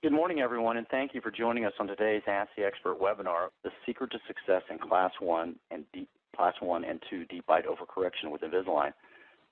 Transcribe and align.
Good 0.00 0.12
morning, 0.12 0.38
everyone, 0.38 0.76
and 0.76 0.86
thank 0.92 1.12
you 1.12 1.20
for 1.20 1.32
joining 1.32 1.64
us 1.64 1.72
on 1.80 1.88
today's 1.88 2.22
the 2.24 2.64
Expert 2.64 3.00
webinar, 3.00 3.48
The 3.64 3.70
Secret 3.84 4.12
to 4.12 4.18
Success 4.28 4.62
in 4.70 4.78
Class 4.78 5.10
1 5.18 5.56
and 5.72 5.84
Deep, 5.92 6.08
Class 6.36 6.54
1 6.60 6.84
and 6.84 7.02
2 7.10 7.24
Deep 7.24 7.44
Bite 7.46 7.64
Overcorrection 7.66 8.30
with 8.30 8.42
Invisalign 8.42 8.92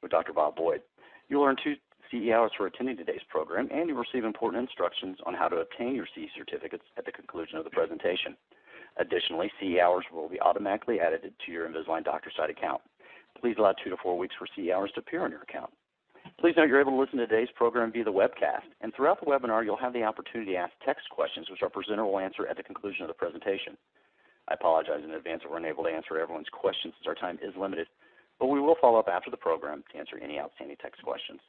with 0.03 0.13
Dr. 0.13 0.33
Bob 0.33 0.55
Boyd. 0.55 0.83
You'll 1.29 1.43
learn 1.43 1.57
two 1.65 1.75
CE 2.13 2.31
hours 2.31 2.53
for 2.57 2.69
attending 2.69 2.97
today's 2.97 3.27
program, 3.29 3.69
and 3.73 3.89
you'll 3.89 3.99
receive 3.99 4.23
important 4.23 4.63
instructions 4.63 5.19
on 5.27 5.35
how 5.35 5.49
to 5.49 5.57
obtain 5.57 5.97
your 5.97 6.07
CE 6.15 6.31
certificates 6.39 6.85
at 6.97 7.05
the 7.07 7.11
conclusion 7.11 7.59
of 7.59 7.65
the 7.65 7.71
presentation. 7.71 8.37
Additionally, 8.99 9.51
CE 9.59 9.81
hours 9.83 10.05
will 10.13 10.29
be 10.29 10.41
automatically 10.41 11.01
added 11.01 11.23
to 11.45 11.51
your 11.51 11.69
Invisalign 11.69 12.05
DoctorSite 12.05 12.51
account. 12.51 12.83
Please 13.41 13.57
allow 13.59 13.75
two 13.83 13.91
to 13.91 13.97
four 14.01 14.17
weeks 14.17 14.37
for 14.39 14.47
CE 14.55 14.71
hours 14.71 14.93
to 14.95 15.01
appear 15.01 15.25
on 15.25 15.33
your 15.33 15.43
account. 15.43 15.73
Please 16.47 16.55
note 16.57 16.69
you're 16.69 16.81
able 16.81 16.93
to 16.93 17.01
listen 17.01 17.19
to 17.19 17.27
today's 17.27 17.51
program 17.57 17.91
via 17.91 18.05
the 18.05 18.13
webcast, 18.13 18.71
and 18.81 18.95
throughout 18.95 19.19
the 19.19 19.27
webinar, 19.27 19.65
you'll 19.65 19.77
have 19.77 19.93
the 19.93 20.05
opportunity 20.05 20.53
to 20.53 20.57
ask 20.57 20.73
text 20.87 21.11
questions, 21.11 21.51
which 21.51 21.61
our 21.61 21.69
presenter 21.69 22.05
will 22.05 22.21
answer 22.21 22.47
at 22.47 22.57
the 22.57 22.63
conclusion 22.63 23.03
of 23.03 23.09
the 23.09 23.15
presentation. 23.15 23.77
I 24.47 24.55
apologize 24.55 25.03
in 25.03 25.11
advance 25.11 25.43
if 25.45 25.51
we're 25.51 25.57
unable 25.57 25.83
to 25.83 25.91
answer 25.91 26.17
everyone's 26.17 26.47
questions 26.53 26.95
since 26.95 27.09
our 27.09 27.17
time 27.17 27.41
is 27.43 27.53
limited, 27.59 27.89
but 28.39 28.47
we 28.47 28.61
will 28.61 28.77
follow 28.81 29.01
up 29.01 29.09
after 29.09 29.29
the 29.29 29.37
program 29.37 29.83
to 29.91 29.99
answer 29.99 30.21
any 30.23 30.39
outstanding 30.39 30.77
text 30.81 31.03
questions. 31.03 31.41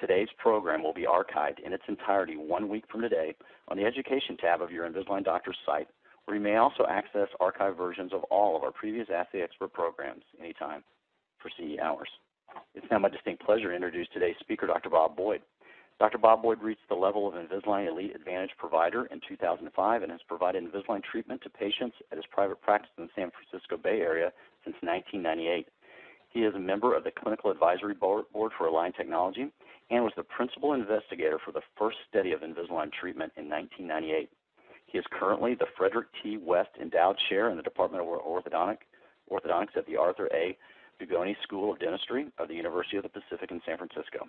Today's 0.00 0.32
program 0.38 0.82
will 0.82 0.94
be 0.94 1.04
archived 1.04 1.60
in 1.62 1.74
its 1.74 1.84
entirety 1.86 2.38
one 2.38 2.70
week 2.70 2.84
from 2.90 3.02
today 3.02 3.34
on 3.68 3.76
the 3.76 3.84
Education 3.84 4.38
tab 4.38 4.62
of 4.62 4.72
your 4.72 4.88
Invisalign 4.88 5.24
Doctor's 5.24 5.58
site, 5.66 5.88
where 6.24 6.38
you 6.38 6.42
may 6.42 6.56
also 6.56 6.86
access 6.88 7.28
archived 7.38 7.76
versions 7.76 8.14
of 8.14 8.24
all 8.30 8.56
of 8.56 8.62
our 8.62 8.72
previous 8.72 9.08
the 9.08 9.42
Expert 9.42 9.74
programs 9.74 10.24
anytime 10.40 10.82
for 11.38 11.50
CE 11.50 11.78
hours. 11.78 12.08
It's 12.74 12.86
now 12.90 12.98
my 12.98 13.08
distinct 13.08 13.44
pleasure 13.44 13.68
to 13.68 13.74
introduce 13.74 14.08
today's 14.12 14.36
speaker, 14.40 14.66
Dr. 14.66 14.90
Bob 14.90 15.16
Boyd. 15.16 15.42
Dr. 15.98 16.18
Bob 16.18 16.42
Boyd 16.42 16.60
reached 16.62 16.88
the 16.88 16.94
level 16.94 17.28
of 17.28 17.34
Invisalign 17.34 17.88
Elite 17.88 18.16
Advantage 18.16 18.50
provider 18.58 19.06
in 19.06 19.20
2005 19.28 20.02
and 20.02 20.10
has 20.10 20.20
provided 20.26 20.64
Invisalign 20.64 21.02
treatment 21.04 21.42
to 21.42 21.50
patients 21.50 21.96
at 22.10 22.18
his 22.18 22.26
private 22.30 22.60
practice 22.60 22.90
in 22.98 23.04
the 23.04 23.10
San 23.14 23.30
Francisco 23.30 23.76
Bay 23.76 24.00
Area 24.00 24.32
since 24.64 24.76
1998. 24.80 25.68
He 26.30 26.40
is 26.40 26.54
a 26.54 26.58
member 26.58 26.96
of 26.96 27.04
the 27.04 27.10
Clinical 27.10 27.50
Advisory 27.50 27.94
Board 27.94 28.24
for 28.32 28.66
Align 28.66 28.92
Technology 28.92 29.52
and 29.90 30.02
was 30.02 30.12
the 30.16 30.22
principal 30.22 30.72
investigator 30.72 31.38
for 31.44 31.52
the 31.52 31.60
first 31.78 31.98
study 32.08 32.32
of 32.32 32.40
Invisalign 32.40 32.90
treatment 32.90 33.32
in 33.36 33.48
1998. 33.48 34.30
He 34.86 34.98
is 34.98 35.04
currently 35.10 35.54
the 35.54 35.66
Frederick 35.76 36.08
T. 36.22 36.36
West 36.36 36.70
Endowed 36.80 37.16
Chair 37.28 37.50
in 37.50 37.56
the 37.56 37.62
Department 37.62 38.02
of 38.02 38.08
Orthodontic, 38.08 38.78
Orthodontics 39.30 39.76
at 39.76 39.86
the 39.86 39.96
Arthur 39.96 40.28
A. 40.32 40.56
Dugoni 41.02 41.34
School 41.42 41.72
of 41.72 41.78
Dentistry 41.78 42.26
of 42.38 42.48
the 42.48 42.54
University 42.54 42.96
of 42.96 43.02
the 43.02 43.08
Pacific 43.08 43.50
in 43.50 43.60
San 43.66 43.78
Francisco. 43.78 44.28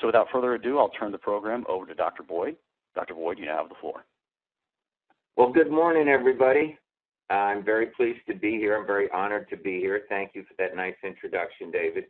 So 0.00 0.06
without 0.06 0.28
further 0.32 0.54
ado, 0.54 0.78
I'll 0.78 0.90
turn 0.90 1.12
the 1.12 1.18
program 1.18 1.64
over 1.68 1.86
to 1.86 1.94
Dr. 1.94 2.22
Boyd. 2.22 2.56
Dr. 2.94 3.14
Boyd, 3.14 3.38
you 3.38 3.46
now 3.46 3.58
have 3.58 3.68
the 3.68 3.74
floor. 3.80 4.04
Well, 5.36 5.52
good 5.52 5.70
morning, 5.70 6.08
everybody. 6.08 6.76
I'm 7.30 7.64
very 7.64 7.86
pleased 7.86 8.20
to 8.28 8.34
be 8.34 8.52
here. 8.52 8.76
I'm 8.76 8.86
very 8.86 9.08
honored 9.12 9.48
to 9.50 9.56
be 9.56 9.78
here. 9.78 10.02
Thank 10.08 10.32
you 10.34 10.42
for 10.42 10.54
that 10.58 10.74
nice 10.74 10.96
introduction, 11.04 11.70
David. 11.70 12.04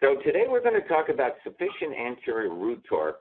So 0.00 0.16
today 0.24 0.44
we're 0.48 0.62
going 0.62 0.80
to 0.80 0.88
talk 0.88 1.08
about 1.08 1.32
sufficient 1.42 1.94
anterior 1.98 2.54
root 2.54 2.82
torque, 2.88 3.20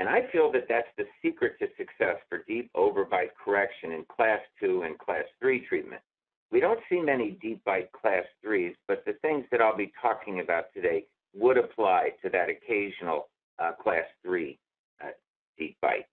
and 0.00 0.08
I 0.08 0.22
feel 0.32 0.50
that 0.52 0.64
that's 0.68 0.88
the 0.96 1.04
secret 1.22 1.52
to 1.60 1.66
success 1.76 2.16
for 2.28 2.42
deep 2.48 2.70
overbite 2.74 3.30
correction 3.42 3.92
in 3.92 4.04
Class 4.04 4.40
2 4.60 4.82
and 4.82 4.98
Class 4.98 5.24
3 5.40 5.64
treatment. 5.68 6.00
We 6.50 6.60
don't 6.60 6.80
see 6.88 7.00
many 7.00 7.38
deep 7.42 7.62
bite 7.64 7.92
Class 7.92 8.24
3s, 8.44 8.74
but 8.88 9.04
the 9.04 9.12
things 9.22 9.44
that 9.50 9.60
I'll 9.60 9.76
be 9.76 9.92
talking 10.00 10.40
about 10.40 10.64
today 10.74 11.04
would 11.34 11.56
apply 11.56 12.10
to 12.22 12.30
that 12.30 12.48
occasional 12.48 13.28
uh, 13.58 13.72
Class 13.80 14.04
3 14.24 14.58
uh, 15.02 15.08
deep 15.58 15.76
bite. 15.80 16.06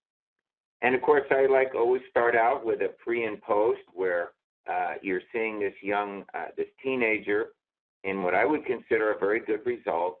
And 0.80 0.94
of 0.94 1.02
course, 1.02 1.24
I 1.30 1.46
like 1.46 1.74
always 1.74 2.02
start 2.08 2.36
out 2.36 2.64
with 2.64 2.82
a 2.82 2.90
pre 3.04 3.24
and 3.24 3.40
post 3.42 3.80
where 3.92 4.30
uh, 4.70 4.94
you're 5.02 5.22
seeing 5.32 5.58
this 5.58 5.74
young, 5.82 6.24
uh, 6.34 6.46
this 6.56 6.68
teenager 6.82 7.46
in 8.04 8.22
what 8.22 8.34
I 8.34 8.44
would 8.44 8.64
consider 8.64 9.12
a 9.12 9.18
very 9.18 9.40
good 9.40 9.66
result. 9.66 10.18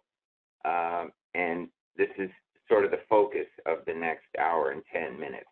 Um, 0.64 1.12
and 1.34 1.68
this 1.96 2.08
is 2.18 2.30
sort 2.68 2.84
of 2.84 2.90
the 2.90 3.00
focus 3.08 3.46
of 3.66 3.78
the 3.86 3.94
next 3.94 4.26
hour 4.38 4.72
and 4.72 4.82
10 4.92 5.18
minutes. 5.18 5.46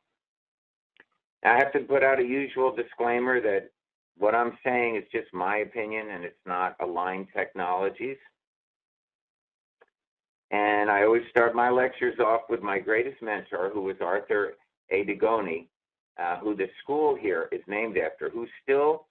I 1.44 1.56
have 1.58 1.72
to 1.72 1.80
put 1.80 2.02
out 2.02 2.18
a 2.18 2.24
usual 2.24 2.74
disclaimer 2.74 3.40
that 3.40 3.70
what 4.18 4.34
I'm 4.34 4.56
saying 4.64 4.96
is 4.96 5.04
just 5.12 5.32
my 5.32 5.58
opinion 5.58 6.10
and 6.10 6.24
it's 6.24 6.34
not 6.46 6.76
Align 6.80 7.28
Technology's. 7.34 8.16
And 10.50 10.90
I 10.90 11.02
always 11.02 11.22
start 11.30 11.54
my 11.54 11.70
lectures 11.70 12.18
off 12.20 12.42
with 12.48 12.62
my 12.62 12.78
greatest 12.78 13.20
mentor, 13.20 13.70
who 13.72 13.82
was 13.82 13.96
Arthur 14.00 14.54
A. 14.90 15.04
Dugoni, 15.04 15.66
uh, 16.22 16.38
who 16.38 16.54
the 16.54 16.68
school 16.82 17.16
here 17.20 17.48
is 17.50 17.60
named 17.66 17.98
after, 17.98 18.30
who 18.30 18.46
still 18.62 19.06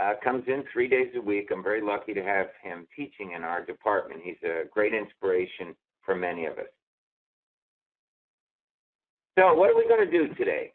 uh, 0.00 0.12
comes 0.22 0.44
in 0.46 0.62
three 0.72 0.88
days 0.88 1.12
a 1.16 1.20
week. 1.20 1.48
I'm 1.52 1.62
very 1.62 1.82
lucky 1.82 2.14
to 2.14 2.22
have 2.22 2.46
him 2.62 2.86
teaching 2.94 3.32
in 3.32 3.42
our 3.42 3.64
department. 3.64 4.20
He's 4.22 4.36
a 4.44 4.68
great 4.72 4.94
inspiration 4.94 5.74
for 6.04 6.14
many 6.14 6.46
of 6.46 6.58
us. 6.58 6.66
So, 9.38 9.52
what 9.54 9.70
are 9.70 9.76
we 9.76 9.86
going 9.88 10.08
to 10.08 10.10
do 10.10 10.32
today? 10.34 10.72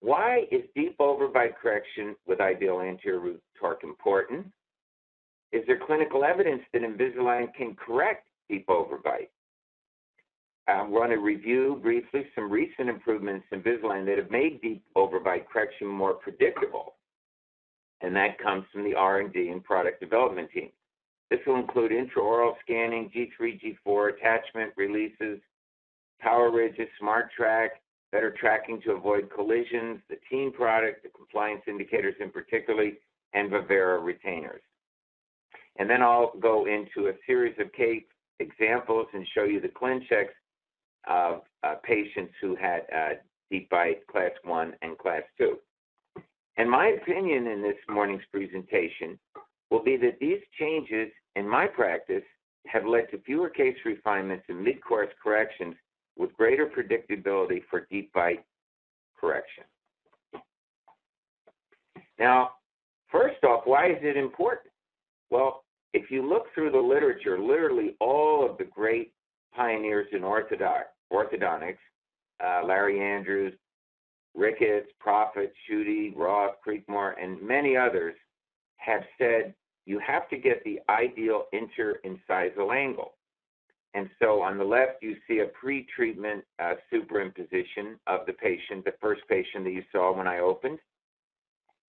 Why 0.00 0.44
is 0.50 0.62
deep 0.74 0.96
overbite 0.98 1.56
correction 1.60 2.16
with 2.26 2.40
ideal 2.40 2.80
anterior 2.80 3.20
root 3.20 3.42
torque 3.58 3.82
important? 3.82 4.46
Is 5.52 5.62
there 5.66 5.80
clinical 5.86 6.24
evidence 6.24 6.62
that 6.72 6.82
Invisalign 6.82 7.54
can 7.54 7.74
correct 7.74 8.28
deep 8.48 8.66
overbite? 8.66 9.28
I 10.68 10.82
want 10.82 11.12
to 11.12 11.18
review 11.18 11.78
briefly 11.80 12.26
some 12.34 12.50
recent 12.50 12.88
improvements 12.88 13.46
in 13.52 13.62
Invisalign 13.62 14.04
that 14.06 14.18
have 14.18 14.30
made 14.30 14.60
deep 14.60 14.82
overbite 14.96 15.46
correction 15.46 15.86
more 15.86 16.14
predictable, 16.14 16.94
and 18.00 18.14
that 18.16 18.38
comes 18.38 18.64
from 18.72 18.82
the 18.82 18.94
R&D 18.94 19.48
and 19.48 19.62
product 19.62 20.00
development 20.00 20.50
team. 20.52 20.70
This 21.30 21.40
will 21.46 21.56
include 21.56 21.92
intraoral 21.92 22.54
scanning, 22.62 23.10
G3, 23.14 23.76
G4 23.86 24.14
attachment 24.14 24.72
releases, 24.76 25.40
power 26.20 26.50
ridges, 26.50 26.88
SmartTrack, 27.00 27.68
better 28.16 28.34
tracking 28.40 28.80
to 28.80 28.92
avoid 28.92 29.28
collisions, 29.30 30.00
the 30.08 30.16
Teen 30.30 30.50
product, 30.50 31.02
the 31.02 31.10
compliance 31.10 31.60
indicators 31.68 32.14
in 32.18 32.30
particularly, 32.30 32.94
and 33.34 33.50
Vivera 33.50 33.98
retainers. 33.98 34.62
And 35.78 35.90
then 35.90 36.02
I'll 36.02 36.32
go 36.40 36.64
into 36.64 37.10
a 37.10 37.12
series 37.26 37.54
of 37.60 37.70
case 37.74 38.04
examples 38.40 39.06
and 39.12 39.26
show 39.34 39.44
you 39.44 39.60
the 39.60 39.68
ClinChecks 39.68 40.32
of 41.06 41.42
uh, 41.62 41.74
patients 41.82 42.32
who 42.40 42.56
had 42.56 42.86
uh, 42.90 43.08
deep 43.50 43.68
bite 43.68 44.06
class 44.06 44.30
1 44.44 44.72
and 44.80 44.96
class 44.96 45.22
2. 45.36 45.58
And 46.56 46.70
my 46.70 46.96
opinion 47.02 47.46
in 47.46 47.60
this 47.60 47.76
morning's 47.86 48.24
presentation 48.32 49.18
will 49.70 49.84
be 49.84 49.98
that 49.98 50.18
these 50.22 50.40
changes 50.58 51.12
in 51.34 51.46
my 51.46 51.66
practice 51.66 52.24
have 52.66 52.86
led 52.86 53.10
to 53.10 53.18
fewer 53.26 53.50
case 53.50 53.76
refinements 53.84 54.46
and 54.48 54.64
mid-course 54.64 55.10
corrections 55.22 55.74
with 56.16 56.34
greater 56.36 56.66
predictability 56.66 57.62
for 57.70 57.86
deep 57.90 58.12
bite 58.12 58.44
correction. 59.18 59.64
Now, 62.18 62.52
first 63.10 63.42
off, 63.44 63.62
why 63.64 63.90
is 63.90 63.98
it 64.00 64.16
important? 64.16 64.72
Well, 65.30 65.64
if 65.92 66.10
you 66.10 66.26
look 66.26 66.46
through 66.54 66.70
the 66.70 66.78
literature, 66.78 67.38
literally 67.38 67.96
all 68.00 68.48
of 68.48 68.58
the 68.58 68.64
great 68.64 69.12
pioneers 69.54 70.06
in 70.12 70.20
orthodontics, 70.20 71.78
uh, 72.44 72.64
Larry 72.66 73.00
Andrews, 73.00 73.54
Ricketts, 74.34 74.88
Proffit, 75.04 75.52
Schudy, 75.64 76.14
Roth, 76.14 76.56
Creekmore, 76.66 77.14
and 77.20 77.40
many 77.42 77.76
others 77.76 78.14
have 78.76 79.02
said 79.18 79.54
you 79.86 79.98
have 79.98 80.28
to 80.28 80.36
get 80.36 80.62
the 80.64 80.80
ideal 80.90 81.44
interincisal 81.54 82.74
angle. 82.74 83.14
And 83.96 84.10
so 84.18 84.42
on 84.42 84.58
the 84.58 84.64
left, 84.64 85.02
you 85.02 85.16
see 85.26 85.38
a 85.38 85.46
pre-treatment 85.46 86.44
uh, 86.58 86.74
superimposition 86.92 87.96
of 88.06 88.26
the 88.26 88.34
patient, 88.34 88.84
the 88.84 88.92
first 89.00 89.22
patient 89.26 89.64
that 89.64 89.72
you 89.72 89.82
saw 89.90 90.14
when 90.14 90.26
I 90.26 90.40
opened. 90.40 90.78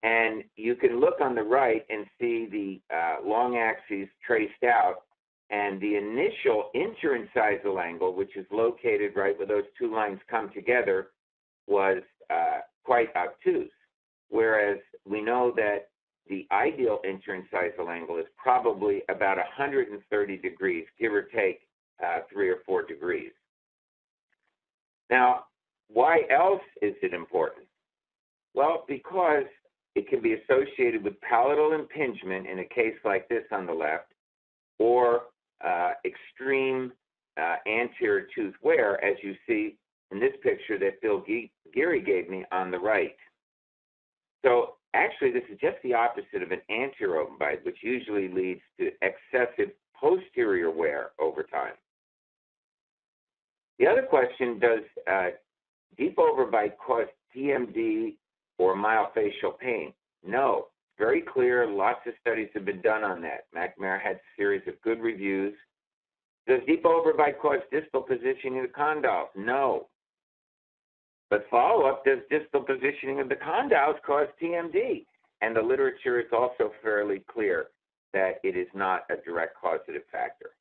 And 0.03 0.45
you 0.55 0.75
can 0.75 1.01
look 1.01 1.19
on 1.19 1.35
the 1.35 1.43
right 1.43 1.85
and 1.89 2.05
see 2.17 2.47
the 2.49 2.95
uh, 2.95 3.27
long 3.27 3.57
axes 3.57 4.07
traced 4.25 4.63
out 4.63 5.03
and 5.49 5.81
the 5.81 5.97
initial 5.97 6.69
interincisal 6.73 7.83
angle, 7.83 8.15
which 8.15 8.37
is 8.37 8.45
located 8.51 9.11
right 9.17 9.37
where 9.37 9.47
those 9.47 9.67
two 9.77 9.93
lines 9.93 10.19
come 10.29 10.49
together, 10.53 11.09
was 11.67 12.01
uh, 12.29 12.59
quite 12.85 13.09
obtuse. 13.17 13.69
Whereas 14.29 14.77
we 15.05 15.21
know 15.21 15.51
that 15.57 15.89
the 16.29 16.47
ideal 16.53 16.99
interincisal 17.05 17.89
angle 17.89 18.17
is 18.17 18.25
probably 18.37 19.01
about 19.09 19.35
130 19.35 20.37
degrees, 20.37 20.85
give 20.97 21.11
or 21.11 21.23
take 21.23 21.66
uh, 22.03 22.19
three 22.31 22.49
or 22.49 22.57
four 22.65 22.83
degrees. 22.83 23.31
Now, 25.09 25.45
why 25.89 26.21
else 26.29 26.61
is 26.81 26.93
it 27.01 27.13
important? 27.13 27.65
Well, 28.53 28.85
because 28.87 29.45
it 29.95 30.09
can 30.09 30.21
be 30.21 30.33
associated 30.33 31.03
with 31.03 31.19
palatal 31.21 31.73
impingement 31.73 32.47
in 32.47 32.59
a 32.59 32.65
case 32.65 32.95
like 33.03 33.27
this 33.29 33.43
on 33.51 33.65
the 33.65 33.73
left, 33.73 34.13
or 34.79 35.23
uh, 35.65 35.91
extreme 36.05 36.91
uh, 37.39 37.55
anterior 37.67 38.27
tooth 38.35 38.53
wear, 38.61 39.03
as 39.03 39.15
you 39.23 39.35
see 39.47 39.75
in 40.11 40.19
this 40.19 40.33
picture 40.43 40.77
that 40.79 41.01
Bill 41.01 41.23
Geary 41.73 42.01
gave 42.01 42.29
me 42.29 42.45
on 42.51 42.71
the 42.71 42.79
right. 42.79 43.15
So 44.45 44.75
actually, 44.93 45.31
this 45.31 45.43
is 45.51 45.59
just 45.59 45.77
the 45.83 45.93
opposite 45.93 46.43
of 46.43 46.51
an 46.51 46.61
anterior 46.69 47.23
overbite, 47.23 47.65
which 47.65 47.77
usually 47.81 48.27
leads 48.27 48.61
to 48.79 48.91
excessive 49.01 49.71
posterior 49.99 50.71
wear 50.71 51.09
over 51.19 51.43
time. 51.43 51.73
The 53.79 53.87
other 53.87 54.03
question, 54.03 54.59
does 54.59 54.79
uh, 55.09 55.27
deep 55.97 56.17
overbite 56.17 56.77
cause 56.85 57.07
TMD 57.35 58.15
or 58.57 58.75
myofascial 58.75 59.57
pain? 59.59 59.93
No. 60.25 60.67
Very 60.97 61.21
clear. 61.21 61.67
Lots 61.67 61.99
of 62.07 62.13
studies 62.19 62.49
have 62.55 62.65
been 62.65 62.81
done 62.81 63.03
on 63.03 63.21
that. 63.21 63.45
McNamara 63.55 64.01
had 64.01 64.15
a 64.15 64.21
series 64.35 64.67
of 64.67 64.81
good 64.81 64.99
reviews. 64.99 65.53
Does 66.47 66.61
deep 66.65 66.83
overbite 66.85 67.39
cause 67.39 67.59
distal 67.71 68.01
positioning 68.01 68.59
of 68.59 68.67
the 68.67 68.73
condyles? 68.73 69.27
No. 69.35 69.89
But 71.29 71.45
follow 71.51 71.85
up, 71.85 72.05
does 72.05 72.19
distal 72.29 72.61
positioning 72.61 73.19
of 73.19 73.29
the 73.29 73.35
condyles 73.35 74.01
cause 74.05 74.27
TMD? 74.41 75.05
And 75.41 75.55
the 75.55 75.61
literature 75.61 76.19
is 76.19 76.27
also 76.31 76.71
fairly 76.81 77.21
clear 77.31 77.67
that 78.13 78.39
it 78.43 78.57
is 78.57 78.67
not 78.73 79.01
a 79.11 79.17
direct 79.17 79.55
causative 79.61 80.03
factor. 80.11 80.51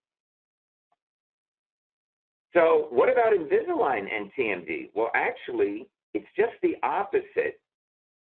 So, 2.56 2.86
what 2.88 3.12
about 3.12 3.34
Invisalign 3.34 4.06
and 4.10 4.30
TMD? 4.32 4.88
Well, 4.94 5.10
actually, 5.14 5.86
it's 6.14 6.26
just 6.34 6.52
the 6.62 6.76
opposite 6.82 7.60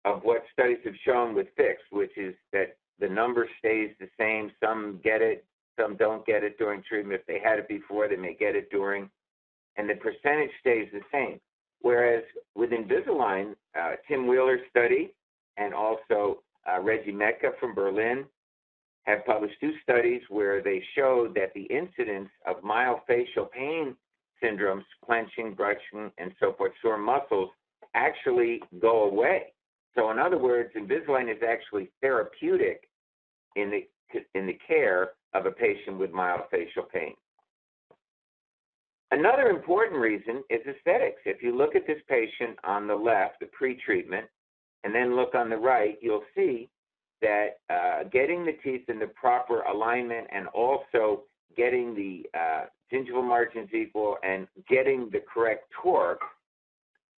of 0.05 0.21
what 0.23 0.43
studies 0.53 0.77
have 0.85 0.93
shown 1.03 1.35
with 1.35 1.47
fixed, 1.57 1.87
which 1.91 2.11
is 2.19 2.35
that 2.53 2.77
the 3.01 3.09
number 3.09 3.49
stays 3.59 3.89
the 3.99 4.09
same. 4.21 4.53
Some 4.63 5.01
get 5.03 5.23
it, 5.23 5.47
some 5.81 5.97
don't 5.97 6.27
get 6.27 6.45
it 6.45 6.59
during 6.59 6.83
treatment. 6.83 7.19
If 7.19 7.27
they 7.27 7.41
had 7.43 7.59
it 7.59 7.69
before, 7.69 8.07
they 8.07 8.17
may 8.17 8.35
get 8.35 8.55
it 8.55 8.69
during, 8.71 9.09
and 9.77 9.89
the 9.89 9.95
percentage 9.95 10.51
stays 10.61 10.89
the 10.93 11.01
same. 11.11 11.41
Whereas 11.81 12.23
with 12.55 12.69
Invisalign, 12.69 13.55
uh, 13.81 13.93
Tim 14.09 14.27
Wheeler's 14.27 14.61
study 14.69 15.15
and 15.57 15.73
also 15.73 16.43
uh, 16.71 16.83
Reggie 16.83 17.13
Mecca 17.13 17.53
from 17.59 17.75
Berlin 17.75 18.27
have 19.05 19.25
published 19.25 19.59
two 19.59 19.73
studies 19.83 20.21
where 20.29 20.63
they 20.63 20.83
showed 20.95 21.35
that 21.37 21.55
the 21.55 21.63
incidence 21.63 22.29
of 22.47 22.57
myofascial 22.63 23.51
pain 23.51 23.97
syndromes, 24.43 24.85
clenching, 25.05 25.55
brushing, 25.55 26.11
and 26.19 26.33
so 26.41 26.53
forth, 26.53 26.73
sore 26.83 26.99
muscles, 26.99 27.51
actually 27.95 28.63
go 28.81 29.05
away. 29.05 29.53
So, 29.95 30.11
in 30.11 30.19
other 30.19 30.39
words, 30.39 30.71
Invisalign 30.77 31.31
is 31.31 31.43
actually 31.47 31.91
therapeutic 32.01 32.89
in 33.57 33.71
the 33.71 33.89
in 34.35 34.47
the 34.47 34.59
care 34.67 35.11
of 35.35 35.47
a 35.47 35.51
patient 35.51 35.99
with 35.99 36.13
myofascial 36.13 36.89
pain. 36.93 37.15
Another 39.11 39.49
important 39.49 40.01
reason 40.01 40.43
is 40.51 40.61
aesthetics. 40.67 41.21
If 41.25 41.43
you 41.43 41.57
look 41.57 41.75
at 41.75 41.87
this 41.87 42.01
patient 42.09 42.59
on 42.65 42.87
the 42.87 42.95
left, 42.95 43.41
the 43.41 43.47
pre-treatment, 43.47 44.27
and 44.85 44.95
then 44.95 45.17
look 45.17 45.35
on 45.35 45.49
the 45.49 45.57
right, 45.57 45.97
you'll 46.01 46.25
see 46.35 46.69
that 47.21 47.59
uh, 47.71 48.05
getting 48.13 48.45
the 48.45 48.57
teeth 48.63 48.89
in 48.89 48.99
the 48.99 49.09
proper 49.09 49.63
alignment 49.63 50.27
and 50.31 50.47
also 50.49 51.25
getting 51.57 51.95
the 51.95 52.25
uh, 52.39 52.65
gingival 52.93 53.25
margins 53.25 53.69
equal 53.73 54.17
and 54.23 54.47
getting 54.69 55.09
the 55.11 55.21
correct 55.33 55.65
torque 55.83 56.23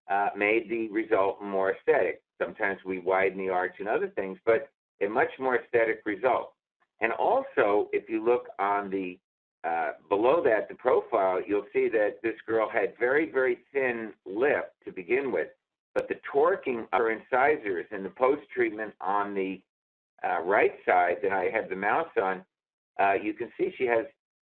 uh, 0.09 0.29
made 0.35 0.69
the 0.69 0.89
result 0.89 1.41
more 1.41 1.73
aesthetic. 1.73 2.21
Sometimes 2.41 2.79
we 2.85 2.99
widen 2.99 3.37
the 3.37 3.49
arch 3.49 3.75
and 3.79 3.87
other 3.87 4.09
things, 4.09 4.37
but 4.45 4.69
a 5.01 5.07
much 5.07 5.29
more 5.39 5.57
aesthetic 5.57 6.01
result. 6.05 6.53
And 6.99 7.11
also, 7.13 7.89
if 7.91 8.09
you 8.09 8.23
look 8.23 8.47
on 8.59 8.89
the 8.89 9.17
uh, 9.63 9.91
below 10.09 10.41
that, 10.43 10.67
the 10.69 10.75
profile, 10.75 11.39
you'll 11.45 11.67
see 11.71 11.87
that 11.89 12.15
this 12.23 12.33
girl 12.47 12.67
had 12.67 12.93
very, 12.99 13.31
very 13.31 13.59
thin 13.71 14.11
lip 14.25 14.73
to 14.83 14.91
begin 14.91 15.31
with, 15.31 15.49
but 15.93 16.07
the 16.07 16.15
torquing 16.33 16.81
of 16.81 16.87
her 16.93 17.11
incisors 17.11 17.85
and 17.91 18.03
the 18.03 18.09
post-treatment 18.09 18.91
on 18.99 19.35
the 19.35 19.61
uh, 20.27 20.41
right 20.41 20.73
side 20.83 21.17
that 21.21 21.31
I 21.31 21.51
have 21.53 21.69
the 21.69 21.75
mouse 21.75 22.09
on, 22.19 22.43
uh, 22.99 23.13
you 23.13 23.33
can 23.33 23.51
see 23.55 23.71
she 23.77 23.85
has 23.85 24.05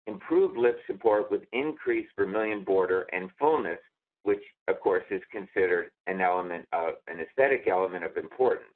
improved 0.07 0.57
lip 0.57 0.79
support 0.87 1.31
with 1.31 1.43
increased 1.53 2.11
vermilion 2.17 2.65
border 2.65 3.07
and 3.13 3.31
fullness, 3.39 3.79
which 4.23 4.43
of 4.69 4.81
course 4.81 5.05
is 5.11 5.23
considered 5.31 5.91
an 6.07 6.21
element 6.21 6.67
of 6.73 6.95
an 7.09 7.21
aesthetic 7.21 7.67
element 7.69 8.05
of 8.05 8.17
importance. 8.17 8.69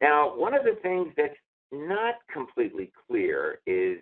Now, 0.00 0.36
one 0.36 0.54
of 0.54 0.64
the 0.64 0.78
things 0.82 1.12
that's 1.16 1.34
not 1.72 2.16
completely 2.32 2.92
clear 3.06 3.60
is 3.66 3.98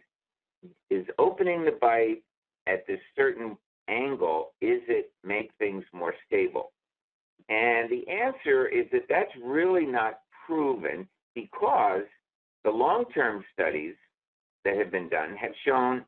is 0.90 1.04
opening 1.18 1.64
the 1.64 1.76
bite 1.80 2.22
at 2.68 2.86
this 2.86 3.00
certain 3.16 3.56
angle, 3.88 4.52
is 4.60 4.80
it 4.88 5.10
make 5.24 5.50
things 5.58 5.84
more 5.92 6.14
stable? 6.26 6.72
And 7.48 7.90
the 7.90 8.08
answer 8.08 8.68
is 8.68 8.86
that 8.92 9.06
that's 9.08 9.32
really 9.44 9.86
not 9.86 10.20
proven 10.46 11.08
because 11.34 12.04
the 12.64 12.70
long-term 12.70 13.44
studies 13.52 13.94
that 14.64 14.76
have 14.76 14.90
been 14.90 15.08
done 15.08 15.36
have 15.36 15.52
shown 15.66 16.04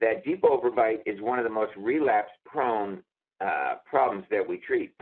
that 0.00 0.24
deep 0.24 0.42
overbite 0.42 1.00
is 1.06 1.20
one 1.20 1.38
of 1.38 1.44
the 1.44 1.50
most 1.50 1.72
relapse-prone 1.76 3.02
uh, 3.40 3.74
problems 3.88 4.24
that 4.30 4.46
we 4.46 4.58
treat. 4.58 4.92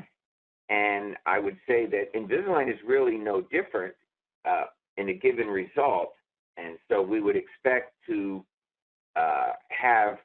And 0.69 1.17
I 1.27 1.39
would 1.39 1.57
say 1.69 1.87
that 1.87 2.13
Invisalign 2.15 2.71
is 2.71 2.79
really 2.87 3.17
no 3.17 3.41
different 3.41 3.95
uh, 4.45 4.65
in 4.97 5.09
a 5.11 5.15
given 5.15 5.47
result. 5.47 6.15
And 6.57 6.79
so 6.89 7.03
we 7.03 7.21
would 7.21 7.37
expect 7.37 7.93
to 8.07 8.45
uh, 9.15 9.53
have 9.69 10.19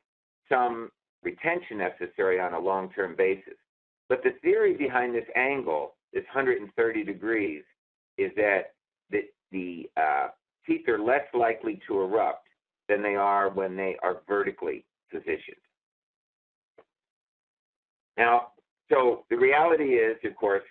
some 0.50 0.90
retention 1.24 1.78
necessary 1.78 2.40
on 2.40 2.54
a 2.54 2.60
long-term 2.60 3.16
basis. 3.18 3.54
But 4.10 4.24
the 4.24 4.32
theory 4.42 4.76
behind 4.76 5.14
this 5.14 5.28
angle, 5.36 5.96
this 6.14 6.24
130 6.34 7.04
degrees, 7.04 7.64
is 8.18 8.32
that 8.36 8.74
the, 9.10 9.22
the 9.52 9.90
uh, 9.98 10.28
teeth 10.66 10.88
are 10.88 11.00
less 11.00 11.26
likely 11.34 11.80
to 11.88 12.02
erupt 12.02 12.48
than 12.92 13.02
they 13.02 13.16
are 13.16 13.50
when 13.50 13.78
they 13.78 13.96
are 14.04 14.22
vertically 14.28 14.84
positioned. 15.10 15.56
Now, 18.18 18.48
so 18.92 19.24
the 19.30 19.38
reality 19.38 19.94
is, 19.96 20.18
of 20.26 20.36
course, 20.36 20.64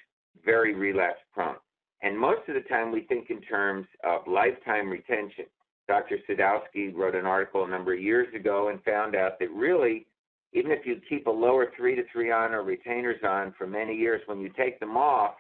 very 0.44 0.74
relapse 0.74 1.20
prone. 1.32 1.56
And 2.02 2.18
most 2.18 2.42
of 2.48 2.54
the 2.54 2.68
time 2.68 2.92
we 2.92 3.02
think 3.02 3.30
in 3.30 3.40
terms 3.40 3.86
of 4.04 4.20
lifetime 4.26 4.90
retention. 4.90 5.46
Dr. 5.88 6.18
Sadowsky 6.28 6.94
wrote 6.94 7.14
an 7.14 7.26
article 7.26 7.64
a 7.64 7.68
number 7.68 7.94
of 7.94 8.00
years 8.00 8.32
ago 8.34 8.68
and 8.68 8.82
found 8.84 9.16
out 9.16 9.38
that 9.40 9.50
really, 9.50 10.06
even 10.52 10.70
if 10.70 10.86
you 10.86 11.00
keep 11.08 11.26
a 11.26 11.30
lower 11.30 11.72
three 11.76 11.96
to 11.96 12.02
three 12.12 12.30
on 12.30 12.52
or 12.52 12.62
retainers 12.62 13.20
on 13.26 13.54
for 13.58 13.66
many 13.66 13.96
years, 13.96 14.20
when 14.26 14.40
you 14.40 14.50
take 14.56 14.78
them 14.78 14.96
off, 14.96 15.34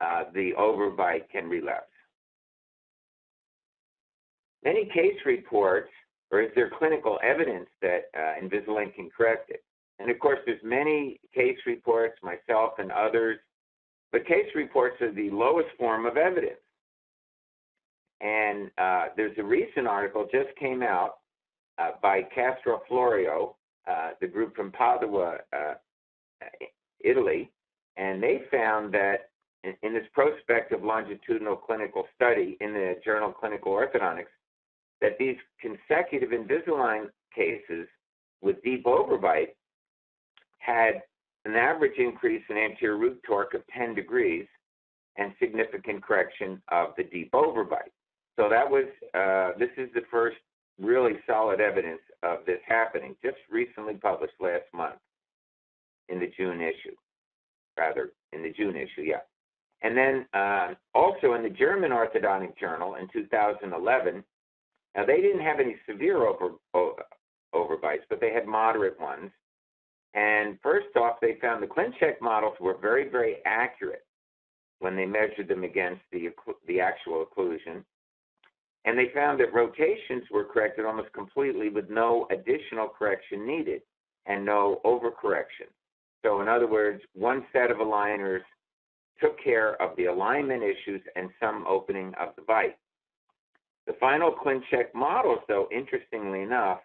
uh, 0.00 0.24
the 0.32 0.52
overbite 0.58 1.28
can 1.30 1.48
relapse. 1.48 1.86
Many 4.64 4.86
case 4.86 5.18
reports, 5.26 5.90
or 6.32 6.42
is 6.42 6.50
there 6.54 6.70
clinical 6.78 7.20
evidence 7.22 7.68
that 7.82 8.10
uh, 8.16 8.42
Invisalign 8.42 8.94
can 8.94 9.10
correct 9.14 9.50
it? 9.50 9.62
And 9.98 10.10
of 10.10 10.18
course, 10.18 10.38
there's 10.46 10.60
many 10.64 11.20
case 11.34 11.58
reports, 11.66 12.16
myself 12.22 12.72
and 12.78 12.90
others, 12.90 13.38
but 14.10 14.26
case 14.26 14.46
reports 14.54 15.00
are 15.00 15.12
the 15.12 15.30
lowest 15.30 15.68
form 15.78 16.06
of 16.06 16.16
evidence. 16.16 16.58
And 18.20 18.70
uh, 18.78 19.06
there's 19.16 19.36
a 19.38 19.42
recent 19.42 19.86
article 19.86 20.26
just 20.32 20.56
came 20.58 20.82
out 20.82 21.18
uh, 21.78 21.90
by 22.00 22.22
Castroflorio, 22.36 23.54
uh, 23.88 24.10
the 24.20 24.26
group 24.26 24.56
from 24.56 24.72
Padua, 24.72 25.38
uh, 25.52 25.74
Italy, 27.04 27.50
and 27.96 28.22
they 28.22 28.42
found 28.50 28.94
that 28.94 29.30
in, 29.64 29.74
in, 29.82 29.92
this 29.92 30.06
prospective 30.12 30.82
longitudinal 30.82 31.56
clinical 31.56 32.04
study 32.14 32.56
in 32.60 32.72
the 32.72 32.94
journal 33.04 33.32
Clinical 33.32 33.72
Orthodontics, 33.72 34.26
that 35.02 35.18
these 35.18 35.36
consecutive 35.60 36.30
Invisalign 36.30 37.08
cases 37.34 37.86
with 38.40 38.62
deep 38.62 38.84
overbite 38.84 39.54
had 40.58 41.02
an 41.44 41.56
average 41.56 41.98
increase 41.98 42.42
in 42.48 42.56
anterior 42.56 42.96
root 42.96 43.20
torque 43.26 43.52
of 43.54 43.62
10 43.76 43.94
degrees 43.94 44.46
and 45.18 45.32
significant 45.38 46.02
correction 46.02 46.62
of 46.70 46.90
the 46.96 47.04
deep 47.04 47.30
overbite. 47.32 47.92
So 48.38 48.48
that 48.48 48.68
was, 48.68 48.86
uh, 49.12 49.58
this 49.58 49.70
is 49.76 49.90
the 49.92 50.02
first 50.10 50.36
really 50.80 51.14
solid 51.26 51.60
evidence 51.60 52.00
of 52.22 52.38
this 52.46 52.60
happening, 52.66 53.14
just 53.22 53.36
recently 53.50 53.94
published 53.94 54.34
last 54.40 54.64
month 54.72 54.96
in 56.08 56.18
the 56.18 56.30
June 56.36 56.60
issue, 56.60 56.94
rather, 57.76 58.12
in 58.32 58.42
the 58.42 58.52
June 58.52 58.76
issue, 58.76 59.02
yeah. 59.02 59.20
And 59.82 59.96
then 59.96 60.26
uh, 60.32 60.74
also 60.94 61.34
in 61.34 61.42
the 61.42 61.50
German 61.50 61.90
Orthodontic 61.90 62.56
Journal 62.58 62.94
in 62.94 63.08
2011, 63.12 64.24
now 64.96 65.06
they 65.06 65.20
didn't 65.20 65.42
have 65.42 65.60
any 65.60 65.76
severe 65.88 66.26
over, 66.26 66.52
overbites, 67.54 68.04
but 68.08 68.20
they 68.20 68.32
had 68.32 68.46
moderate 68.46 69.00
ones. 69.00 69.30
And 70.14 70.58
first 70.62 70.94
off, 70.96 71.16
they 71.20 71.38
found 71.40 71.62
the 71.62 71.66
ClinCheck 71.66 72.20
models 72.20 72.56
were 72.60 72.76
very, 72.76 73.08
very 73.08 73.36
accurate 73.46 74.04
when 74.80 74.96
they 74.96 75.06
measured 75.06 75.48
them 75.48 75.64
against 75.64 76.02
the, 76.10 76.28
the 76.66 76.80
actual 76.80 77.24
occlusion. 77.24 77.82
And 78.84 78.98
they 78.98 79.10
found 79.14 79.38
that 79.40 79.54
rotations 79.54 80.24
were 80.30 80.44
corrected 80.44 80.84
almost 80.84 81.12
completely 81.12 81.68
with 81.68 81.88
no 81.88 82.26
additional 82.30 82.88
correction 82.88 83.46
needed 83.46 83.82
and 84.26 84.44
no 84.44 84.80
overcorrection. 84.84 85.70
So, 86.24 86.40
in 86.40 86.48
other 86.48 86.66
words, 86.66 87.00
one 87.14 87.46
set 87.52 87.70
of 87.70 87.78
aligners 87.78 88.42
took 89.20 89.42
care 89.42 89.80
of 89.80 89.96
the 89.96 90.06
alignment 90.06 90.62
issues 90.62 91.00
and 91.16 91.30
some 91.40 91.64
opening 91.66 92.12
of 92.20 92.34
the 92.36 92.42
bite. 92.42 92.76
The 93.86 93.94
final 93.94 94.32
ClinCheck 94.32 94.94
models, 94.94 95.40
though, 95.48 95.68
interestingly 95.72 96.42
enough, 96.42 96.80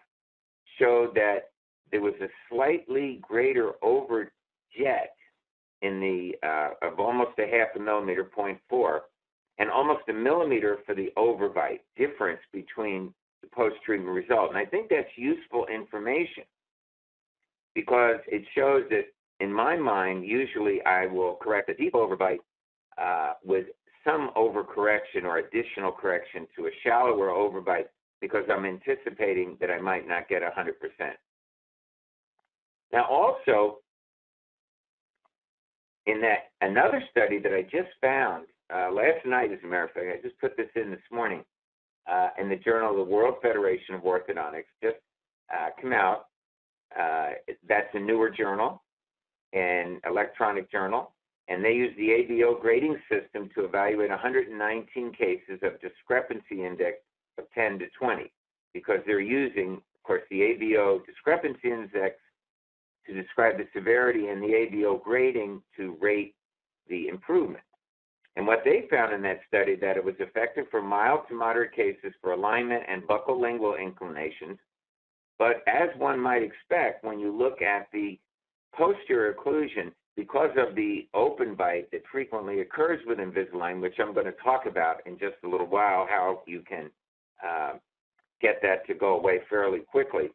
showed 0.78 1.14
that 1.14 1.50
there 1.90 2.00
was 2.00 2.14
a 2.20 2.28
slightly 2.50 3.20
greater 3.22 3.72
overjet 3.82 5.08
in 5.82 6.00
the 6.00 6.34
uh, 6.46 6.70
of 6.86 6.98
almost 6.98 7.38
a 7.38 7.46
half 7.46 7.68
a 7.76 7.78
millimeter, 7.78 8.28
0.4, 8.36 9.00
and 9.58 9.70
almost 9.70 10.02
a 10.08 10.12
millimeter 10.12 10.78
for 10.84 10.94
the 10.94 11.12
overbite 11.16 11.80
difference 11.96 12.40
between 12.52 13.14
the 13.42 13.48
post-treatment 13.48 14.10
result. 14.10 14.50
And 14.50 14.58
I 14.58 14.64
think 14.64 14.88
that's 14.88 15.08
useful 15.16 15.66
information 15.72 16.44
because 17.74 18.18
it 18.26 18.42
shows 18.54 18.84
that, 18.90 19.04
in 19.40 19.52
my 19.52 19.76
mind, 19.76 20.26
usually 20.26 20.84
I 20.84 21.06
will 21.06 21.36
correct 21.36 21.70
a 21.70 21.74
deep 21.74 21.92
overbite 21.92 22.38
uh, 23.00 23.34
with 23.44 23.66
some 24.04 24.30
overcorrection 24.36 25.24
or 25.24 25.38
additional 25.38 25.92
correction 25.92 26.46
to 26.56 26.66
a 26.66 26.70
shallower 26.82 27.28
overbite 27.28 27.86
because 28.20 28.44
I'm 28.50 28.64
anticipating 28.64 29.56
that 29.60 29.70
I 29.70 29.80
might 29.80 30.08
not 30.08 30.28
get 30.28 30.42
100%. 30.42 30.72
Now, 32.92 33.04
also, 33.04 33.78
in 36.06 36.20
that 36.22 36.50
another 36.60 37.02
study 37.10 37.38
that 37.38 37.52
I 37.52 37.62
just 37.62 37.90
found 38.00 38.46
uh, 38.74 38.90
last 38.90 39.24
night, 39.26 39.52
as 39.52 39.58
a 39.62 39.66
matter 39.66 39.84
of 39.84 39.92
fact, 39.92 40.06
I 40.12 40.22
just 40.22 40.38
put 40.40 40.56
this 40.56 40.68
in 40.74 40.90
this 40.90 41.00
morning 41.12 41.44
uh, 42.10 42.28
in 42.40 42.48
the 42.48 42.56
Journal 42.56 42.90
of 42.90 42.96
the 42.96 43.12
World 43.12 43.36
Federation 43.42 43.94
of 43.94 44.02
Orthodontics, 44.02 44.64
just 44.82 44.96
uh, 45.52 45.68
come 45.80 45.92
out. 45.92 46.26
Uh, 46.98 47.30
that's 47.68 47.88
a 47.92 47.98
newer 47.98 48.30
journal, 48.30 48.82
an 49.52 50.00
electronic 50.06 50.70
journal, 50.72 51.12
and 51.48 51.64
they 51.64 51.72
used 51.72 51.96
the 51.96 52.10
ABO 52.10 52.60
grading 52.60 52.96
system 53.10 53.48
to 53.54 53.64
evaluate 53.64 54.10
119 54.10 55.12
cases 55.12 55.58
of 55.62 55.80
discrepancy 55.80 56.64
index 56.64 56.98
of 57.38 57.44
10 57.54 57.78
to 57.78 57.86
20 57.98 58.30
because 58.74 58.98
they're 59.06 59.20
using, 59.20 59.74
of 59.74 60.02
course, 60.04 60.22
the 60.30 60.40
ABO 60.40 61.04
discrepancy 61.06 61.70
index 61.70 62.16
to 63.06 63.14
describe 63.14 63.56
the 63.56 63.66
severity 63.74 64.28
and 64.28 64.42
the 64.42 64.48
ABO 64.48 65.02
grading 65.02 65.62
to 65.76 65.96
rate 66.00 66.34
the 66.88 67.08
improvement. 67.08 67.64
And 68.36 68.46
what 68.46 68.60
they 68.64 68.86
found 68.90 69.14
in 69.14 69.22
that 69.22 69.40
study 69.48 69.74
that 69.76 69.96
it 69.96 70.04
was 70.04 70.14
effective 70.20 70.66
for 70.70 70.82
mild 70.82 71.22
to 71.28 71.34
moderate 71.34 71.72
cases 71.72 72.12
for 72.20 72.32
alignment 72.32 72.84
and 72.88 73.02
buccolingual 73.02 73.80
inclinations. 73.82 74.58
But 75.38 75.62
as 75.66 75.88
one 75.96 76.20
might 76.20 76.42
expect, 76.42 77.04
when 77.04 77.18
you 77.18 77.36
look 77.36 77.62
at 77.62 77.88
the 77.92 78.18
posterior 78.74 79.34
occlusion, 79.34 79.92
because 80.18 80.50
of 80.56 80.74
the 80.74 81.06
open 81.14 81.54
bite 81.54 81.88
that 81.92 82.02
frequently 82.10 82.58
occurs 82.58 82.98
with 83.06 83.18
Invisalign, 83.18 83.80
which 83.80 83.94
I'm 84.00 84.12
going 84.12 84.26
to 84.26 84.34
talk 84.42 84.66
about 84.66 84.96
in 85.06 85.16
just 85.16 85.36
a 85.44 85.48
little 85.48 85.68
while, 85.68 86.08
how 86.10 86.42
you 86.44 86.60
can 86.68 86.90
uh, 87.46 87.74
get 88.42 88.56
that 88.62 88.84
to 88.88 88.94
go 88.94 89.16
away 89.16 89.38
fairly 89.48 89.78
quickly, 89.78 90.30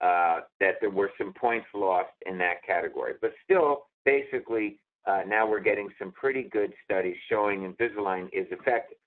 uh, 0.00 0.42
that 0.60 0.74
there 0.80 0.90
were 0.90 1.10
some 1.18 1.32
points 1.32 1.66
lost 1.74 2.12
in 2.26 2.38
that 2.38 2.62
category. 2.64 3.14
But 3.20 3.32
still, 3.42 3.86
basically, 4.04 4.78
uh, 5.04 5.22
now 5.26 5.50
we're 5.50 5.58
getting 5.58 5.88
some 5.98 6.12
pretty 6.12 6.44
good 6.44 6.72
studies 6.84 7.16
showing 7.28 7.62
Invisalign 7.62 8.26
is 8.26 8.46
effective. 8.52 8.98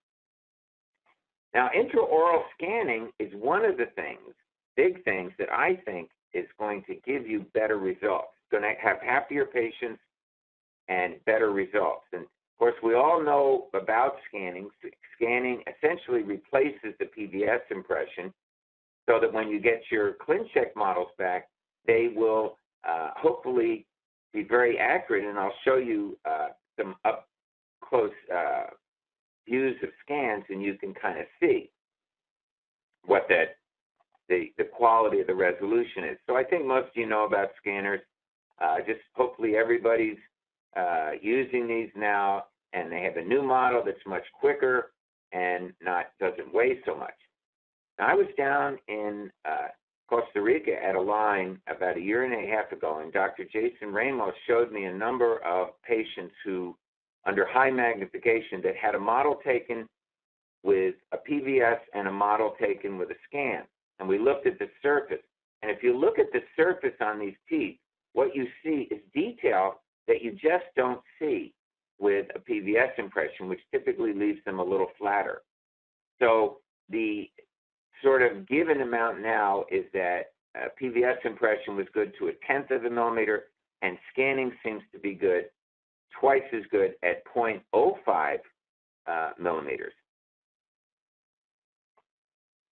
Now, 1.53 1.69
intraoral 1.69 2.41
scanning 2.53 3.11
is 3.17 3.31
one 3.33 3.63
of 3.63 3.77
the 3.77 3.87
things, 3.95 4.35
big 4.75 5.05
things, 5.05 5.31
that 5.39 5.53
I 5.53 5.79
think 5.85 6.09
is 6.33 6.47
going 6.59 6.83
to 6.87 6.95
give 7.05 7.25
you 7.25 7.45
better 7.53 7.77
results. 7.77 8.33
Going 8.51 8.63
to 8.63 8.73
have 8.81 9.01
happier 9.01 9.45
patients 9.45 9.99
and 10.89 11.15
better 11.25 11.51
results. 11.51 12.05
And 12.13 12.23
of 12.23 12.59
course, 12.59 12.75
we 12.83 12.95
all 12.95 13.23
know 13.23 13.67
about 13.73 14.15
scanning. 14.27 14.69
Scanning 15.15 15.63
essentially 15.67 16.23
replaces 16.23 16.93
the 16.99 17.05
PVS 17.05 17.59
impression 17.69 18.33
so 19.07 19.19
that 19.19 19.31
when 19.31 19.49
you 19.49 19.59
get 19.59 19.81
your 19.91 20.13
ClinCheck 20.13 20.75
models 20.75 21.09
back, 21.17 21.49
they 21.85 22.09
will 22.15 22.57
uh, 22.87 23.11
hopefully 23.15 23.85
be 24.33 24.43
very 24.43 24.77
accurate. 24.77 25.23
And 25.23 25.37
I'll 25.37 25.53
show 25.63 25.77
you 25.77 26.17
uh, 26.25 26.47
some 26.77 26.95
up 27.05 27.27
close 27.83 28.11
uh, 28.33 28.65
views 29.47 29.75
of 29.83 29.89
scans, 30.03 30.43
and 30.49 30.61
you 30.61 30.75
can 30.75 30.93
kind 30.93 31.19
of 31.19 31.25
see 31.39 31.69
what 33.05 33.27
that 33.29 33.57
the, 34.29 34.51
the 34.57 34.65
quality 34.65 35.21
of 35.21 35.27
the 35.27 35.35
resolution 35.35 36.03
is. 36.03 36.17
So 36.27 36.35
I 36.35 36.43
think 36.43 36.65
most 36.65 36.87
of 36.87 36.95
you 36.95 37.07
know 37.07 37.25
about 37.25 37.49
scanners. 37.61 38.01
Uh, 38.59 38.77
just 38.79 38.99
hopefully 39.13 39.55
everybody's 39.55 40.17
uh, 40.77 41.11
using 41.21 41.67
these 41.67 41.89
now, 41.95 42.45
and 42.73 42.91
they 42.91 43.01
have 43.01 43.17
a 43.17 43.23
new 43.23 43.41
model 43.41 43.81
that's 43.85 43.97
much 44.05 44.23
quicker 44.39 44.91
and 45.31 45.73
not 45.81 46.05
doesn't 46.19 46.53
weigh 46.53 46.79
so 46.85 46.95
much. 46.95 47.13
Now, 47.99 48.07
I 48.07 48.13
was 48.13 48.27
down 48.37 48.77
in 48.87 49.31
uh, 49.43 49.67
Costa 50.09 50.41
Rica 50.41 50.71
at 50.81 50.95
a 50.95 51.01
line 51.01 51.59
about 51.67 51.97
a 51.97 52.01
year 52.01 52.23
and 52.23 52.33
a 52.33 52.55
half 52.55 52.71
ago, 52.71 52.99
and 52.99 53.11
Dr. 53.11 53.43
Jason 53.45 53.91
Ramos 53.91 54.33
showed 54.47 54.71
me 54.71 54.85
a 54.85 54.93
number 54.93 55.43
of 55.43 55.69
patients 55.85 56.33
who, 56.45 56.75
under 57.25 57.45
high 57.45 57.71
magnification, 57.71 58.61
that 58.63 58.75
had 58.75 58.95
a 58.95 58.99
model 58.99 59.39
taken 59.43 59.87
with 60.63 60.95
a 61.11 61.17
PVS 61.17 61.79
and 61.93 62.07
a 62.07 62.11
model 62.11 62.55
taken 62.59 62.97
with 62.97 63.09
a 63.09 63.15
scan. 63.27 63.63
And 63.99 64.07
we 64.07 64.19
looked 64.19 64.47
at 64.47 64.59
the 64.59 64.69
surface. 64.81 65.23
And 65.61 65.71
if 65.71 65.81
you 65.81 65.97
look 65.97 66.19
at 66.19 66.31
the 66.31 66.41
surface 66.55 66.95
on 67.01 67.19
these 67.19 67.35
teeth, 67.49 67.77
what 68.13 68.35
you 68.35 68.47
see 68.63 68.87
is 68.91 68.99
detail 69.13 69.81
that 70.07 70.21
you 70.21 70.31
just 70.31 70.65
don't 70.75 71.01
see 71.19 71.53
with 71.99 72.27
a 72.35 72.39
PVS 72.39 72.97
impression, 72.97 73.47
which 73.47 73.59
typically 73.71 74.13
leaves 74.13 74.39
them 74.45 74.59
a 74.59 74.63
little 74.63 74.87
flatter. 74.97 75.41
So 76.19 76.57
the 76.89 77.29
sort 78.03 78.21
of 78.21 78.47
given 78.47 78.81
amount 78.81 79.21
now 79.21 79.65
is 79.71 79.85
that 79.93 80.31
uh, 80.55 80.67
PVS 80.81 81.25
impression 81.25 81.75
was 81.75 81.87
good 81.93 82.13
to 82.19 82.27
a 82.27 82.31
tenth 82.45 82.71
of 82.71 82.85
a 82.85 82.89
millimeter, 82.89 83.45
and 83.81 83.97
scanning 84.11 84.51
seems 84.63 84.81
to 84.93 84.99
be 84.99 85.13
good, 85.13 85.45
twice 86.19 86.43
as 86.53 86.63
good 86.71 86.93
at 87.03 87.23
0.05 87.25 88.37
uh, 89.07 89.29
millimeters. 89.39 89.93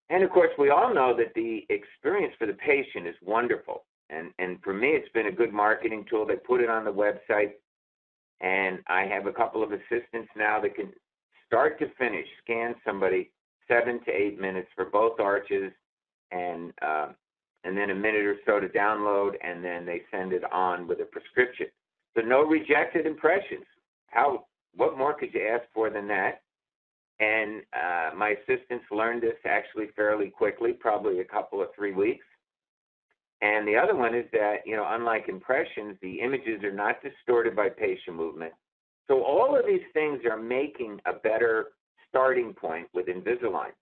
And 0.08 0.22
of 0.22 0.30
course, 0.30 0.50
we 0.58 0.70
all 0.70 0.94
know 0.94 1.16
that 1.16 1.34
the 1.34 1.66
experience 1.68 2.34
for 2.38 2.46
the 2.46 2.54
patient 2.54 3.06
is 3.06 3.14
wonderful. 3.22 3.84
And, 4.10 4.30
and 4.38 4.58
for 4.62 4.72
me, 4.72 4.88
it's 4.88 5.10
been 5.12 5.26
a 5.26 5.32
good 5.32 5.52
marketing 5.52 6.04
tool. 6.08 6.26
They 6.26 6.36
put 6.36 6.60
it 6.60 6.70
on 6.70 6.84
the 6.84 6.92
website, 6.92 7.52
and 8.40 8.78
I 8.86 9.04
have 9.06 9.26
a 9.26 9.32
couple 9.32 9.62
of 9.62 9.72
assistants 9.72 10.30
now 10.36 10.60
that 10.60 10.76
can 10.76 10.92
start 11.46 11.78
to 11.80 11.86
finish 11.98 12.26
scan 12.42 12.74
somebody 12.84 13.30
seven 13.68 14.00
to 14.04 14.10
eight 14.10 14.40
minutes 14.40 14.68
for 14.76 14.84
both 14.84 15.18
arches, 15.18 15.72
and 16.30 16.72
uh, 16.82 17.08
and 17.64 17.76
then 17.76 17.90
a 17.90 17.94
minute 17.94 18.24
or 18.24 18.36
so 18.46 18.60
to 18.60 18.68
download, 18.68 19.32
and 19.42 19.64
then 19.64 19.84
they 19.84 20.02
send 20.12 20.32
it 20.32 20.42
on 20.52 20.86
with 20.86 21.00
a 21.00 21.04
prescription. 21.04 21.66
So 22.14 22.22
no 22.22 22.42
rejected 22.44 23.06
impressions. 23.06 23.64
How 24.06 24.46
what 24.76 24.96
more 24.96 25.14
could 25.14 25.34
you 25.34 25.42
ask 25.48 25.64
for 25.74 25.90
than 25.90 26.06
that? 26.08 26.42
And 27.18 27.62
uh, 27.72 28.14
my 28.14 28.36
assistants 28.36 28.84
learned 28.90 29.22
this 29.22 29.36
actually 29.46 29.86
fairly 29.96 30.28
quickly, 30.28 30.72
probably 30.72 31.20
a 31.20 31.24
couple 31.24 31.62
of 31.62 31.68
three 31.74 31.92
weeks. 31.92 32.24
And 33.42 33.68
the 33.68 33.76
other 33.76 33.94
one 33.94 34.14
is 34.14 34.24
that, 34.32 34.58
you 34.64 34.76
know, 34.76 34.86
unlike 34.88 35.28
impressions, 35.28 35.96
the 36.00 36.20
images 36.20 36.62
are 36.64 36.72
not 36.72 37.02
distorted 37.02 37.54
by 37.54 37.68
patient 37.68 38.16
movement. 38.16 38.52
So 39.08 39.22
all 39.22 39.56
of 39.56 39.66
these 39.66 39.84
things 39.92 40.22
are 40.28 40.38
making 40.38 41.00
a 41.06 41.12
better 41.12 41.66
starting 42.08 42.54
point 42.54 42.88
with 42.94 43.06
Invisalign. 43.06 43.72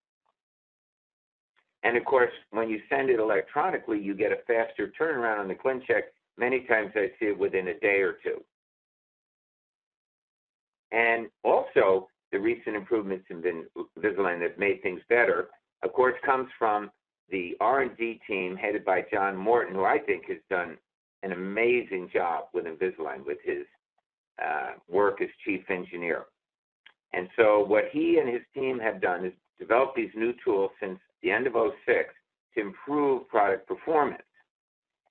And 1.85 1.97
of 1.97 2.05
course, 2.05 2.33
when 2.51 2.69
you 2.69 2.81
send 2.89 3.11
it 3.11 3.21
electronically, 3.21 4.01
you 4.01 4.15
get 4.15 4.33
a 4.33 4.39
faster 4.47 4.93
turnaround 5.01 5.39
on 5.39 5.49
the 5.49 5.55
ClinCheck. 5.55 6.03
Many 6.37 6.61
times 6.61 6.93
I 6.97 7.13
see 7.21 7.27
it 7.27 7.39
within 7.39 7.69
a 7.69 7.79
day 7.79 8.01
or 8.01 8.15
two. 8.25 8.43
And 10.91 11.29
also, 11.45 12.09
the 12.33 12.41
recent 12.41 12.75
improvements 12.75 13.27
in 13.31 13.43
Invisalign 13.43 14.41
that 14.41 14.51
have 14.51 14.59
made 14.59 14.83
things 14.83 15.01
better, 15.09 15.49
of 15.83 15.93
course, 15.93 16.15
comes 16.25 16.49
from 16.59 16.91
the 17.31 17.57
R&D 17.61 18.21
team 18.26 18.57
headed 18.57 18.85
by 18.85 19.04
John 19.12 19.37
Morton, 19.37 19.75
who 19.75 19.85
I 19.85 19.99
think 19.99 20.26
has 20.28 20.38
done 20.50 20.76
an 21.23 21.33
amazing 21.33 22.11
job 22.12 22.45
with 22.52 22.66
Invisalign 22.66 23.25
with 23.25 23.38
his 23.45 23.64
uh, 24.43 24.73
work 24.88 25.23
as 25.23 25.28
chief 25.45 25.62
engineer. 25.71 26.26
And 27.12 27.28
so 27.37 27.64
what 27.64 27.85
he 27.93 28.19
and 28.19 28.28
his 28.28 28.43
team 28.54 28.78
have 28.78 29.00
done 29.00 29.25
is 29.25 29.33
develop 29.59 29.95
these 29.95 30.11
new 30.14 30.35
tools 30.45 30.71
since 30.81 30.99
the 31.23 31.31
end 31.31 31.47
of 31.47 31.54
06 31.54 32.14
to 32.54 32.61
improve 32.61 33.28
product 33.28 33.66
performance. 33.66 34.23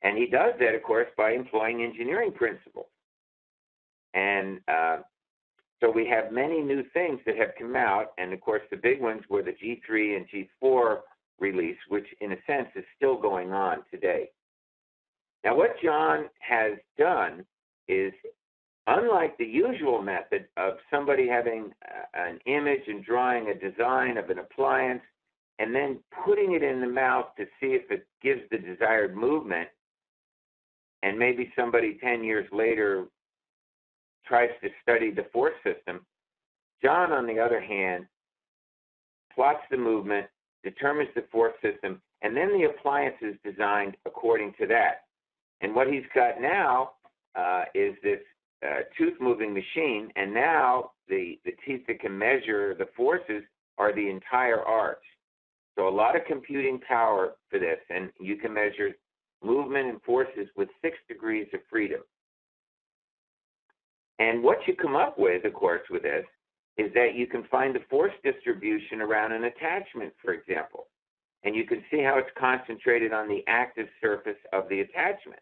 And 0.03 0.17
he 0.17 0.27
does 0.27 0.53
that, 0.59 0.75
of 0.75 0.83
course, 0.83 1.07
by 1.17 1.31
employing 1.31 1.81
engineering 1.81 2.33
principles. 2.33 2.87
And 4.13 4.59
uh, 4.67 4.97
so 5.81 5.89
we 5.89 6.05
have 6.07 6.31
many 6.31 6.61
new 6.61 6.83
things 6.93 7.19
that 7.25 7.37
have 7.37 7.51
come 7.57 7.75
out. 7.75 8.07
And 8.17 8.33
of 8.33 8.41
course, 8.41 8.61
the 8.69 8.77
big 8.77 9.01
ones 9.01 9.21
were 9.29 9.41
the 9.41 9.51
G3 9.51 10.17
and 10.17 10.25
G4 10.29 10.99
release, 11.39 11.77
which 11.89 12.07
in 12.21 12.31
a 12.31 12.37
sense 12.47 12.69
is 12.75 12.83
still 12.95 13.19
going 13.19 13.51
on 13.51 13.79
today. 13.91 14.29
Now, 15.43 15.57
what 15.57 15.75
John 15.83 16.29
has 16.39 16.73
done 16.97 17.45
is 17.87 18.13
unlike 18.87 19.37
the 19.37 19.45
usual 19.45 20.01
method 20.01 20.47
of 20.57 20.73
somebody 20.91 21.27
having 21.27 21.71
uh, 21.85 22.19
an 22.19 22.39
image 22.45 22.83
and 22.87 23.03
drawing 23.03 23.49
a 23.49 23.53
design 23.53 24.17
of 24.17 24.29
an 24.29 24.39
appliance 24.39 25.01
and 25.59 25.73
then 25.73 25.99
putting 26.25 26.53
it 26.53 26.63
in 26.63 26.81
the 26.81 26.87
mouth 26.87 27.27
to 27.37 27.45
see 27.59 27.67
if 27.67 27.89
it 27.91 28.07
gives 28.21 28.41
the 28.49 28.57
desired 28.57 29.15
movement, 29.15 29.69
and 31.03 31.17
maybe 31.17 31.51
somebody 31.55 31.97
10 32.01 32.23
years 32.23 32.47
later 32.51 33.05
tries 34.25 34.49
to 34.61 34.69
study 34.81 35.11
the 35.11 35.25
force 35.31 35.53
system. 35.63 36.05
John, 36.83 37.11
on 37.11 37.27
the 37.27 37.39
other 37.39 37.61
hand, 37.61 38.05
plots 39.33 39.61
the 39.69 39.77
movement, 39.77 40.27
determines 40.63 41.09
the 41.15 41.25
force 41.31 41.53
system, 41.61 42.01
and 42.21 42.35
then 42.35 42.49
the 42.57 42.65
appliance 42.65 43.15
is 43.21 43.35
designed 43.43 43.95
according 44.05 44.53
to 44.59 44.67
that. 44.67 45.05
And 45.61 45.75
what 45.75 45.87
he's 45.87 46.03
got 46.15 46.41
now 46.41 46.91
uh, 47.35 47.63
is 47.73 47.95
this 48.03 48.19
uh, 48.65 48.81
tooth 48.97 49.13
moving 49.19 49.53
machine, 49.53 50.09
and 50.15 50.33
now 50.33 50.91
the, 51.07 51.37
the 51.45 51.51
teeth 51.65 51.81
that 51.87 51.99
can 51.99 52.17
measure 52.17 52.75
the 52.75 52.87
forces 52.95 53.43
are 53.77 53.93
the 53.93 54.09
entire 54.09 54.61
arch. 54.61 55.03
So 55.77 55.87
a 55.87 55.89
lot 55.89 56.15
of 56.15 56.21
computing 56.25 56.79
power 56.87 57.33
for 57.49 57.59
this, 57.59 57.79
and 57.89 58.11
you 58.19 58.37
can 58.37 58.53
measure 58.53 58.91
movement 59.43 59.89
and 59.89 60.01
forces 60.03 60.47
with 60.55 60.69
six 60.81 60.97
degrees 61.07 61.47
of 61.53 61.59
freedom. 61.69 62.01
And 64.19 64.43
what 64.43 64.59
you 64.67 64.75
come 64.75 64.95
up 64.95 65.17
with, 65.17 65.43
of 65.43 65.53
course, 65.53 65.81
with 65.89 66.03
this 66.03 66.25
is 66.77 66.91
that 66.93 67.15
you 67.15 67.27
can 67.27 67.43
find 67.51 67.75
the 67.75 67.81
force 67.89 68.13
distribution 68.23 69.01
around 69.01 69.31
an 69.31 69.43
attachment, 69.45 70.13
for 70.23 70.33
example. 70.33 70.87
And 71.43 71.55
you 71.55 71.65
can 71.65 71.83
see 71.91 72.01
how 72.01 72.17
it's 72.17 72.29
concentrated 72.37 73.13
on 73.13 73.27
the 73.27 73.43
active 73.47 73.87
surface 74.01 74.37
of 74.53 74.69
the 74.69 74.79
attachment. 74.81 75.41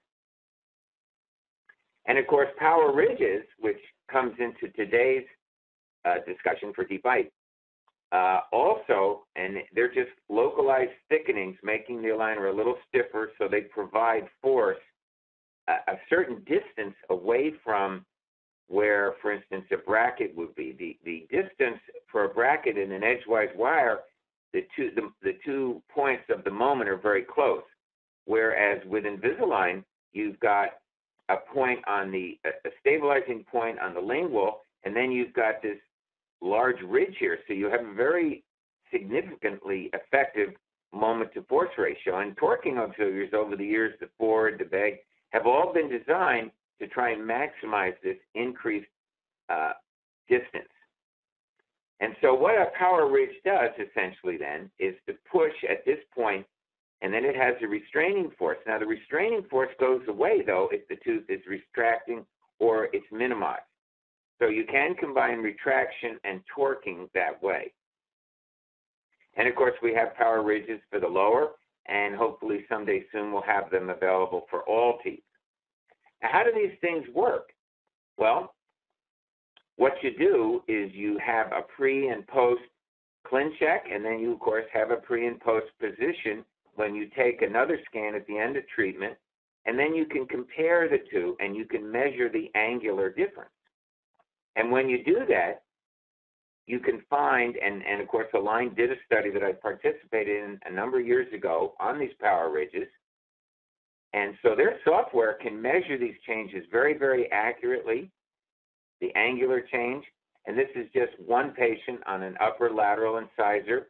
And 2.07 2.17
of 2.17 2.27
course, 2.27 2.49
power 2.57 2.93
ridges, 2.93 3.43
which 3.59 3.79
comes 4.11 4.33
into 4.39 4.73
today's 4.75 5.25
uh, 6.03 6.15
discussion 6.27 6.73
for 6.73 6.83
deep 6.83 7.03
bite, 7.03 7.31
uh, 8.11 8.41
also, 8.51 9.25
and 9.35 9.57
they're 9.73 9.93
just 9.93 10.11
localized 10.27 10.91
thickenings, 11.09 11.55
making 11.63 12.01
the 12.01 12.09
aligner 12.09 12.51
a 12.51 12.55
little 12.55 12.75
stiffer 12.89 13.31
so 13.37 13.47
they 13.47 13.61
provide 13.61 14.27
force 14.41 14.79
a, 15.69 15.91
a 15.91 15.95
certain 16.09 16.39
distance 16.39 16.95
away 17.09 17.53
from 17.63 18.05
where, 18.71 19.15
for 19.21 19.33
instance, 19.33 19.65
a 19.73 19.77
bracket 19.77 20.33
would 20.37 20.55
be. 20.55 20.73
The, 20.79 20.97
the 21.03 21.27
distance 21.29 21.79
for 22.09 22.23
a 22.23 22.29
bracket 22.29 22.77
in 22.77 22.93
an 22.93 23.03
edgewise 23.03 23.49
wire, 23.55 23.99
the 24.53 24.65
two, 24.75 24.91
the, 24.95 25.09
the 25.21 25.37
two 25.45 25.81
points 25.93 26.23
of 26.29 26.45
the 26.45 26.51
moment 26.51 26.89
are 26.89 26.97
very 26.97 27.23
close. 27.23 27.63
Whereas 28.25 28.81
with 28.85 29.03
Invisalign, 29.03 29.83
you've 30.13 30.39
got 30.39 30.69
a 31.27 31.35
point 31.53 31.79
on 31.85 32.11
the, 32.11 32.39
a 32.45 32.69
stabilizing 32.79 33.43
point 33.51 33.77
on 33.79 33.93
the 33.93 33.99
lingual, 33.99 34.61
and 34.85 34.95
then 34.95 35.11
you've 35.11 35.33
got 35.33 35.61
this 35.61 35.77
large 36.41 36.81
ridge 36.87 37.15
here. 37.19 37.39
So 37.47 37.53
you 37.53 37.65
have 37.65 37.85
a 37.85 37.93
very 37.93 38.43
significantly 38.91 39.89
effective 39.93 40.49
moment 40.93 41.33
to 41.33 41.43
force 41.43 41.71
ratio. 41.77 42.19
And 42.19 42.37
torquing 42.37 42.77
auxiliaries 42.77 43.33
over 43.33 43.57
the 43.57 43.65
years, 43.65 43.95
the 43.99 44.07
Ford, 44.17 44.55
the 44.59 44.65
Begg, 44.65 44.95
have 45.31 45.45
all 45.45 45.73
been 45.73 45.89
designed 45.89 46.51
to 46.81 46.87
try 46.87 47.11
and 47.11 47.21
maximize 47.21 47.93
this 48.03 48.17
increased 48.35 48.89
uh, 49.49 49.73
distance. 50.27 50.67
And 52.01 52.15
so 52.21 52.33
what 52.33 52.55
a 52.55 52.71
power 52.77 53.09
ridge 53.09 53.35
does 53.45 53.69
essentially 53.77 54.37
then 54.37 54.69
is 54.79 54.95
to 55.07 55.13
push 55.31 55.53
at 55.69 55.85
this 55.85 55.99
point, 56.13 56.45
and 57.01 57.13
then 57.13 57.23
it 57.23 57.35
has 57.35 57.53
a 57.61 57.67
restraining 57.67 58.31
force. 58.37 58.57
Now 58.65 58.79
the 58.79 58.87
restraining 58.87 59.43
force 59.49 59.69
goes 59.79 60.01
away 60.07 60.41
though 60.45 60.67
if 60.71 60.87
the 60.87 60.97
tooth 61.03 61.29
is 61.29 61.41
retracting 61.47 62.25
or 62.59 62.85
it's 62.93 63.05
minimized. 63.11 63.61
So 64.39 64.47
you 64.47 64.65
can 64.65 64.95
combine 64.95 65.39
retraction 65.39 66.17
and 66.23 66.41
torquing 66.57 67.07
that 67.13 67.41
way. 67.43 67.71
And 69.37 69.47
of 69.47 69.55
course, 69.55 69.75
we 69.81 69.93
have 69.93 70.15
power 70.15 70.41
ridges 70.43 70.81
for 70.89 70.99
the 70.99 71.07
lower, 71.07 71.51
and 71.87 72.15
hopefully 72.15 72.65
someday 72.67 73.05
soon 73.11 73.31
we'll 73.31 73.43
have 73.43 73.69
them 73.69 73.89
available 73.89 74.45
for 74.49 74.61
all 74.63 74.97
teeth. 75.03 75.23
How 76.21 76.43
do 76.43 76.51
these 76.53 76.77
things 76.81 77.05
work? 77.13 77.49
Well, 78.17 78.53
what 79.77 79.93
you 80.01 80.11
do 80.17 80.61
is 80.67 80.91
you 80.93 81.17
have 81.25 81.47
a 81.47 81.61
pre 81.61 82.09
and 82.09 82.25
post 82.27 82.61
ClinCheck, 83.31 83.79
and 83.91 84.03
then 84.03 84.19
you, 84.19 84.33
of 84.33 84.39
course, 84.39 84.65
have 84.73 84.91
a 84.91 84.97
pre 84.97 85.27
and 85.27 85.39
post 85.39 85.67
position 85.79 86.45
when 86.75 86.95
you 86.95 87.09
take 87.15 87.41
another 87.41 87.79
scan 87.89 88.15
at 88.15 88.25
the 88.27 88.37
end 88.37 88.57
of 88.57 88.63
treatment, 88.67 89.15
and 89.65 89.77
then 89.77 89.93
you 89.93 90.05
can 90.05 90.25
compare 90.25 90.87
the 90.87 90.99
two 91.11 91.35
and 91.39 91.55
you 91.55 91.65
can 91.65 91.91
measure 91.91 92.29
the 92.29 92.49
angular 92.55 93.09
difference. 93.09 93.51
And 94.55 94.71
when 94.71 94.89
you 94.89 95.03
do 95.03 95.19
that, 95.29 95.63
you 96.67 96.79
can 96.79 97.01
find, 97.09 97.55
and, 97.57 97.83
and 97.85 98.01
of 98.01 98.07
course, 98.07 98.27
Align 98.33 98.73
did 98.75 98.91
a 98.91 98.95
study 99.05 99.29
that 99.31 99.43
I 99.43 99.51
participated 99.51 100.43
in 100.43 100.59
a 100.65 100.71
number 100.71 100.99
of 100.99 101.05
years 101.05 101.31
ago 101.33 101.73
on 101.79 101.99
these 101.99 102.13
power 102.19 102.51
ridges. 102.51 102.87
And 104.13 104.35
so 104.41 104.55
their 104.55 104.77
software 104.83 105.35
can 105.41 105.61
measure 105.61 105.97
these 105.97 106.15
changes 106.27 106.65
very, 106.71 106.97
very 106.97 107.31
accurately, 107.31 108.11
the 108.99 109.15
angular 109.15 109.61
change. 109.71 110.03
And 110.45 110.57
this 110.57 110.69
is 110.75 110.87
just 110.93 111.11
one 111.25 111.51
patient 111.51 111.99
on 112.05 112.23
an 112.23 112.35
upper 112.41 112.71
lateral 112.71 113.17
incisor 113.17 113.87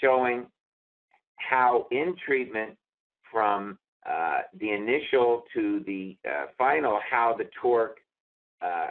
showing 0.00 0.46
how 1.36 1.86
in 1.90 2.16
treatment 2.26 2.76
from 3.30 3.78
uh, 4.08 4.40
the 4.58 4.70
initial 4.70 5.44
to 5.54 5.82
the 5.86 6.16
uh, 6.28 6.46
final, 6.58 6.98
how 7.08 7.34
the 7.36 7.48
torque 7.60 7.98
uh, 8.60 8.90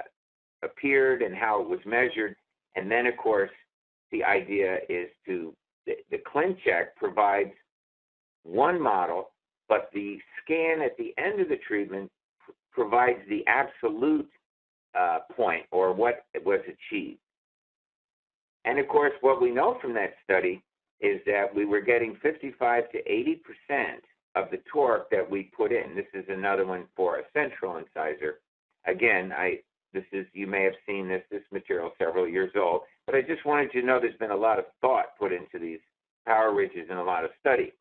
appeared 0.64 1.22
and 1.22 1.36
how 1.36 1.62
it 1.62 1.68
was 1.68 1.80
measured. 1.86 2.36
And 2.76 2.90
then, 2.90 3.06
of 3.06 3.18
course, 3.18 3.52
the 4.12 4.24
idea 4.24 4.78
is 4.90 5.10
to 5.26 5.54
the, 5.86 5.94
the 6.12 6.18
ClinCheck 6.20 6.96
provides 6.96 7.52
one 8.44 8.82
model, 8.82 9.32
but 9.68 9.90
the 9.94 10.20
scan 10.44 10.82
at 10.82 10.98
the 10.98 11.14
end 11.18 11.40
of 11.40 11.50
the 11.50 11.58
treatment 11.68 12.10
provides 12.72 13.20
the 13.30 13.46
absolute 13.48 14.30
uh, 14.98 15.20
point 15.36 15.66
or 15.72 15.94
what 15.94 16.26
was 16.46 16.62
achieved. 16.66 17.20
And 18.66 18.80
of 18.80 18.88
course, 18.88 19.14
what 19.22 19.42
we 19.42 19.52
know 19.52 19.78
from 19.82 19.94
that 19.96 20.14
study 20.24 20.62
is 21.00 21.20
that 21.26 21.46
we 21.54 21.66
were 21.66 21.82
getting 21.82 22.16
55 22.22 22.92
to 22.92 23.12
80 23.12 23.36
percent 23.36 24.04
of 24.36 24.50
the 24.52 24.60
torque 24.72 25.10
that 25.10 25.30
we 25.30 25.52
put 25.56 25.72
in. 25.72 25.96
This 25.96 26.06
is 26.14 26.26
another 26.30 26.66
one 26.66 26.86
for 26.96 27.18
a 27.18 27.24
central 27.34 27.78
incisor. 27.78 28.40
Again, 28.86 29.34
I 29.36 29.60
this 29.94 30.04
is, 30.12 30.26
you 30.34 30.48
may 30.48 30.64
have 30.64 30.74
seen 30.88 31.08
this, 31.08 31.24
this 31.30 31.42
material 31.52 31.92
several 31.98 32.28
years 32.28 32.52
old, 32.56 32.82
but 33.06 33.16
I 33.16 33.22
just 33.22 33.46
wanted 33.46 33.72
you 33.74 33.82
to 33.82 33.88
know 33.88 34.00
there's 34.00 34.16
been 34.18 34.32
a 34.32 34.36
lot 34.36 34.60
of 34.60 34.66
thought 34.80 35.18
put 35.20 35.34
into 35.34 35.60
these 35.60 35.80
power 36.26 36.54
ridges 36.54 36.88
and 36.90 37.00
a 37.00 37.04
lot 37.04 37.26
of 37.26 37.32
study. 37.40 37.74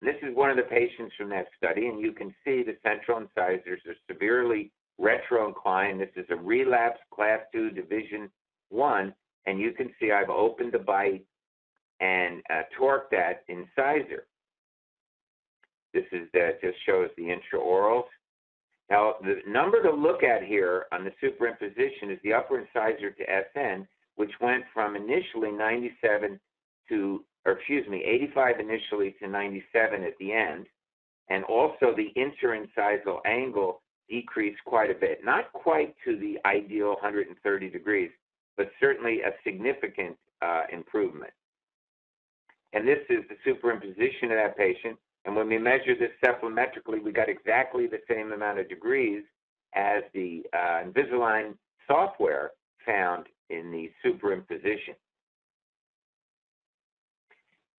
This 0.00 0.16
is 0.22 0.36
one 0.36 0.50
of 0.50 0.56
the 0.56 0.62
patients 0.64 1.14
from 1.16 1.30
that 1.30 1.46
study, 1.56 1.86
and 1.86 2.00
you 2.00 2.12
can 2.12 2.34
see 2.44 2.62
the 2.62 2.76
central 2.82 3.18
incisors 3.18 3.80
are 3.86 3.94
severely 4.10 4.70
retro 4.98 5.48
inclined. 5.48 6.00
This 6.00 6.10
is 6.16 6.26
a 6.30 6.36
relapse 6.36 7.00
class 7.12 7.40
2 7.52 7.70
division 7.70 8.30
1, 8.70 9.14
and 9.46 9.58
you 9.58 9.72
can 9.72 9.90
see 9.98 10.10
I've 10.12 10.30
opened 10.30 10.72
the 10.72 10.78
bite 10.78 11.24
and 12.00 12.42
uh, 12.50 12.62
torqued 12.78 13.10
that 13.12 13.44
incisor. 13.48 14.26
This 15.92 16.04
is 16.12 16.28
that 16.32 16.60
just 16.60 16.76
shows 16.84 17.08
the 17.16 17.34
intraorals. 17.34 18.04
Now, 18.90 19.14
the 19.22 19.36
number 19.46 19.82
to 19.82 19.90
look 19.90 20.22
at 20.22 20.42
here 20.42 20.86
on 20.92 21.04
the 21.04 21.12
superimposition 21.22 22.12
is 22.12 22.18
the 22.22 22.34
upper 22.34 22.58
incisor 22.58 23.10
to 23.10 23.24
SN, 23.54 23.86
which 24.16 24.32
went 24.40 24.64
from 24.74 24.96
initially 24.96 25.50
97 25.50 26.38
to, 26.90 27.24
or 27.44 27.52
excuse 27.52 27.86
me, 27.88 28.02
85 28.04 28.60
initially 28.60 29.14
to 29.20 29.28
97 29.28 30.02
at 30.02 30.16
the 30.18 30.32
end. 30.32 30.66
And 31.28 31.44
also 31.44 31.94
the 31.96 32.12
interincisal 32.16 33.18
angle 33.26 33.82
decreased 34.08 34.60
quite 34.66 34.90
a 34.90 34.94
bit. 34.94 35.24
Not 35.24 35.52
quite 35.52 35.94
to 36.04 36.18
the 36.18 36.38
ideal 36.46 36.90
130 36.90 37.70
degrees, 37.70 38.10
but 38.56 38.70
certainly 38.80 39.20
a 39.22 39.30
significant 39.42 40.16
uh, 40.42 40.62
improvement. 40.72 41.32
And 42.72 42.86
this 42.86 42.98
is 43.08 43.24
the 43.28 43.50
superimposition 43.50 44.24
of 44.24 44.36
that 44.36 44.56
patient 44.56 44.98
and 45.24 45.34
when 45.34 45.48
we 45.48 45.58
measure 45.58 45.94
this 45.98 46.10
cephalometrically, 46.22 47.02
we 47.02 47.12
got 47.12 47.28
exactly 47.28 47.86
the 47.86 48.00
same 48.08 48.32
amount 48.32 48.58
of 48.58 48.68
degrees 48.68 49.22
as 49.74 50.02
the 50.12 50.42
uh, 50.52 50.84
Invisalign 50.84 51.54
software 51.86 52.52
found 52.84 53.26
in 53.50 53.70
the 53.70 53.90
superimposition. 54.04 54.94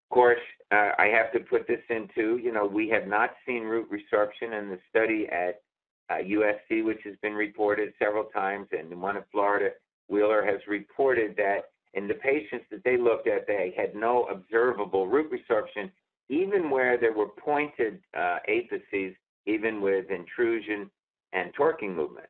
Of 0.09 0.13
course, 0.13 0.39
uh, 0.71 0.91
I 0.97 1.07
have 1.07 1.31
to 1.33 1.39
put 1.39 1.67
this 1.67 1.81
into, 1.89 2.37
you 2.37 2.51
know, 2.51 2.65
we 2.65 2.87
have 2.89 3.07
not 3.07 3.31
seen 3.45 3.63
root 3.63 3.89
resorption 3.91 4.57
in 4.57 4.69
the 4.69 4.79
study 4.89 5.27
at 5.31 5.61
uh, 6.09 6.23
USC, 6.23 6.85
which 6.85 6.99
has 7.05 7.15
been 7.21 7.33
reported 7.33 7.93
several 7.97 8.25
times, 8.25 8.67
and 8.71 9.01
one 9.01 9.17
in 9.17 9.23
Florida, 9.31 9.69
Wheeler 10.07 10.45
has 10.45 10.59
reported 10.67 11.35
that 11.37 11.71
in 11.95 12.07
the 12.07 12.13
patients 12.15 12.65
that 12.69 12.83
they 12.83 12.97
looked 12.97 13.27
at, 13.27 13.47
they 13.47 13.73
had 13.75 13.95
no 13.95 14.25
observable 14.25 15.07
root 15.07 15.31
resorption 15.31 15.89
even 16.29 16.69
where 16.69 16.97
there 16.97 17.13
were 17.13 17.27
pointed 17.27 17.99
uh, 18.17 18.37
apices, 18.49 19.15
even 19.45 19.81
with 19.81 20.09
intrusion 20.09 20.89
and 21.33 21.53
torquing 21.55 21.95
movement. 21.95 22.27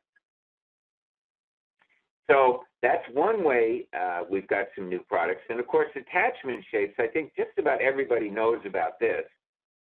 So 2.30 2.64
that's 2.82 3.04
one 3.12 3.44
way 3.44 3.86
uh, 3.98 4.22
we've 4.28 4.48
got 4.48 4.66
some 4.74 4.88
new 4.88 5.00
products. 5.08 5.42
And 5.48 5.60
of 5.60 5.66
course, 5.66 5.88
attachment 5.94 6.64
shapes, 6.70 6.94
I 6.98 7.06
think 7.06 7.32
just 7.36 7.56
about 7.58 7.80
everybody 7.80 8.28
knows 8.28 8.58
about 8.66 8.98
this, 8.98 9.24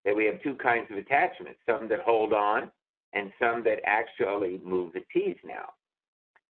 that 0.06 0.16
we 0.16 0.26
have 0.26 0.42
two 0.42 0.56
kinds 0.56 0.88
of 0.90 0.98
attachments, 0.98 1.60
some 1.66 1.88
that 1.90 2.00
hold 2.00 2.34
on 2.34 2.72
and 3.14 3.32
some 3.40 3.64
that 3.64 3.80
actually 3.86 4.62
move 4.64 4.94
the 4.94 5.04
teeth 5.14 5.38
now. 5.44 5.70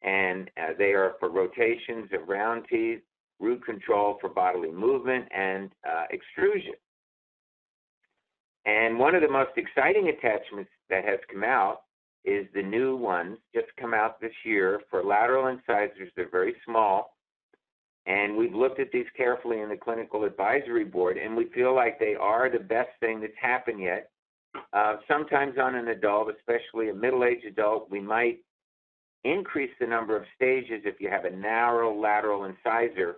And 0.03 0.51
uh, 0.57 0.75
they 0.77 0.93
are 0.93 1.15
for 1.19 1.31
rotations 1.31 2.11
of 2.13 2.29
round 2.29 2.65
teeth, 2.69 3.01
root 3.41 3.65
control 3.65 4.19
for 4.21 4.29
bodily 4.29 4.71
movement, 4.71 5.27
and 5.35 5.71
uh, 5.89 6.05
extrusion. 6.11 6.75
And 8.67 8.99
one 8.99 9.15
of 9.15 9.23
the 9.23 9.31
most 9.31 9.53
exciting 9.57 10.09
attachments 10.09 10.71
that 10.91 11.05
has 11.05 11.19
come 11.33 11.43
out 11.43 11.83
is 12.29 12.47
the 12.55 12.63
new 12.63 12.97
ones 12.97 13.39
just 13.55 13.69
come 13.81 13.95
out 13.95 14.21
this 14.21 14.33
year 14.45 14.81
for 14.91 15.03
lateral 15.03 15.47
incisors. 15.47 16.11
They're 16.15 16.31
very 16.31 16.55
small. 16.65 17.17
And 18.07 18.37
we've 18.37 18.55
looked 18.55 18.81
at 18.81 18.93
these 18.93 19.07
carefully 19.17 19.61
in 19.61 19.69
the 19.69 19.77
clinical 19.77 20.25
advisory 20.25 20.85
board, 20.85 21.19
and 21.19 21.37
we 21.37 21.47
feel 21.55 21.75
like 21.75 21.99
they 21.99 22.15
are 22.15 22.49
the 22.51 22.59
best 22.59 22.91
thing 23.01 23.21
that's 23.21 23.33
happened 23.41 23.81
yet. 23.81 24.11
Uh, 24.73 24.97
sometimes 25.07 25.59
on 25.59 25.75
an 25.75 25.89
adult, 25.89 26.29
especially 26.39 26.89
a 26.89 26.95
middle 26.95 27.25
aged 27.25 27.45
adult, 27.45 27.91
we 27.91 28.01
might 28.01 28.39
increase 29.25 29.71
the 29.79 29.87
number 29.87 30.17
of 30.17 30.25
stages 30.35 30.83
if 30.85 31.01
you 31.01 31.11
have 31.11 31.27
a 31.27 31.31
narrow 31.31 31.95
lateral 31.95 32.45
incisor, 32.45 33.17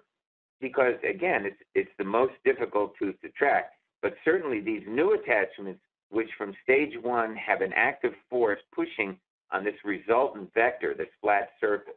because 0.61 0.95
again, 1.09 1.47
it's, 1.47 1.63
it's 1.75 1.91
the 1.99 2.05
most 2.05 2.35
difficult 2.45 2.93
tooth 2.99 3.21
to 3.23 3.29
track. 3.31 3.71
But 4.03 4.15
certainly 4.25 4.61
these 4.61 4.83
new 4.89 5.13
attachments 5.13 5.81
which 6.11 6.29
from 6.37 6.55
stage 6.63 6.95
one 7.03 7.35
have 7.37 7.61
an 7.61 7.73
active 7.75 8.13
force 8.29 8.61
pushing 8.75 9.19
on 9.53 9.65
this 9.65 9.75
resultant 9.85 10.53
vector, 10.55 10.95
this 10.95 11.09
flat 11.21 11.51
surface. 11.61 11.95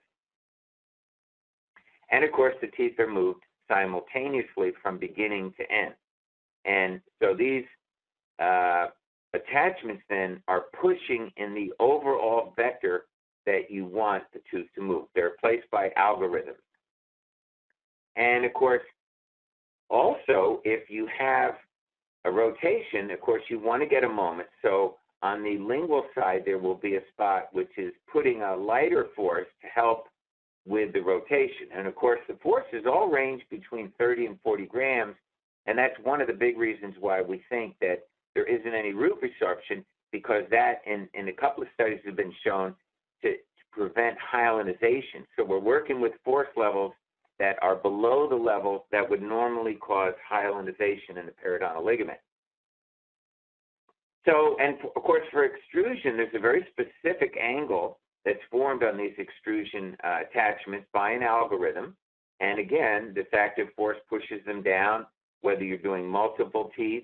And 2.12 2.24
of 2.24 2.32
course, 2.32 2.56
the 2.62 2.68
teeth 2.68 3.00
are 3.00 3.12
moved 3.12 3.44
simultaneously 3.68 4.74
from 4.82 4.98
beginning 4.98 5.54
to 5.58 5.72
end. 5.72 5.94
And 6.66 7.02
so 7.22 7.34
these 7.34 7.66
uh, 8.40 8.88
attachments 9.34 10.04
then 10.10 10.42
are 10.48 10.66
pushing 10.80 11.32
in 11.38 11.54
the 11.54 11.74
overall 11.80 12.54
vector 12.56 13.06
that 13.46 13.70
you 13.70 13.86
want 13.86 14.24
the 14.34 14.40
tooth 14.50 14.68
to 14.76 14.82
move. 14.82 15.06
They're 15.16 15.36
placed 15.42 15.70
by 15.72 15.90
algorithms. 15.98 16.62
And 18.16 18.46
of 18.46 18.54
course, 18.54 18.84
also, 19.90 20.62
if 20.64 20.90
you 20.90 21.08
have 21.18 21.56
a 22.26 22.32
rotation, 22.32 23.12
of 23.12 23.20
course, 23.22 23.44
you 23.50 23.60
want 23.60 23.82
to 23.82 23.88
get 23.88 24.04
a 24.04 24.10
moment. 24.10 24.48
So 24.62 24.96
on 25.22 25.44
the 25.44 25.58
lingual 25.58 26.06
side, 26.16 26.44
there 26.46 26.58
will 26.58 26.76
be 26.76 26.96
a 26.96 27.02
spot 27.14 27.50
which 27.52 27.72
is 27.78 27.94
putting 28.12 28.42
a 28.42 28.56
lighter 28.56 29.08
force 29.16 29.48
to 29.62 29.68
help 29.68 30.08
with 30.66 30.94
the 30.94 31.02
rotation. 31.02 31.68
And 31.76 31.88
of 31.88 31.96
course, 31.96 32.20
the 32.28 32.36
forces 32.42 32.86
all 32.86 33.10
range 33.10 33.42
between 33.50 33.92
30 33.98 34.28
and 34.28 34.40
40 34.42 34.66
grams. 34.66 35.16
And 35.66 35.78
that's 35.78 35.96
one 36.04 36.22
of 36.22 36.28
the 36.28 36.34
big 36.34 36.58
reasons 36.58 36.96
why 37.00 37.22
we 37.22 37.44
think 37.50 37.76
that 37.82 38.04
there 38.36 38.46
isn't 38.46 38.74
any 38.74 38.94
root 38.94 39.20
resorption 39.22 39.84
because 40.12 40.44
that 40.52 40.82
in, 40.86 41.08
in 41.14 41.28
a 41.28 41.34
couple 41.34 41.64
of 41.64 41.70
studies 41.74 42.00
have 42.06 42.16
been 42.16 42.34
shown 42.46 42.76
to, 43.22 43.32
to 43.32 43.38
prevent 43.72 44.18
hyalinization. 44.34 45.26
So 45.36 45.44
we're 45.44 45.60
working 45.60 46.00
with 46.00 46.14
force 46.24 46.50
levels 46.56 46.94
that 47.40 47.58
are 47.62 47.76
below 47.76 48.28
the 48.30 48.36
level 48.36 48.86
that 48.92 49.10
would 49.10 49.22
normally 49.22 49.76
cause 49.76 50.14
hyalinization 50.32 51.18
in 51.18 51.26
the 51.26 51.34
periodontal 51.44 51.84
ligament. 51.84 52.20
So, 54.26 54.56
and 54.60 54.78
of 54.96 55.04
course, 55.04 55.24
for 55.32 55.46
extrusion, 55.46 56.16
there's 56.16 56.34
a 56.34 56.40
very 56.40 56.66
specific 56.72 57.36
angle 57.42 58.00
that's 58.24 58.40
formed 58.50 58.84
on 58.84 58.98
these 58.98 59.14
extrusion 59.18 59.98
uh, 60.04 60.20
attachments 60.30 60.88
by 60.94 61.12
an 61.12 61.24
algorithm. 61.24 61.96
And 62.40 62.60
again, 62.60 63.12
this 63.14 63.28
active 63.34 63.68
force 63.76 63.98
pushes 64.10 64.44
them 64.46 64.64
down, 64.64 65.06
whether 65.42 65.64
you're 65.64 65.78
doing 65.78 66.08
multiple 66.08 66.72
teeth. 66.76 67.04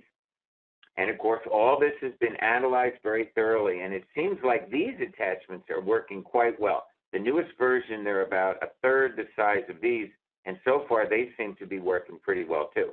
And 0.98 1.10
of 1.10 1.18
course, 1.18 1.42
all 1.52 1.80
this 1.80 1.94
has 2.02 2.14
been 2.20 2.36
analyzed 2.38 2.98
very 3.04 3.30
thoroughly, 3.36 3.82
and 3.82 3.94
it 3.94 4.04
seems 4.16 4.38
like 4.44 4.70
these 4.70 4.96
attachments 4.96 5.66
are 5.70 5.82
working 5.82 6.22
quite 6.24 6.60
well. 6.60 6.86
The 7.14 7.20
newest 7.20 7.58
version, 7.58 8.04
they're 8.04 8.26
about 8.26 8.62
a 8.62 8.68
third 8.82 9.16
the 9.16 9.26
size 9.36 9.64
of 9.70 9.82
these, 9.82 10.10
and 10.50 10.58
so 10.66 10.84
far, 10.90 11.08
they 11.08 11.30
seem 11.38 11.56
to 11.60 11.68
be 11.68 11.78
working 11.78 12.18
pretty 12.24 12.44
well 12.44 12.72
too. 12.74 12.90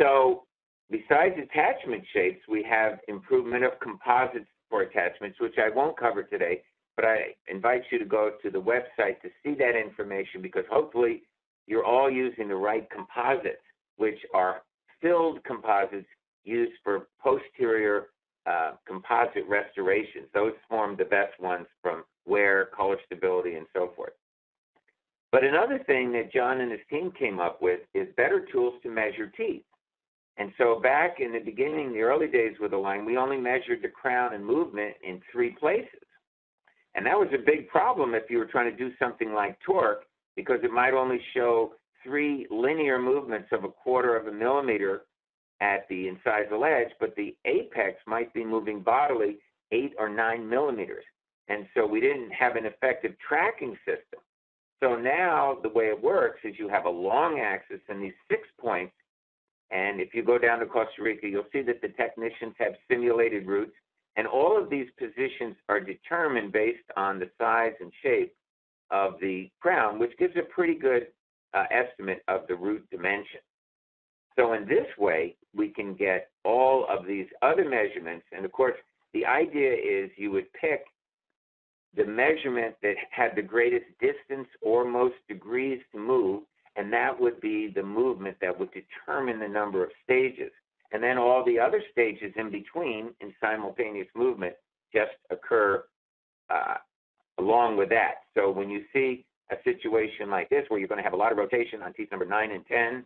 So, 0.00 0.42
besides 0.90 1.36
attachment 1.40 2.02
shapes, 2.12 2.40
we 2.48 2.66
have 2.68 2.98
improvement 3.06 3.62
of 3.62 3.78
composites 3.80 4.48
for 4.68 4.82
attachments, 4.82 5.38
which 5.38 5.54
I 5.56 5.72
won't 5.72 5.96
cover 5.96 6.24
today, 6.24 6.62
but 6.96 7.04
I 7.04 7.36
invite 7.46 7.82
you 7.92 8.00
to 8.00 8.04
go 8.04 8.32
to 8.42 8.50
the 8.50 8.60
website 8.60 9.20
to 9.22 9.28
see 9.44 9.54
that 9.54 9.76
information 9.76 10.42
because 10.42 10.64
hopefully 10.68 11.22
you're 11.68 11.84
all 11.84 12.10
using 12.10 12.48
the 12.48 12.56
right 12.56 12.88
composites, 12.90 13.62
which 13.98 14.18
are 14.34 14.62
filled 15.00 15.44
composites 15.44 16.08
used 16.42 16.72
for 16.82 17.06
posterior 17.22 18.06
uh, 18.46 18.72
composite 18.84 19.46
restorations. 19.48 20.26
Those 20.34 20.54
form 20.68 20.96
the 20.96 21.04
best 21.04 21.38
ones 21.38 21.68
from 21.80 22.02
wear, 22.26 22.66
color 22.66 22.96
stability, 23.06 23.54
and 23.54 23.66
so 23.72 23.92
forth. 23.96 24.12
But 25.30 25.44
another 25.44 25.78
thing 25.86 26.12
that 26.12 26.32
John 26.32 26.60
and 26.60 26.70
his 26.70 26.80
team 26.90 27.10
came 27.18 27.40
up 27.40 27.62
with 27.62 27.80
is 27.94 28.06
better 28.16 28.46
tools 28.52 28.74
to 28.82 28.90
measure 28.90 29.32
teeth. 29.34 29.64
And 30.36 30.52
so 30.58 30.80
back 30.80 31.20
in 31.20 31.32
the 31.32 31.38
beginning, 31.38 31.92
the 31.92 32.02
early 32.02 32.26
days 32.26 32.56
with 32.60 32.72
Align, 32.72 33.04
we 33.04 33.16
only 33.16 33.38
measured 33.38 33.82
the 33.82 33.88
crown 33.88 34.34
and 34.34 34.44
movement 34.44 34.94
in 35.02 35.20
three 35.30 35.50
places. 35.50 36.00
And 36.94 37.06
that 37.06 37.18
was 37.18 37.28
a 37.32 37.38
big 37.38 37.68
problem 37.68 38.14
if 38.14 38.24
you 38.28 38.38
were 38.38 38.46
trying 38.46 38.70
to 38.70 38.76
do 38.76 38.90
something 38.98 39.32
like 39.32 39.58
torque, 39.60 40.04
because 40.36 40.60
it 40.62 40.70
might 40.70 40.94
only 40.94 41.20
show 41.34 41.72
three 42.02 42.46
linear 42.50 42.98
movements 42.98 43.48
of 43.52 43.64
a 43.64 43.68
quarter 43.68 44.16
of 44.16 44.26
a 44.26 44.32
millimeter 44.32 45.02
at 45.60 45.86
the 45.88 46.08
incisal 46.08 46.66
edge, 46.66 46.92
but 46.98 47.14
the 47.16 47.36
apex 47.44 47.96
might 48.06 48.32
be 48.34 48.44
moving 48.44 48.80
bodily 48.80 49.38
eight 49.70 49.92
or 49.98 50.08
nine 50.08 50.48
millimeters. 50.48 51.04
And 51.52 51.66
so 51.74 51.86
we 51.86 52.00
didn't 52.00 52.30
have 52.30 52.56
an 52.56 52.64
effective 52.64 53.12
tracking 53.28 53.76
system. 53.84 54.20
So 54.82 54.96
now 54.96 55.58
the 55.62 55.68
way 55.68 55.88
it 55.88 56.02
works 56.02 56.40
is 56.44 56.54
you 56.58 56.66
have 56.68 56.86
a 56.86 56.90
long 56.90 57.40
axis 57.40 57.80
and 57.90 58.02
these 58.02 58.14
six 58.30 58.48
points. 58.58 58.94
And 59.70 60.00
if 60.00 60.14
you 60.14 60.22
go 60.22 60.38
down 60.38 60.60
to 60.60 60.66
Costa 60.66 61.02
Rica, 61.02 61.28
you'll 61.28 61.52
see 61.52 61.60
that 61.62 61.82
the 61.82 61.88
technicians 61.88 62.54
have 62.58 62.72
simulated 62.90 63.46
roots. 63.46 63.74
And 64.16 64.26
all 64.26 64.60
of 64.60 64.70
these 64.70 64.86
positions 64.98 65.56
are 65.68 65.78
determined 65.78 66.52
based 66.52 66.88
on 66.96 67.18
the 67.18 67.30
size 67.38 67.74
and 67.80 67.92
shape 68.02 68.34
of 68.90 69.20
the 69.20 69.50
crown, 69.60 69.98
which 69.98 70.16
gives 70.18 70.34
a 70.36 70.42
pretty 70.54 70.74
good 70.74 71.08
uh, 71.52 71.64
estimate 71.70 72.22
of 72.28 72.46
the 72.48 72.54
root 72.54 72.82
dimension. 72.90 73.40
So 74.38 74.54
in 74.54 74.66
this 74.66 74.86
way, 74.98 75.36
we 75.54 75.68
can 75.68 75.94
get 75.94 76.30
all 76.44 76.86
of 76.88 77.06
these 77.06 77.26
other 77.42 77.68
measurements. 77.68 78.24
And 78.32 78.46
of 78.46 78.52
course, 78.52 78.76
the 79.12 79.26
idea 79.26 79.72
is 79.72 80.10
you 80.16 80.30
would 80.30 80.50
pick 80.54 80.86
the 81.96 82.04
measurement 82.04 82.74
that 82.82 82.94
had 83.10 83.32
the 83.36 83.42
greatest 83.42 83.84
distance 84.00 84.48
or 84.62 84.84
most 84.84 85.14
degrees 85.28 85.80
to 85.92 85.98
move, 85.98 86.42
and 86.76 86.92
that 86.92 87.18
would 87.18 87.40
be 87.40 87.70
the 87.74 87.82
movement 87.82 88.36
that 88.40 88.58
would 88.58 88.70
determine 88.72 89.38
the 89.38 89.48
number 89.48 89.84
of 89.84 89.90
stages. 90.02 90.50
And 90.92 91.02
then 91.02 91.18
all 91.18 91.44
the 91.44 91.58
other 91.58 91.82
stages 91.90 92.32
in 92.36 92.50
between 92.50 93.10
in 93.20 93.34
simultaneous 93.40 94.08
movement 94.14 94.54
just 94.92 95.12
occur 95.30 95.84
uh, 96.50 96.76
along 97.38 97.76
with 97.76 97.88
that. 97.90 98.24
So 98.34 98.50
when 98.50 98.70
you 98.70 98.82
see 98.92 99.24
a 99.50 99.56
situation 99.64 100.30
like 100.30 100.48
this 100.48 100.64
where 100.68 100.78
you're 100.78 100.88
going 100.88 100.98
to 100.98 101.04
have 101.04 101.14
a 101.14 101.16
lot 101.16 101.32
of 101.32 101.38
rotation 101.38 101.82
on 101.82 101.92
teeth 101.92 102.10
number 102.10 102.26
9 102.26 102.50
and 102.50 102.66
10, 102.66 103.04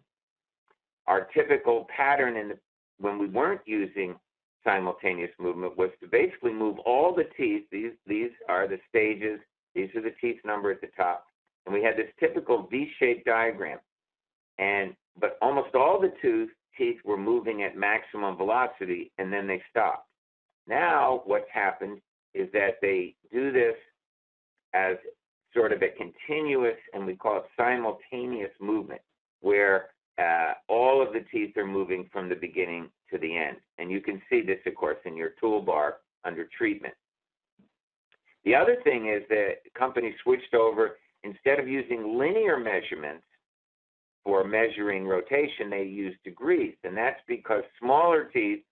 our 1.06 1.28
typical 1.34 1.86
pattern 1.94 2.36
in 2.36 2.48
the, 2.48 2.58
when 2.98 3.18
we 3.18 3.26
weren't 3.26 3.60
using 3.66 4.16
simultaneous 4.64 5.30
movement 5.38 5.76
was 5.76 5.90
to 6.00 6.08
basically 6.08 6.52
move 6.52 6.78
all 6.80 7.14
the 7.14 7.28
teeth. 7.36 7.64
These 7.70 7.92
these 8.06 8.30
are 8.48 8.66
the 8.66 8.78
stages. 8.88 9.40
These 9.74 9.90
are 9.94 10.02
the 10.02 10.14
teeth 10.20 10.40
number 10.44 10.70
at 10.70 10.80
the 10.80 10.88
top, 10.96 11.26
and 11.64 11.74
we 11.74 11.82
had 11.82 11.96
this 11.96 12.10
typical 12.18 12.66
V-shaped 12.70 13.26
diagram. 13.26 13.78
And 14.58 14.94
but 15.20 15.38
almost 15.42 15.74
all 15.74 16.00
the 16.00 16.12
tooth 16.22 16.50
teeth 16.76 16.98
were 17.04 17.16
moving 17.16 17.62
at 17.62 17.76
maximum 17.76 18.36
velocity, 18.36 19.12
and 19.18 19.32
then 19.32 19.46
they 19.46 19.62
stopped. 19.70 20.08
Now 20.66 21.22
what's 21.26 21.50
happened 21.52 22.00
is 22.34 22.48
that 22.52 22.76
they 22.82 23.14
do 23.32 23.52
this 23.52 23.76
as 24.74 24.96
sort 25.54 25.72
of 25.72 25.82
a 25.82 25.88
continuous, 25.88 26.76
and 26.92 27.06
we 27.06 27.16
call 27.16 27.38
it 27.38 27.44
simultaneous 27.56 28.50
movement, 28.60 29.00
where 29.40 29.90
uh, 30.18 30.52
all 30.68 31.02
of 31.06 31.12
the 31.12 31.24
teeth 31.30 31.56
are 31.56 31.66
moving 31.66 32.08
from 32.12 32.28
the 32.28 32.34
beginning 32.34 32.88
to 33.10 33.18
the 33.18 33.36
end. 33.36 33.56
And 33.78 33.90
you 33.90 34.00
can 34.00 34.20
see 34.28 34.42
this, 34.42 34.58
of 34.66 34.74
course, 34.74 34.98
in 35.04 35.16
your 35.16 35.30
toolbar 35.42 35.94
under 36.24 36.48
treatment. 36.56 36.94
The 38.44 38.54
other 38.54 38.76
thing 38.84 39.08
is 39.08 39.22
that 39.28 39.56
companies 39.76 40.14
switched 40.22 40.54
over, 40.54 40.98
instead 41.24 41.58
of 41.58 41.66
using 41.66 42.18
linear 42.18 42.58
measurements 42.58 43.24
for 44.24 44.44
measuring 44.44 45.06
rotation, 45.06 45.70
they 45.70 45.82
use 45.82 46.14
degrees. 46.24 46.74
And 46.84 46.96
that's 46.96 47.20
because 47.26 47.62
smaller 47.80 48.24
teeth 48.24 48.62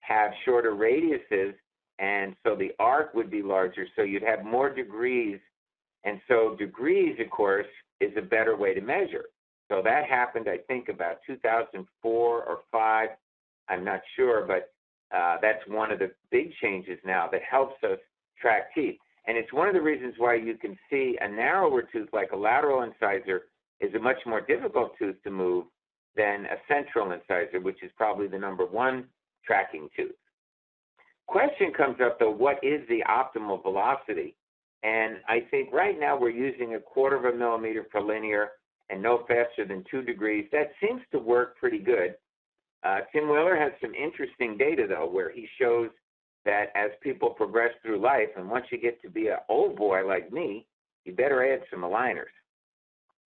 have 0.00 0.32
shorter 0.44 0.72
radiuses 0.72 1.54
and 1.98 2.34
so 2.42 2.56
the 2.56 2.72
arc 2.78 3.14
would 3.14 3.30
be 3.30 3.42
larger, 3.42 3.86
so 3.94 4.02
you'd 4.02 4.22
have 4.22 4.44
more 4.44 4.72
degrees. 4.72 5.38
And 6.04 6.20
so 6.28 6.56
degrees, 6.58 7.16
of 7.20 7.30
course, 7.30 7.66
is 8.00 8.12
a 8.16 8.22
better 8.22 8.56
way 8.56 8.74
to 8.74 8.80
measure. 8.80 9.26
So 9.70 9.80
that 9.82 10.04
happened, 10.04 10.48
I 10.48 10.58
think, 10.66 10.88
about 10.88 11.18
2004 11.26 12.42
or 12.42 12.58
five. 12.70 13.10
I'm 13.68 13.84
not 13.84 14.00
sure, 14.16 14.46
but 14.46 14.72
uh, 15.16 15.36
that's 15.40 15.62
one 15.68 15.90
of 15.90 15.98
the 15.98 16.10
big 16.30 16.52
changes 16.62 16.98
now 17.04 17.28
that 17.30 17.42
helps 17.48 17.82
us 17.84 17.98
track 18.40 18.74
teeth. 18.74 18.98
And 19.26 19.38
it's 19.38 19.52
one 19.52 19.68
of 19.68 19.74
the 19.74 19.80
reasons 19.80 20.14
why 20.18 20.34
you 20.34 20.56
can 20.56 20.76
see 20.90 21.16
a 21.20 21.28
narrower 21.28 21.82
tooth 21.82 22.08
like 22.12 22.32
a 22.32 22.36
lateral 22.36 22.82
incisor 22.82 23.42
is 23.80 23.94
a 23.94 23.98
much 23.98 24.18
more 24.26 24.40
difficult 24.40 24.92
tooth 24.98 25.16
to 25.24 25.30
move 25.30 25.64
than 26.16 26.46
a 26.46 26.56
central 26.68 27.12
incisor, 27.12 27.60
which 27.60 27.82
is 27.82 27.90
probably 27.96 28.26
the 28.26 28.38
number 28.38 28.66
one 28.66 29.04
tracking 29.46 29.88
tooth. 29.96 30.14
Question 31.26 31.72
comes 31.72 31.96
up 32.04 32.18
though, 32.18 32.30
what 32.30 32.62
is 32.62 32.86
the 32.88 33.02
optimal 33.08 33.62
velocity? 33.62 34.34
And 34.82 35.16
I 35.28 35.40
think 35.50 35.72
right 35.72 35.98
now 35.98 36.18
we're 36.18 36.28
using 36.28 36.74
a 36.74 36.80
quarter 36.80 37.16
of 37.16 37.34
a 37.34 37.36
millimeter 37.36 37.82
per 37.82 38.00
linear 38.00 38.50
and 38.90 39.02
no 39.02 39.24
faster 39.26 39.64
than 39.66 39.84
two 39.90 40.02
degrees. 40.02 40.46
That 40.52 40.72
seems 40.80 41.00
to 41.12 41.18
work 41.18 41.56
pretty 41.56 41.78
good. 41.78 42.16
Uh, 42.84 43.00
Tim 43.12 43.28
Wheeler 43.28 43.56
has 43.56 43.72
some 43.80 43.94
interesting 43.94 44.58
data 44.58 44.86
though, 44.88 45.08
where 45.08 45.30
he 45.30 45.48
shows 45.58 45.88
that 46.44 46.66
as 46.74 46.90
people 47.02 47.30
progress 47.30 47.72
through 47.82 48.00
life, 48.00 48.28
and 48.36 48.48
once 48.48 48.66
you 48.70 48.78
get 48.78 49.00
to 49.02 49.08
be 49.08 49.28
an 49.28 49.38
old 49.48 49.76
boy 49.76 50.06
like 50.06 50.30
me, 50.30 50.66
you 51.04 51.12
better 51.14 51.44
add 51.52 51.62
some 51.70 51.80
aligners. 51.80 52.32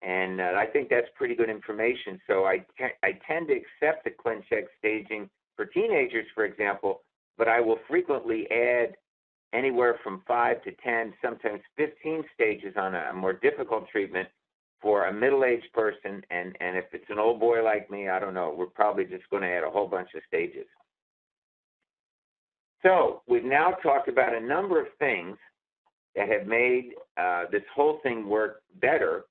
And 0.02 0.40
uh, 0.40 0.52
I 0.56 0.66
think 0.66 0.88
that's 0.88 1.08
pretty 1.16 1.34
good 1.34 1.50
information. 1.50 2.20
So 2.28 2.44
I, 2.44 2.64
I 3.02 3.18
tend 3.26 3.48
to 3.48 3.54
accept 3.54 4.04
the 4.04 4.10
ClinCheck 4.10 4.66
staging 4.78 5.28
for 5.56 5.66
teenagers, 5.66 6.26
for 6.36 6.44
example, 6.44 7.00
but 7.36 7.48
I 7.48 7.60
will 7.60 7.78
frequently 7.88 8.48
add 8.50 8.94
anywhere 9.52 9.98
from 10.04 10.22
five 10.28 10.62
to 10.62 10.70
10, 10.84 11.14
sometimes 11.20 11.60
15 11.76 12.22
stages 12.32 12.74
on 12.76 12.94
a 12.94 13.12
more 13.12 13.32
difficult 13.32 13.88
treatment 13.90 14.28
for 14.80 15.06
a 15.06 15.12
middle-aged 15.12 15.72
person. 15.72 16.22
And, 16.30 16.56
and 16.60 16.76
if 16.76 16.86
it's 16.92 17.08
an 17.08 17.18
old 17.18 17.40
boy 17.40 17.62
like 17.64 17.90
me, 17.90 18.08
I 18.08 18.18
don't 18.18 18.34
know, 18.34 18.54
we're 18.56 18.66
probably 18.66 19.04
just 19.04 19.28
going 19.30 19.42
to 19.42 19.48
add 19.48 19.64
a 19.64 19.70
whole 19.70 19.88
bunch 19.88 20.10
of 20.14 20.22
stages. 20.26 20.66
So 22.82 23.22
we've 23.26 23.44
now 23.44 23.72
talked 23.82 24.08
about 24.08 24.34
a 24.34 24.40
number 24.40 24.80
of 24.80 24.86
things 24.98 25.36
that 26.14 26.28
have 26.28 26.46
made 26.46 26.92
uh, 27.16 27.44
this 27.50 27.62
whole 27.74 27.98
thing 28.02 28.28
work 28.28 28.62
better, 28.80 29.24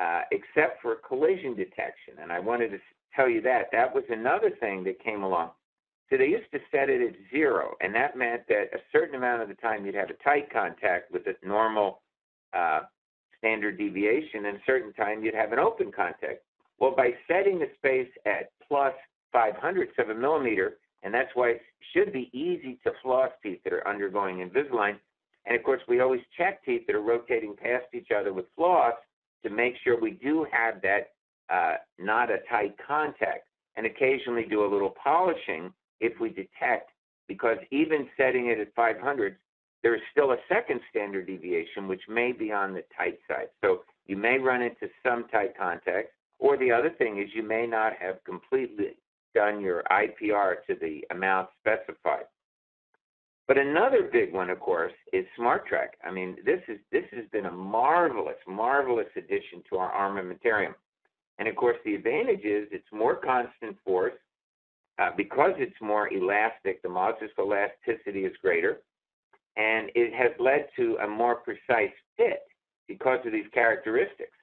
uh, 0.00 0.22
except 0.30 0.80
for 0.80 0.96
collision 1.06 1.54
detection. 1.54 2.14
And 2.22 2.30
I 2.30 2.38
wanted 2.38 2.70
to 2.70 2.78
tell 3.14 3.28
you 3.28 3.40
that. 3.42 3.66
That 3.72 3.94
was 3.94 4.04
another 4.08 4.50
thing 4.60 4.84
that 4.84 5.02
came 5.02 5.22
along. 5.22 5.50
So 6.10 6.18
they 6.18 6.26
used 6.26 6.50
to 6.52 6.58
set 6.70 6.90
it 6.90 7.00
at 7.00 7.14
zero, 7.30 7.74
and 7.80 7.94
that 7.94 8.16
meant 8.16 8.42
that 8.48 8.64
a 8.74 8.78
certain 8.92 9.14
amount 9.14 9.42
of 9.42 9.48
the 9.48 9.54
time 9.54 9.86
you'd 9.86 9.94
have 9.94 10.10
a 10.10 10.22
tight 10.22 10.52
contact 10.52 11.10
with 11.10 11.22
a 11.26 11.46
normal 11.46 12.02
uh, 12.52 12.80
standard 13.44 13.76
deviation, 13.76 14.46
and 14.46 14.58
certain 14.64 14.92
time 14.94 15.22
you'd 15.22 15.34
have 15.34 15.52
an 15.52 15.58
open 15.58 15.92
contact. 15.92 16.42
Well, 16.78 16.94
by 16.96 17.10
setting 17.28 17.58
the 17.58 17.68
space 17.76 18.08
at 18.24 18.50
plus 18.66 18.94
5 19.32 19.54
hundredths 19.56 19.98
of 19.98 20.08
a 20.08 20.14
millimeter, 20.14 20.78
and 21.02 21.12
that's 21.12 21.30
why 21.34 21.50
it 21.50 21.60
should 21.92 22.10
be 22.10 22.30
easy 22.32 22.78
to 22.84 22.92
floss 23.02 23.30
teeth 23.42 23.60
that 23.64 23.74
are 23.74 23.86
undergoing 23.86 24.38
Invisalign. 24.38 24.96
And 25.44 25.54
of 25.54 25.62
course, 25.62 25.82
we 25.86 26.00
always 26.00 26.22
check 26.38 26.64
teeth 26.64 26.86
that 26.86 26.96
are 26.96 27.02
rotating 27.02 27.54
past 27.54 27.84
each 27.92 28.08
other 28.18 28.32
with 28.32 28.46
floss 28.56 28.94
to 29.42 29.50
make 29.50 29.74
sure 29.84 30.00
we 30.00 30.12
do 30.12 30.46
have 30.50 30.80
that 30.80 31.10
uh, 31.50 31.74
not 31.98 32.30
a 32.30 32.38
tight 32.48 32.74
contact, 32.86 33.48
and 33.76 33.84
occasionally 33.84 34.46
do 34.48 34.64
a 34.64 34.70
little 34.72 34.94
polishing 35.02 35.70
if 36.00 36.18
we 36.18 36.30
detect, 36.30 36.90
because 37.28 37.58
even 37.70 38.08
setting 38.16 38.46
it 38.46 38.58
at 38.58 38.74
500, 38.74 39.36
there 39.84 39.94
is 39.94 40.00
still 40.10 40.32
a 40.32 40.38
second 40.48 40.80
standard 40.88 41.26
deviation, 41.26 41.86
which 41.86 42.00
may 42.08 42.32
be 42.32 42.50
on 42.50 42.72
the 42.72 42.82
tight 42.96 43.18
side. 43.28 43.48
So 43.60 43.82
you 44.06 44.16
may 44.16 44.38
run 44.38 44.62
into 44.62 44.88
some 45.06 45.26
tight 45.30 45.56
contacts, 45.58 46.12
or 46.38 46.56
the 46.56 46.72
other 46.72 46.88
thing 46.88 47.20
is 47.20 47.28
you 47.34 47.42
may 47.42 47.66
not 47.66 47.92
have 48.00 48.24
completely 48.24 48.96
done 49.34 49.60
your 49.60 49.82
IPR 49.90 50.54
to 50.66 50.74
the 50.80 51.04
amount 51.10 51.50
specified. 51.60 52.24
But 53.46 53.58
another 53.58 54.08
big 54.10 54.32
one, 54.32 54.48
of 54.48 54.58
course, 54.58 54.94
is 55.12 55.26
SmartTrack. 55.38 55.88
I 56.02 56.10
mean, 56.10 56.38
this 56.46 56.60
is 56.66 56.78
this 56.90 57.04
has 57.12 57.26
been 57.30 57.44
a 57.44 57.52
marvelous, 57.52 58.38
marvelous 58.48 59.08
addition 59.16 59.62
to 59.68 59.76
our 59.76 59.92
armamentarium. 59.92 60.74
And 61.38 61.46
of 61.46 61.56
course, 61.56 61.76
the 61.84 61.94
advantage 61.94 62.44
is 62.44 62.68
it's 62.72 62.90
more 62.90 63.16
constant 63.16 63.76
force. 63.84 64.14
Uh, 64.98 65.10
because 65.14 65.50
it's 65.58 65.74
more 65.82 66.08
elastic, 66.10 66.80
the 66.82 66.88
modulus 66.88 67.28
elasticity 67.36 68.24
is 68.24 68.32
greater, 68.40 68.78
and 69.56 69.90
it 69.94 70.12
has 70.14 70.32
led 70.38 70.68
to 70.76 70.96
a 71.02 71.08
more 71.08 71.36
precise 71.36 71.92
fit 72.16 72.42
because 72.88 73.20
of 73.24 73.32
these 73.32 73.46
characteristics. 73.52 74.36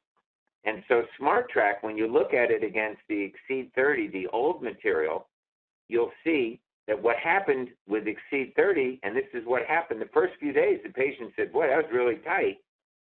And 0.63 0.83
so 0.87 1.03
SmartTrack, 1.19 1.81
when 1.81 1.97
you 1.97 2.07
look 2.07 2.33
at 2.33 2.51
it 2.51 2.63
against 2.63 3.01
the 3.09 3.21
Exceed 3.21 3.71
30, 3.75 4.09
the 4.09 4.27
old 4.27 4.61
material, 4.61 5.27
you'll 5.87 6.11
see 6.23 6.59
that 6.87 7.01
what 7.01 7.17
happened 7.17 7.69
with 7.87 8.07
Exceed 8.07 8.53
30, 8.55 8.99
and 9.03 9.15
this 9.15 9.25
is 9.33 9.43
what 9.45 9.65
happened 9.65 10.01
the 10.01 10.09
first 10.13 10.33
few 10.39 10.53
days, 10.53 10.79
the 10.83 10.89
patient 10.89 11.31
said, 11.35 11.51
Boy, 11.51 11.67
that 11.67 11.77
was 11.77 11.91
really 11.91 12.17
tight. 12.17 12.57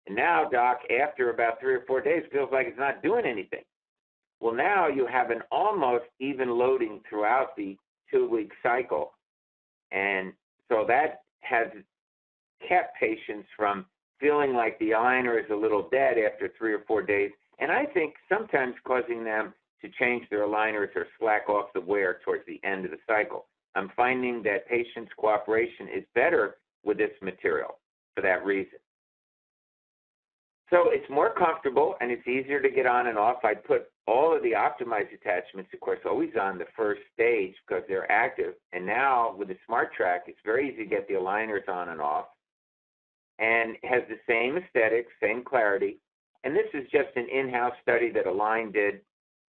And 0.07 0.17
now, 0.17 0.49
doc, 0.49 0.81
after 0.91 1.31
about 1.31 1.61
three 1.61 1.75
or 1.75 1.85
four 1.87 2.01
days, 2.01 2.25
feels 2.33 2.51
like 2.53 2.67
it's 2.67 2.79
not 2.79 3.03
doing 3.03 3.25
anything. 3.25 3.62
Well, 4.41 4.55
now 4.55 4.88
you 4.88 5.07
have 5.07 5.31
an 5.31 5.43
almost 5.53 6.07
even 6.19 6.51
loading 6.51 7.01
throughout 7.09 7.57
the 7.57 7.77
two 8.11 8.29
week 8.29 8.51
cycle. 8.62 9.12
And 9.93 10.33
so 10.69 10.85
that 10.88 11.21
has 11.41 11.69
kept 12.68 12.98
patients 12.98 13.48
from 13.57 13.87
feeling 14.20 14.55
like 14.55 14.79
the 14.79 14.90
aligner 14.90 15.38
is 15.38 15.51
a 15.51 15.55
little 15.55 15.88
dead 15.90 16.16
after 16.18 16.53
three 16.59 16.72
or 16.72 16.85
four 16.87 17.03
days 17.03 17.31
and 17.59 17.70
I 17.70 17.87
think 17.87 18.14
sometimes 18.29 18.75
causing 18.85 19.25
them 19.25 19.55
to 19.83 19.90
change 20.01 20.29
their 20.31 20.46
aligners 20.46 20.94
or 20.96 21.07
slack 21.18 21.48
off 21.48 21.72
the 21.75 21.81
wear 21.81 22.18
towards 22.25 22.44
the 22.46 22.61
end 22.64 22.85
of 22.85 22.90
the 22.90 22.98
cycle. 23.07 23.46
I'm 23.75 23.90
finding 23.96 24.42
that 24.42 24.68
patients' 24.68 25.12
cooperation 25.16 25.88
is 25.94 26.05
better 26.14 26.57
with 26.85 26.98
this 26.98 27.12
material 27.20 27.79
for 28.14 28.22
that 28.22 28.44
reason. 28.44 28.79
So 30.70 30.87
it's 30.88 31.09
more 31.11 31.35
comfortable 31.35 31.96
and 32.01 32.11
it's 32.11 32.27
easier 32.27 32.61
to 32.61 32.70
get 32.70 32.87
on 32.87 33.09
and 33.09 33.18
off. 33.18 33.44
I 33.44 33.55
put 33.55 33.90
all 34.07 34.35
of 34.35 34.42
the 34.42 34.53
optimized 34.53 35.12
attachments, 35.12 35.70
of 35.75 35.81
course, 35.81 36.01
always 36.05 36.31
on 36.40 36.59
the 36.59 36.64
first 36.77 37.03
stage 37.12 37.55
because 37.66 37.85
they're 37.88 38.11
active. 38.11 38.55
And 38.72 38.87
now 38.87 39.35
with 39.37 39.48
the 39.48 39.57
SmartTrack, 39.68 40.20
it's 40.27 40.38
very 40.44 40.72
easy 40.72 40.85
to 40.85 40.88
get 40.88 41.07
the 41.09 41.14
aligners 41.14 41.68
on 41.68 41.90
and 41.90 42.01
off. 42.01 42.27
And 43.42 43.76
has 43.83 44.02
the 44.09 44.18
same 44.26 44.57
aesthetics, 44.57 45.11
same 45.20 45.42
clarity, 45.42 45.98
and 46.44 46.57
this 46.57 46.66
is 46.74 46.85
just 46.90 47.09
an 47.16 47.28
in-house 47.28 47.74
study 47.83 48.11
that 48.12 48.26
Align 48.26 48.72
did 48.72 49.00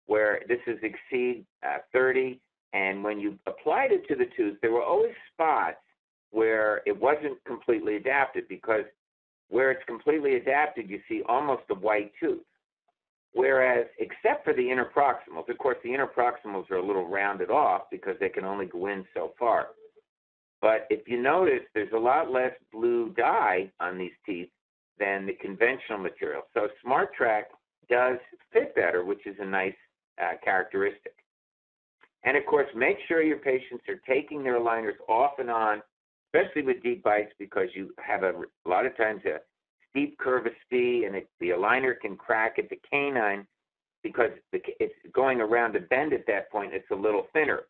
where 0.05 0.41
this 0.47 0.59
is 0.67 0.77
exceed 0.83 1.45
uh, 1.65 1.77
30 1.91 2.39
and 2.73 3.03
when 3.03 3.19
you 3.19 3.37
applied 3.47 3.91
it 3.91 4.07
to 4.07 4.15
the 4.15 4.25
tooth 4.35 4.57
there 4.61 4.71
were 4.71 4.83
always 4.83 5.13
spots 5.33 5.77
where 6.31 6.81
it 6.85 6.99
wasn't 6.99 7.43
completely 7.45 7.95
adapted 7.95 8.47
because 8.47 8.83
where 9.49 9.71
it's 9.71 9.83
completely 9.85 10.35
adapted 10.35 10.89
you 10.89 10.99
see 11.07 11.21
almost 11.27 11.63
a 11.69 11.75
white 11.75 12.11
tooth. 12.19 12.41
Whereas 13.33 13.85
except 13.99 14.43
for 14.43 14.53
the 14.53 14.63
interproximals 14.63 15.47
of 15.49 15.57
course 15.57 15.77
the 15.83 15.89
interproximals 15.89 16.69
are 16.69 16.77
a 16.77 16.85
little 16.85 17.07
rounded 17.07 17.49
off 17.49 17.83
because 17.89 18.15
they 18.19 18.29
can 18.29 18.43
only 18.43 18.65
go 18.65 18.87
in 18.87 19.05
so 19.13 19.33
far 19.39 19.69
but 20.63 20.87
if 20.89 21.09
you 21.09 21.21
notice 21.21 21.59
there's 21.73 21.91
a 21.93 21.99
lot 21.99 22.31
less 22.31 22.53
blue 22.71 23.13
dye 23.17 23.69
on 23.81 23.97
these 23.97 24.13
teeth 24.25 24.47
than 24.97 25.25
the 25.25 25.33
conventional 25.33 25.99
material. 25.99 26.43
So 26.53 26.69
SmartTrack 26.85 27.43
does 27.89 28.17
fit 28.53 28.73
better, 28.73 29.03
which 29.03 29.27
is 29.27 29.35
a 29.39 29.45
nice 29.45 29.75
uh, 30.21 30.37
characteristic. 30.41 31.15
And 32.23 32.37
of 32.37 32.45
course, 32.45 32.67
make 32.73 32.95
sure 33.09 33.21
your 33.21 33.39
patients 33.39 33.83
are 33.89 33.99
taking 34.07 34.41
their 34.41 34.57
aligners 34.57 34.95
off 35.09 35.31
and 35.37 35.51
on, 35.51 35.81
especially 36.33 36.61
with 36.61 36.81
deep 36.81 37.03
bites, 37.03 37.33
because 37.37 37.67
you 37.75 37.93
have 37.99 38.23
a, 38.23 38.31
a 38.31 38.69
lot 38.69 38.85
of 38.85 38.95
times 38.95 39.19
a 39.25 39.39
steep 39.89 40.17
Spee, 40.65 41.03
and 41.05 41.13
it, 41.17 41.27
the 41.41 41.49
aligner 41.49 41.99
can 41.99 42.15
crack 42.15 42.55
at 42.57 42.69
the 42.69 42.79
canine 42.89 43.45
because 44.01 44.31
it's 44.53 44.93
going 45.13 45.41
around 45.41 45.75
a 45.75 45.81
bend 45.81 46.13
at 46.13 46.25
that 46.27 46.49
point. 46.49 46.73
It's 46.73 46.89
a 46.91 46.95
little 46.95 47.27
thinner. 47.33 47.63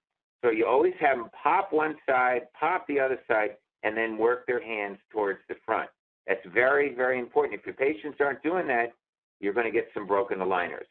So 0.43 0.51
you 0.51 0.67
always 0.67 0.93
have 0.99 1.17
them 1.17 1.29
pop 1.41 1.71
one 1.71 1.95
side, 2.08 2.41
pop 2.60 2.86
the 2.88 2.99
other 2.99 3.17
side, 3.27 3.51
and 3.84 3.95
then 3.95 4.17
work 4.17 4.45
their 4.45 4.62
hands 4.62 4.97
towards 5.12 5.39
the 5.47 5.56
front. 5.65 5.89
That's 6.27 6.45
very, 6.53 6.93
very 6.93 7.19
important. 7.19 7.60
If 7.60 7.65
your 7.65 7.75
patients 7.75 8.17
aren't 8.19 8.43
doing 8.43 8.67
that, 8.67 8.93
you're 9.39 9.53
going 9.53 9.65
to 9.65 9.71
get 9.71 9.88
some 9.93 10.06
broken 10.06 10.39
aligners. 10.39 10.86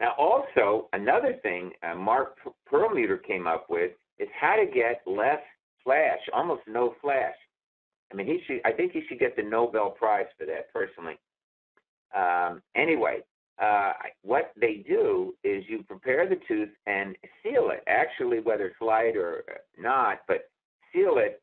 Now, 0.00 0.14
also, 0.18 0.88
another 0.92 1.38
thing 1.42 1.72
uh, 1.82 1.94
Mark 1.94 2.36
Perlmutter 2.66 3.18
came 3.18 3.46
up 3.46 3.66
with 3.68 3.92
is 4.18 4.28
how 4.38 4.56
to 4.56 4.66
get 4.66 5.02
less 5.06 5.40
flash, 5.84 6.20
almost 6.32 6.62
no 6.66 6.94
flash. 7.00 7.34
I 8.12 8.16
mean, 8.16 8.26
he 8.26 8.40
should. 8.46 8.60
I 8.64 8.72
think 8.72 8.92
he 8.92 9.02
should 9.08 9.18
get 9.18 9.36
the 9.36 9.42
Nobel 9.42 9.90
Prize 9.90 10.26
for 10.38 10.46
that, 10.46 10.72
personally. 10.72 11.18
Um, 12.16 12.62
anyway, 12.74 13.20
uh, 13.60 13.92
what 14.22 14.52
they 14.58 14.84
do 14.88 15.34
is 15.44 15.64
you 15.68 15.82
prepare 15.82 16.28
the 16.28 16.38
tooth 16.48 16.70
and 16.86 17.14
seal 17.42 17.70
it. 17.70 17.82
Actually, 17.86 18.40
whether 18.40 18.66
it's 18.66 18.80
light 18.80 19.16
or 19.16 19.44
not, 19.78 20.20
but 20.26 20.48
seal 20.92 21.18
it, 21.18 21.42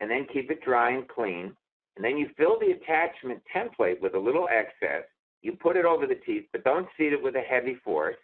and 0.00 0.10
then 0.10 0.26
keep 0.32 0.50
it 0.50 0.64
dry 0.64 0.90
and 0.90 1.08
clean. 1.08 1.54
And 1.96 2.04
then 2.04 2.18
you 2.18 2.28
fill 2.36 2.58
the 2.58 2.72
attachment 2.72 3.40
template 3.54 4.00
with 4.00 4.14
a 4.14 4.18
little 4.18 4.48
excess. 4.50 5.04
You 5.42 5.52
put 5.52 5.76
it 5.76 5.84
over 5.84 6.06
the 6.06 6.18
teeth, 6.26 6.46
but 6.50 6.64
don't 6.64 6.88
seat 6.96 7.12
it 7.12 7.22
with 7.22 7.36
a 7.36 7.40
heavy 7.40 7.76
force. 7.84 8.16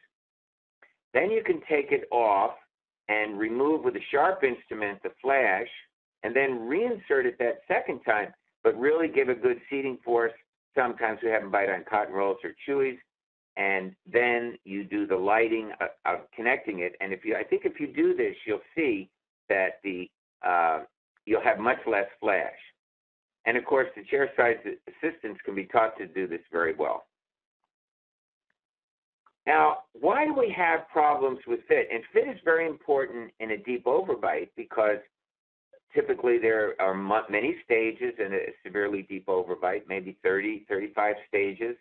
Then 1.14 1.30
you 1.30 1.44
can 1.44 1.60
take 1.68 1.92
it 1.92 2.08
off 2.10 2.54
and 3.08 3.38
remove 3.38 3.84
with 3.84 3.94
a 3.94 4.04
sharp 4.10 4.42
instrument 4.42 5.02
the 5.02 5.10
flash, 5.22 5.68
and 6.22 6.34
then 6.34 6.60
reinsert 6.60 7.26
it 7.26 7.38
that 7.38 7.60
second 7.68 8.00
time, 8.00 8.32
but 8.64 8.78
really 8.78 9.08
give 9.08 9.28
a 9.28 9.34
good 9.34 9.60
seating 9.68 9.98
force. 10.04 10.32
Sometimes 10.76 11.18
we 11.22 11.30
have 11.30 11.42
them 11.42 11.50
bite 11.50 11.68
on 11.70 11.84
cotton 11.88 12.14
rolls 12.14 12.38
or 12.44 12.54
chewies, 12.66 12.98
and 13.60 13.94
then 14.10 14.56
you 14.64 14.84
do 14.84 15.06
the 15.06 15.16
lighting 15.16 15.70
of, 15.82 15.88
of 16.06 16.20
connecting 16.34 16.78
it. 16.78 16.94
And 17.02 17.12
if 17.12 17.26
you, 17.26 17.36
I 17.36 17.44
think 17.44 17.66
if 17.66 17.78
you 17.78 17.86
do 17.86 18.16
this, 18.16 18.34
you'll 18.46 18.60
see 18.74 19.10
that 19.50 19.80
the 19.84 20.10
uh, 20.42 20.84
you'll 21.26 21.42
have 21.42 21.58
much 21.58 21.76
less 21.86 22.06
flash. 22.20 22.56
And 23.44 23.58
of 23.58 23.64
course, 23.66 23.88
the 23.94 24.02
chair-side 24.04 24.60
assistants 24.88 25.40
can 25.44 25.54
be 25.54 25.66
taught 25.66 25.96
to 25.98 26.06
do 26.06 26.26
this 26.26 26.40
very 26.50 26.74
well. 26.74 27.04
Now, 29.46 29.78
why 29.92 30.24
do 30.24 30.32
we 30.32 30.54
have 30.56 30.88
problems 30.88 31.40
with 31.46 31.60
fit? 31.68 31.88
And 31.92 32.02
fit 32.14 32.28
is 32.28 32.40
very 32.44 32.66
important 32.66 33.30
in 33.40 33.50
a 33.50 33.58
deep 33.58 33.84
overbite 33.84 34.48
because 34.56 34.98
typically 35.94 36.38
there 36.38 36.74
are 36.80 36.94
many 36.94 37.56
stages 37.64 38.14
in 38.18 38.32
a 38.32 38.38
severely 38.64 39.02
deep 39.02 39.26
overbite, 39.26 39.82
maybe 39.86 40.16
30, 40.22 40.64
35 40.68 41.16
stages. 41.28 41.76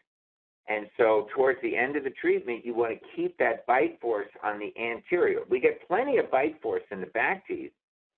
And 0.69 0.87
so 0.97 1.27
towards 1.35 1.59
the 1.63 1.75
end 1.75 1.95
of 1.95 2.03
the 2.03 2.11
treatment, 2.21 2.63
you 2.63 2.75
want 2.75 2.93
to 2.93 3.07
keep 3.15 3.37
that 3.39 3.65
bite 3.65 3.99
force 3.99 4.29
on 4.43 4.59
the 4.59 4.71
anterior. 4.79 5.39
We 5.49 5.59
get 5.59 5.85
plenty 5.87 6.17
of 6.17 6.29
bite 6.29 6.61
force 6.61 6.83
in 6.91 7.01
the 7.01 7.07
back 7.07 7.47
teeth 7.47 7.71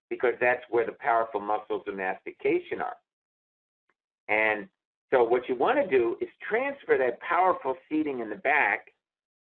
because 0.10 0.34
that's 0.42 0.62
where 0.70 0.86
the 0.86 0.92
powerful 0.92 1.40
muscles 1.40 1.84
of 1.88 1.96
mastication 1.96 2.82
are. 2.82 2.98
And 4.28 4.68
so 5.12 5.24
what 5.24 5.48
you 5.48 5.56
want 5.56 5.78
to 5.78 5.88
do 5.88 6.18
is 6.20 6.28
transfer 6.48 6.98
that 6.98 7.22
powerful 7.22 7.76
seating 7.88 8.20
in 8.20 8.30
the 8.30 8.36
back 8.36 8.88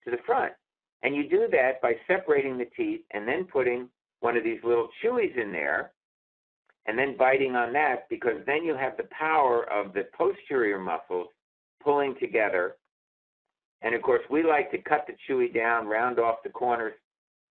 to 0.03 0.11
the 0.11 0.17
front. 0.25 0.53
And 1.01 1.15
you 1.15 1.29
do 1.29 1.47
that 1.51 1.81
by 1.81 1.93
separating 2.07 2.57
the 2.57 2.67
teeth 2.75 3.01
and 3.11 3.25
then 3.25 3.45
putting 3.45 3.87
one 4.19 4.35
of 4.35 4.43
these 4.43 4.59
little 4.63 4.89
chewies 5.01 5.37
in 5.41 5.53
there 5.53 5.91
and 6.85 6.97
then 6.97 7.15
biting 7.17 7.55
on 7.55 7.71
that 7.73 8.09
because 8.09 8.41
then 8.45 8.63
you 8.63 8.75
have 8.75 8.97
the 8.97 9.07
power 9.17 9.63
of 9.71 9.93
the 9.93 10.03
posterior 10.17 10.79
muscles 10.79 11.27
pulling 11.81 12.15
together. 12.19 12.75
And 13.81 13.95
of 13.95 14.01
course, 14.01 14.21
we 14.29 14.43
like 14.43 14.71
to 14.71 14.77
cut 14.77 15.07
the 15.07 15.13
chewy 15.27 15.53
down, 15.53 15.87
round 15.87 16.19
off 16.19 16.43
the 16.43 16.49
corners 16.49 16.93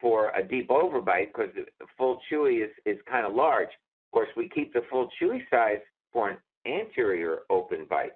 for 0.01 0.31
a 0.31 0.43
deep 0.43 0.69
overbite 0.69 1.29
because 1.29 1.53
the 1.55 1.87
full 1.97 2.21
chewy 2.31 2.65
is, 2.65 2.71
is 2.85 2.99
kind 3.09 3.27
of 3.27 3.35
large. 3.35 3.69
Of 3.69 4.13
course, 4.13 4.29
we 4.37 4.49
keep 4.49 4.73
the 4.73 4.83
full 4.91 5.09
chewy 5.21 5.41
size 5.51 5.81
for 6.13 6.31
an 6.31 6.37
anterior 6.67 7.41
open 7.51 7.87
bite. 7.89 8.13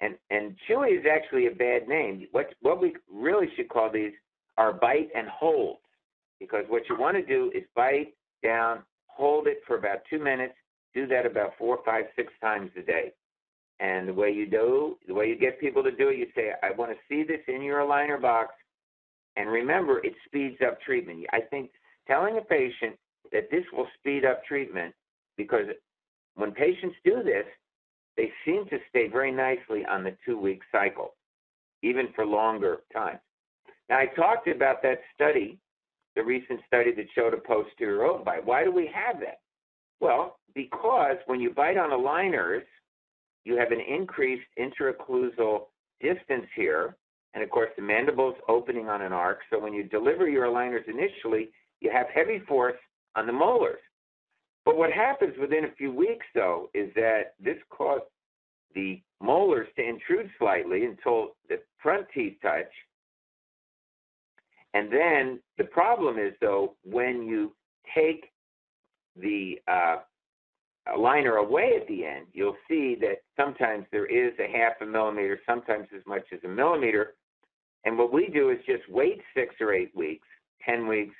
And 0.00 0.16
and 0.30 0.56
chewy 0.68 0.98
is 0.98 1.04
actually 1.10 1.46
a 1.46 1.50
bad 1.50 1.86
name. 1.86 2.26
What 2.32 2.54
what 2.62 2.80
we 2.80 2.94
really 3.12 3.48
should 3.54 3.68
call 3.68 3.90
these 3.90 4.12
are 4.56 4.72
bite 4.72 5.10
and 5.14 5.28
holds, 5.28 5.80
because 6.38 6.64
what 6.68 6.88
you 6.88 6.98
want 6.98 7.16
to 7.16 7.24
do 7.24 7.50
is 7.54 7.64
bite 7.76 8.14
down, 8.42 8.82
hold 9.06 9.46
it 9.46 9.58
for 9.66 9.76
about 9.76 9.98
two 10.08 10.18
minutes. 10.18 10.54
Do 10.94 11.06
that 11.06 11.26
about 11.26 11.52
four, 11.58 11.78
five, 11.84 12.06
six 12.16 12.32
times 12.40 12.70
a 12.76 12.82
day. 12.82 13.12
And 13.80 14.06
the 14.06 14.14
way 14.14 14.30
you 14.30 14.46
do, 14.46 14.98
the 15.08 15.14
way 15.14 15.26
you 15.26 15.38
get 15.38 15.58
people 15.58 15.82
to 15.82 15.90
do 15.90 16.10
it, 16.10 16.18
you 16.18 16.26
say, 16.34 16.52
I 16.62 16.70
want 16.70 16.92
to 16.92 16.98
see 17.08 17.22
this 17.22 17.40
in 17.48 17.62
your 17.62 17.80
aligner 17.80 18.20
box. 18.20 18.52
And 19.36 19.48
remember, 19.48 20.04
it 20.04 20.12
speeds 20.26 20.58
up 20.66 20.80
treatment. 20.82 21.24
I 21.32 21.40
think 21.40 21.70
telling 22.06 22.36
a 22.36 22.42
patient 22.42 22.96
that 23.32 23.50
this 23.50 23.64
will 23.72 23.86
speed 23.98 24.24
up 24.26 24.44
treatment 24.44 24.94
because 25.38 25.66
when 26.34 26.52
patients 26.52 26.96
do 27.04 27.22
this, 27.22 27.46
they 28.16 28.30
seem 28.44 28.66
to 28.66 28.78
stay 28.90 29.08
very 29.08 29.32
nicely 29.32 29.84
on 29.86 30.04
the 30.04 30.14
two 30.26 30.38
week 30.38 30.60
cycle, 30.70 31.14
even 31.82 32.08
for 32.14 32.26
longer 32.26 32.80
times. 32.92 33.20
Now, 33.88 33.98
I 33.98 34.06
talked 34.06 34.46
about 34.46 34.82
that 34.82 35.00
study, 35.14 35.58
the 36.16 36.22
recent 36.22 36.60
study 36.66 36.92
that 36.94 37.06
showed 37.14 37.32
a 37.32 37.38
posterior 37.38 38.00
overbite. 38.00 38.44
Why 38.44 38.62
do 38.62 38.72
we 38.72 38.90
have 38.94 39.20
that? 39.20 39.38
Well, 40.00 40.38
because 40.54 41.16
when 41.26 41.40
you 41.40 41.50
bite 41.50 41.78
on 41.78 41.90
aligners, 41.90 42.62
you 43.44 43.56
have 43.56 43.72
an 43.72 43.80
increased 43.80 44.46
interocclusal 44.58 45.66
distance 46.00 46.46
here. 46.54 46.96
And 47.34 47.44
of 47.44 47.50
course, 47.50 47.70
the 47.76 47.82
mandible's 47.82 48.38
opening 48.48 48.88
on 48.88 49.02
an 49.02 49.12
arc. 49.12 49.40
So 49.50 49.58
when 49.58 49.72
you 49.72 49.84
deliver 49.84 50.28
your 50.28 50.46
aligners 50.46 50.88
initially, 50.88 51.50
you 51.80 51.90
have 51.90 52.06
heavy 52.12 52.40
force 52.46 52.76
on 53.16 53.26
the 53.26 53.32
molars. 53.32 53.80
But 54.64 54.76
what 54.76 54.92
happens 54.92 55.34
within 55.40 55.64
a 55.64 55.72
few 55.76 55.92
weeks, 55.92 56.26
though, 56.34 56.70
is 56.74 56.92
that 56.94 57.34
this 57.40 57.56
caused 57.70 58.04
the 58.74 59.00
molars 59.20 59.68
to 59.76 59.82
intrude 59.82 60.30
slightly 60.38 60.84
until 60.84 61.36
the 61.48 61.60
front 61.82 62.06
teeth 62.14 62.36
touch. 62.42 62.70
And 64.74 64.92
then 64.92 65.40
the 65.58 65.64
problem 65.64 66.18
is, 66.18 66.34
though, 66.40 66.74
when 66.84 67.22
you 67.22 67.52
take 67.94 68.26
the 69.16 69.60
uh, 69.66 69.96
liner 70.98 71.36
away 71.36 71.72
at 71.80 71.86
the 71.88 72.04
end, 72.04 72.26
you'll 72.32 72.56
see 72.68 72.96
that 73.00 73.22
sometimes 73.36 73.86
there 73.92 74.06
is 74.06 74.32
a 74.38 74.50
half 74.50 74.74
a 74.80 74.86
millimeter, 74.86 75.40
sometimes 75.46 75.88
as 75.94 76.02
much 76.06 76.24
as 76.32 76.40
a 76.44 76.48
millimeter. 76.48 77.14
And 77.84 77.96
what 77.96 78.12
we 78.12 78.28
do 78.28 78.50
is 78.50 78.58
just 78.66 78.88
wait 78.88 79.20
six 79.34 79.54
or 79.60 79.72
eight 79.72 79.94
weeks, 79.96 80.26
10 80.64 80.86
weeks, 80.86 81.14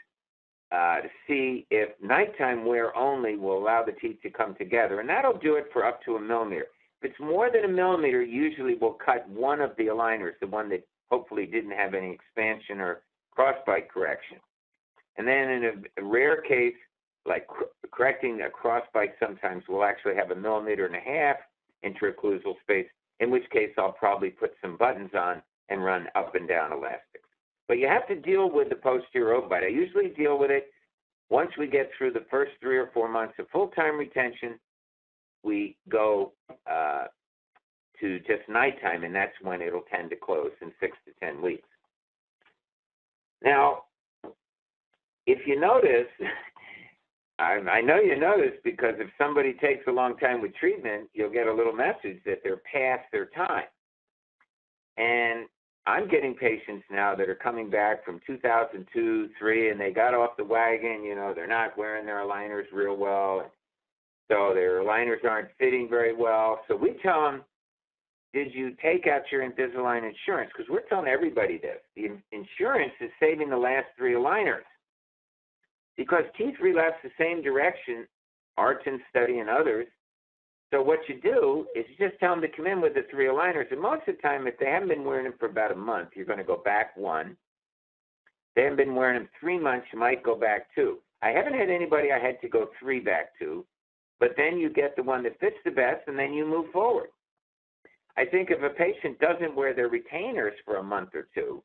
uh, 0.73 1.01
to 1.01 1.09
see 1.27 1.67
if 1.71 1.91
nighttime 2.01 2.65
wear 2.65 2.97
only 2.97 3.37
will 3.37 3.59
allow 3.59 3.83
the 3.85 3.93
teeth 3.93 4.19
to 4.23 4.31
come 4.31 4.55
together. 4.55 5.01
And 5.01 5.09
that'll 5.09 5.39
do 5.39 5.57
it 5.57 5.67
for 5.73 5.85
up 5.85 6.03
to 6.05 6.17
a 6.17 6.21
millimeter. 6.21 6.67
If 7.03 7.11
it's 7.11 7.21
more 7.21 7.51
than 7.51 7.65
a 7.65 7.69
millimeter, 7.69 8.23
usually 8.23 8.75
we'll 8.75 8.93
cut 9.05 9.29
one 9.29 9.61
of 9.61 9.73
the 9.79 9.87
aligners, 9.87 10.39
the 10.41 10.47
one 10.47 10.69
that 10.69 10.87
hopefully 11.11 11.47
didn't 11.47 11.73
have 11.73 11.95
any 11.95 12.13
expansion 12.13 12.81
or 12.81 13.03
crossbite 13.37 13.89
correction. 13.89 14.39
And 15.17 15.27
then 15.27 15.51
in 15.51 15.65
a, 15.65 16.03
a 16.03 16.05
rare 16.05 16.41
case, 16.43 16.75
like 17.27 17.47
correcting 17.93 18.41
a 18.43 18.51
cross 18.51 18.83
crossbite, 18.95 19.13
sometimes 19.19 19.65
we'll 19.69 19.85
actually 19.85 20.15
have 20.15 20.31
a 20.31 20.35
millimeter 20.35 20.87
and 20.87 20.97
a 20.97 21.01
half 21.01 21.37
interocclusal 21.85 22.55
space, 22.63 22.87
in 23.21 23.31
which 23.31 23.49
case 23.51 23.71
I'll 23.79 23.93
probably 23.93 24.31
put 24.31 24.53
some 24.61 24.77
buttons 24.77 25.11
on 25.15 25.43
and 25.69 25.85
run 25.85 26.07
up 26.15 26.35
and 26.35 26.49
down 26.49 26.73
elastics. 26.73 27.29
But 27.69 27.79
you 27.79 27.87
have 27.87 28.07
to 28.09 28.17
deal 28.17 28.51
with 28.51 28.69
the 28.69 28.75
posterior 28.77 29.41
overbite. 29.41 29.65
I 29.65 29.69
usually 29.69 30.09
deal 30.09 30.39
with 30.39 30.51
it 30.51 30.73
once 31.29 31.51
we 31.59 31.69
get 31.69 31.91
through 31.97 32.13
the 32.13 32.27
first 32.31 32.53
three 32.61 32.77
or 32.77 32.91
four 32.93 33.09
months 33.09 33.35
of 33.39 33.47
full-time 33.51 33.97
retention. 33.97 34.59
We 35.45 35.77
go 35.89 36.33
uh, 36.71 37.05
to 38.01 38.19
just 38.21 38.49
nighttime, 38.49 39.05
and 39.05 39.15
that's 39.15 39.33
when 39.43 39.63
it'll 39.63 39.85
tend 39.95 40.11
to 40.11 40.17
close 40.17 40.51
in 40.61 40.73
six 40.81 40.97
to 41.07 41.13
ten 41.25 41.41
weeks. 41.41 41.69
Now, 43.43 43.85
if 45.27 45.47
you 45.47 45.59
notice, 45.59 46.09
I, 47.41 47.55
I 47.71 47.81
know 47.81 47.97
you 47.97 48.19
know 48.19 48.37
this 48.37 48.59
because 48.63 48.95
if 48.99 49.09
somebody 49.17 49.55
takes 49.55 49.87
a 49.89 49.91
long 49.91 50.17
time 50.19 50.43
with 50.43 50.55
treatment, 50.57 51.09
you'll 51.15 51.33
get 51.33 51.47
a 51.47 51.53
little 51.53 51.73
message 51.73 52.23
that 52.27 52.41
they're 52.45 52.61
past 52.71 53.05
their 53.13 53.27
time. 53.27 53.65
And 54.99 55.47
I'm 55.87 56.07
getting 56.09 56.35
patients 56.35 56.85
now 56.91 57.15
that 57.15 57.31
are 57.31 57.35
coming 57.35 57.71
back 57.71 58.05
from 58.05 58.21
2002, 58.27 59.31
3, 59.39 59.71
and 59.71 59.81
they 59.81 59.91
got 59.91 60.13
off 60.13 60.37
the 60.37 60.45
wagon. 60.45 61.03
You 61.03 61.15
know, 61.15 61.33
they're 61.35 61.47
not 61.47 61.79
wearing 61.79 62.05
their 62.05 62.19
aligners 62.19 62.65
real 62.75 62.97
well. 62.97 63.51
So 64.31 64.53
their 64.55 64.83
aligners 64.83 65.25
aren't 65.25 65.49
fitting 65.59 65.89
very 65.89 66.15
well. 66.15 66.61
So 66.69 66.77
we 66.77 66.99
tell 67.03 67.23
them, 67.23 67.43
did 68.35 68.55
you 68.55 68.77
take 68.83 69.07
out 69.07 69.23
your 69.33 69.49
Invisalign 69.49 70.09
insurance? 70.09 70.53
Because 70.55 70.71
we're 70.71 70.87
telling 70.89 71.09
everybody 71.09 71.59
this. 71.59 71.79
The 71.97 72.11
insurance 72.31 72.93
is 73.01 73.11
saving 73.19 73.49
the 73.49 73.57
last 73.57 73.87
three 73.97 74.13
aligners. 74.13 74.61
Because 76.01 76.25
teeth 76.39 76.55
relapse 76.63 76.97
the 77.03 77.11
same 77.19 77.43
direction, 77.43 78.09
Artun 78.59 79.01
study 79.11 79.41
and 79.41 79.51
others, 79.51 79.87
so 80.71 80.81
what 80.81 81.01
you 81.11 81.21
do 81.21 81.67
is 81.77 81.85
you 81.91 82.09
just 82.09 82.19
tell 82.19 82.31
them 82.31 82.41
to 82.41 82.49
come 82.49 82.67
in 82.67 82.81
with 82.81 82.95
the 82.95 83.03
three 83.11 83.27
aligners. 83.27 83.71
And 83.71 83.79
most 83.79 84.09
of 84.09 84.17
the 84.17 84.23
time, 84.23 84.47
if 84.47 84.59
they 84.59 84.65
haven't 84.65 84.89
been 84.89 85.05
wearing 85.05 85.25
them 85.25 85.35
for 85.39 85.45
about 85.45 85.73
a 85.73 85.77
month, 85.77 86.09
you're 86.15 86.25
going 86.25 86.39
to 86.39 86.45
go 86.45 86.57
back 86.65 86.97
one. 86.97 87.33
If 87.33 87.37
they 88.57 88.63
haven't 88.63 88.79
been 88.79 88.95
wearing 88.95 89.19
them 89.19 89.29
three 89.39 89.59
months, 89.59 89.89
you 89.93 89.99
might 89.99 90.23
go 90.23 90.35
back 90.35 90.75
two. 90.75 91.01
I 91.21 91.33
haven't 91.33 91.53
had 91.53 91.69
anybody 91.69 92.13
I 92.13 92.19
had 92.19 92.41
to 92.41 92.49
go 92.49 92.71
three 92.81 93.01
back 93.01 93.39
to, 93.41 93.67
but 94.21 94.31
then 94.39 94.57
you 94.57 94.71
get 94.71 94.97
the 94.97 95.03
one 95.03 95.23
that 95.25 95.39
fits 95.39 95.57
the 95.67 95.71
best, 95.71 96.09
and 96.09 96.19
then 96.19 96.33
you 96.33 96.47
move 96.47 96.73
forward. 96.73 97.11
I 98.17 98.25
think 98.25 98.51
if 98.51 98.63
a 98.63 98.75
patient 98.75 99.19
doesn't 99.19 99.55
wear 99.55 99.75
their 99.75 99.91
retainers 99.91 100.55
for 100.65 100.77
a 100.77 100.83
month 100.83 101.11
or 101.13 101.29
two, 101.35 101.63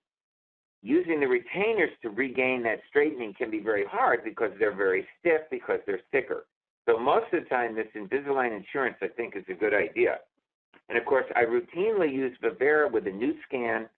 using 0.85 1.19
the 1.19 1.27
retainers 1.27 1.89
to 2.03 2.11
regain 2.11 2.61
that 2.61 2.79
straightening 2.87 3.33
can 3.33 3.49
be 3.49 3.59
very 3.59 3.85
hard 3.85 4.23
because 4.23 4.51
they're 4.59 4.75
very 4.75 5.07
stiff 5.19 5.41
because 5.49 5.79
they're 5.87 6.01
thicker. 6.11 6.45
So 6.87 6.99
most 6.99 7.25
of 7.33 7.43
the 7.43 7.49
time, 7.49 7.75
this 7.75 7.87
Invisalign 7.95 8.55
insurance, 8.55 8.95
I 9.01 9.07
think, 9.07 9.35
is 9.35 9.43
a 9.49 9.55
good 9.55 9.73
idea. 9.73 10.19
And 10.87 10.95
of 10.95 11.05
course, 11.05 11.25
I 11.35 11.41
routinely 11.41 12.13
use 12.13 12.37
Vivera 12.39 12.87
with 12.87 13.07
a 13.07 13.11
new 13.11 13.33
scan 13.47 13.89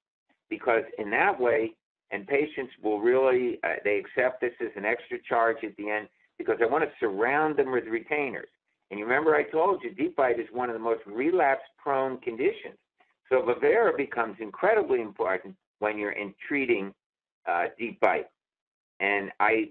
because 0.50 0.84
in 0.98 1.10
that 1.10 1.38
way, 1.38 1.74
and 2.12 2.26
patients 2.26 2.72
will 2.82 3.02
really, 3.02 3.60
uh, 3.66 3.76
they 3.84 3.98
accept 3.98 4.40
this 4.40 4.54
as 4.62 4.72
an 4.78 4.86
extra 4.86 5.18
charge 5.28 5.58
at 5.64 5.76
the 5.76 5.90
end. 5.90 6.08
because 6.38 6.58
I 6.62 6.68
want 6.68 6.84
to 6.84 6.92
surround 7.00 7.58
them 7.58 7.72
with 7.72 7.86
retainers. 7.86 8.48
And 8.92 9.00
you 9.00 9.06
remember 9.06 9.36
I 9.36 9.44
told 9.44 9.84
you 9.84 9.94
deep 9.94 10.16
bite 10.16 10.40
is 10.40 10.48
one 10.54 10.70
of 10.70 10.74
the 10.74 10.80
most 10.80 11.02
relapse 11.06 11.64
prone 11.78 12.20
conditions. 12.20 12.78
So 13.28 13.42
Vivera 13.42 13.98
becomes 13.98 14.38
incredibly 14.40 15.02
important 15.02 15.56
when 15.80 15.98
you're 15.98 16.12
in 16.12 16.34
treating 16.48 16.94
uh, 17.48 17.66
deep 17.78 18.00
bite. 18.00 18.28
And 19.00 19.32
I, 19.40 19.70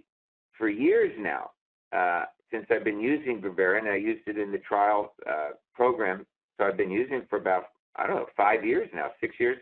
for 0.57 0.68
years 0.68 1.12
now, 1.18 1.50
uh, 1.94 2.24
since 2.50 2.66
I've 2.70 2.84
been 2.84 3.00
using 3.00 3.42
and 3.44 3.88
I 3.88 3.96
used 3.96 4.26
it 4.26 4.38
in 4.38 4.52
the 4.52 4.59
trial 4.59 5.14
uh, 5.28 5.50
program, 5.74 6.26
so 6.59 6.66
I've 6.66 6.76
been 6.76 6.90
using 6.90 7.16
it 7.16 7.26
for 7.28 7.38
about, 7.38 7.64
I 7.96 8.07
don't 8.07 8.16
know, 8.16 8.26
five 8.36 8.64
years 8.64 8.88
now, 8.94 9.11
six 9.20 9.34
years. 9.38 9.59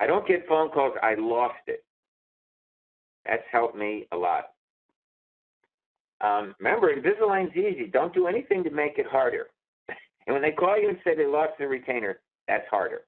I 0.00 0.06
don't 0.06 0.26
get 0.26 0.46
phone 0.48 0.70
calls, 0.70 0.94
I 1.02 1.14
lost 1.14 1.54
it. 1.66 1.84
That's 3.24 3.42
helped 3.50 3.76
me 3.76 4.06
a 4.12 4.16
lot. 4.16 4.50
Um, 6.20 6.54
remember, 6.58 6.94
Invisalign's 6.94 7.56
easy. 7.56 7.86
Don't 7.92 8.12
do 8.12 8.26
anything 8.26 8.64
to 8.64 8.70
make 8.70 8.98
it 8.98 9.06
harder. 9.06 9.46
and 9.88 10.34
when 10.34 10.42
they 10.42 10.52
call 10.52 10.78
you 10.78 10.88
and 10.88 10.98
say 11.04 11.14
they 11.14 11.26
lost 11.26 11.52
their 11.58 11.68
retainer, 11.68 12.20
that's 12.48 12.66
harder. 12.70 13.02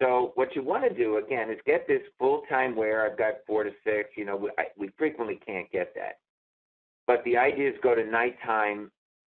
So 0.00 0.32
what 0.34 0.56
you 0.56 0.62
want 0.62 0.88
to 0.88 0.94
do 0.94 1.18
again 1.18 1.50
is 1.50 1.58
get 1.66 1.86
this 1.86 2.00
full-time 2.18 2.74
wear. 2.74 3.10
I've 3.10 3.18
got 3.18 3.34
four 3.46 3.64
to 3.64 3.70
six. 3.84 4.10
You 4.16 4.24
know, 4.24 4.36
we, 4.36 4.50
I, 4.58 4.64
we 4.78 4.90
frequently 4.96 5.38
can't 5.44 5.70
get 5.70 5.94
that. 5.94 6.18
But 7.06 7.22
the 7.24 7.36
idea 7.36 7.68
is 7.68 7.74
go 7.82 7.94
to 7.94 8.04
nighttime 8.04 8.90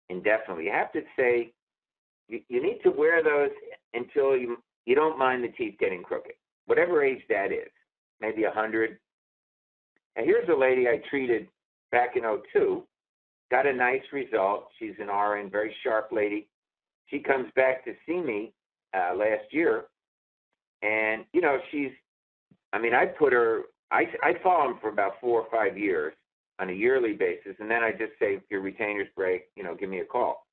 indefinitely. 0.09 0.65
You 0.65 0.71
have 0.71 0.91
to 0.93 1.01
say 1.17 1.53
you, 2.27 2.41
you 2.47 2.61
need 2.61 2.79
to 2.83 2.91
wear 2.91 3.23
those 3.23 3.51
until 3.93 4.37
you 4.37 4.57
you 4.85 4.95
don't 4.95 5.17
mind 5.17 5.43
the 5.43 5.49
teeth 5.49 5.75
getting 5.79 6.01
crooked, 6.01 6.33
whatever 6.65 7.03
age 7.03 7.21
that 7.29 7.51
is, 7.51 7.69
maybe 8.19 8.43
a 8.45 8.51
hundred. 8.51 8.97
And 10.15 10.25
here's 10.25 10.49
a 10.49 10.55
lady 10.55 10.87
I 10.87 11.01
treated 11.09 11.47
back 11.91 12.15
in 12.15 12.23
02, 12.53 12.83
got 13.51 13.67
a 13.67 13.73
nice 13.73 14.01
result. 14.11 14.67
She's 14.79 14.95
an 14.99 15.07
RN, 15.07 15.49
very 15.49 15.73
sharp 15.83 16.09
lady. 16.11 16.47
She 17.07 17.19
comes 17.19 17.47
back 17.55 17.85
to 17.85 17.93
see 18.05 18.19
me 18.19 18.53
uh, 18.93 19.15
last 19.15 19.45
year, 19.51 19.85
and 20.81 21.25
you 21.33 21.41
know 21.41 21.57
she's. 21.71 21.91
I 22.73 22.79
mean, 22.79 22.93
I 22.93 23.05
put 23.05 23.33
her. 23.33 23.63
I 23.91 24.05
I 24.23 24.33
follow 24.43 24.69
them 24.69 24.79
for 24.81 24.89
about 24.89 25.13
four 25.19 25.41
or 25.41 25.47
five 25.51 25.77
years 25.77 26.13
on 26.59 26.69
a 26.69 26.73
yearly 26.73 27.13
basis, 27.13 27.55
and 27.59 27.69
then 27.69 27.83
I 27.83 27.91
just 27.91 28.13
say, 28.19 28.35
if 28.35 28.43
your 28.49 28.61
retainers 28.61 29.07
break, 29.15 29.47
you 29.55 29.63
know, 29.63 29.75
give 29.75 29.89
me 29.89 29.99
a 29.99 30.05
call. 30.05 30.45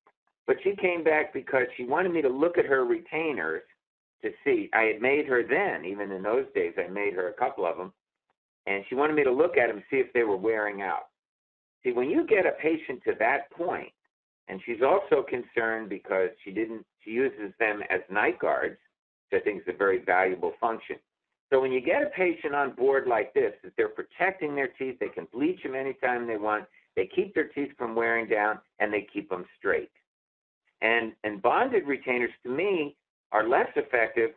But 0.47 0.57
she 0.63 0.75
came 0.75 1.03
back 1.03 1.31
because 1.33 1.67
she 1.77 1.85
wanted 1.85 2.11
me 2.11 2.23
to 2.23 2.29
look 2.29 2.57
at 2.57 2.65
her 2.65 2.83
retainers 2.83 3.61
to 4.23 4.31
see. 4.43 4.69
I 4.73 4.83
had 4.83 5.01
made 5.01 5.27
her 5.27 5.43
then, 5.43 5.85
even 5.85 6.11
in 6.11 6.23
those 6.23 6.45
days, 6.55 6.73
I 6.77 6.89
made 6.89 7.13
her 7.13 7.29
a 7.29 7.33
couple 7.33 7.65
of 7.65 7.77
them, 7.77 7.93
and 8.65 8.83
she 8.89 8.95
wanted 8.95 9.13
me 9.13 9.23
to 9.23 9.31
look 9.31 9.57
at 9.57 9.67
them, 9.67 9.83
see 9.91 9.97
if 9.97 10.11
they 10.13 10.23
were 10.23 10.35
wearing 10.35 10.81
out. 10.81 11.09
See, 11.83 11.91
when 11.91 12.09
you 12.09 12.25
get 12.25 12.45
a 12.45 12.51
patient 12.61 13.01
to 13.05 13.13
that 13.19 13.51
point, 13.51 13.91
and 14.47 14.59
she's 14.65 14.81
also 14.81 15.23
concerned 15.23 15.89
because 15.89 16.29
she 16.43 16.51
didn't, 16.51 16.85
she 17.05 17.11
uses 17.11 17.53
them 17.59 17.81
as 17.89 18.01
night 18.09 18.39
guards, 18.39 18.77
which 19.29 19.41
I 19.41 19.43
think 19.43 19.61
is 19.61 19.73
a 19.73 19.77
very 19.77 20.03
valuable 20.03 20.53
function. 20.59 20.97
So 21.51 21.59
when 21.59 21.71
you 21.71 21.81
get 21.81 22.03
a 22.03 22.07
patient 22.07 22.53
on 22.53 22.75
board 22.75 23.07
like 23.07 23.33
this, 23.33 23.53
that 23.63 23.73
they're 23.75 23.89
protecting 23.89 24.55
their 24.55 24.67
teeth, 24.67 24.97
they 24.99 25.09
can 25.09 25.27
bleach 25.33 25.63
them 25.63 25.75
anytime 25.75 26.27
they 26.27 26.37
want, 26.37 26.65
they 26.95 27.09
keep 27.13 27.33
their 27.33 27.47
teeth 27.47 27.71
from 27.77 27.95
wearing 27.95 28.27
down, 28.27 28.59
and 28.79 28.93
they 28.93 29.07
keep 29.11 29.29
them 29.29 29.45
straight. 29.57 29.89
And 30.81 31.13
and 31.23 31.41
bonded 31.41 31.87
retainers 31.87 32.31
to 32.43 32.49
me 32.49 32.95
are 33.31 33.47
less 33.47 33.67
effective 33.75 34.31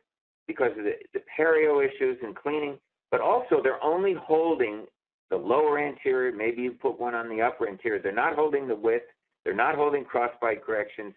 because 0.46 0.72
of 0.78 0.84
the, 0.84 0.94
the 1.14 1.20
perio 1.38 1.86
issues 1.86 2.18
and 2.22 2.34
cleaning, 2.34 2.78
but 3.10 3.20
also 3.20 3.60
they're 3.62 3.82
only 3.82 4.14
holding 4.14 4.86
the 5.30 5.36
lower 5.36 5.78
anterior, 5.78 6.30
maybe 6.30 6.60
you 6.60 6.72
put 6.72 7.00
one 7.00 7.14
on 7.14 7.28
the 7.28 7.40
upper 7.40 7.66
anterior. 7.66 8.00
They're 8.02 8.12
not 8.12 8.34
holding 8.34 8.68
the 8.68 8.76
width, 8.76 9.06
they're 9.44 9.54
not 9.54 9.76
holding 9.76 10.04
crossbite 10.04 10.62
corrections. 10.62 11.14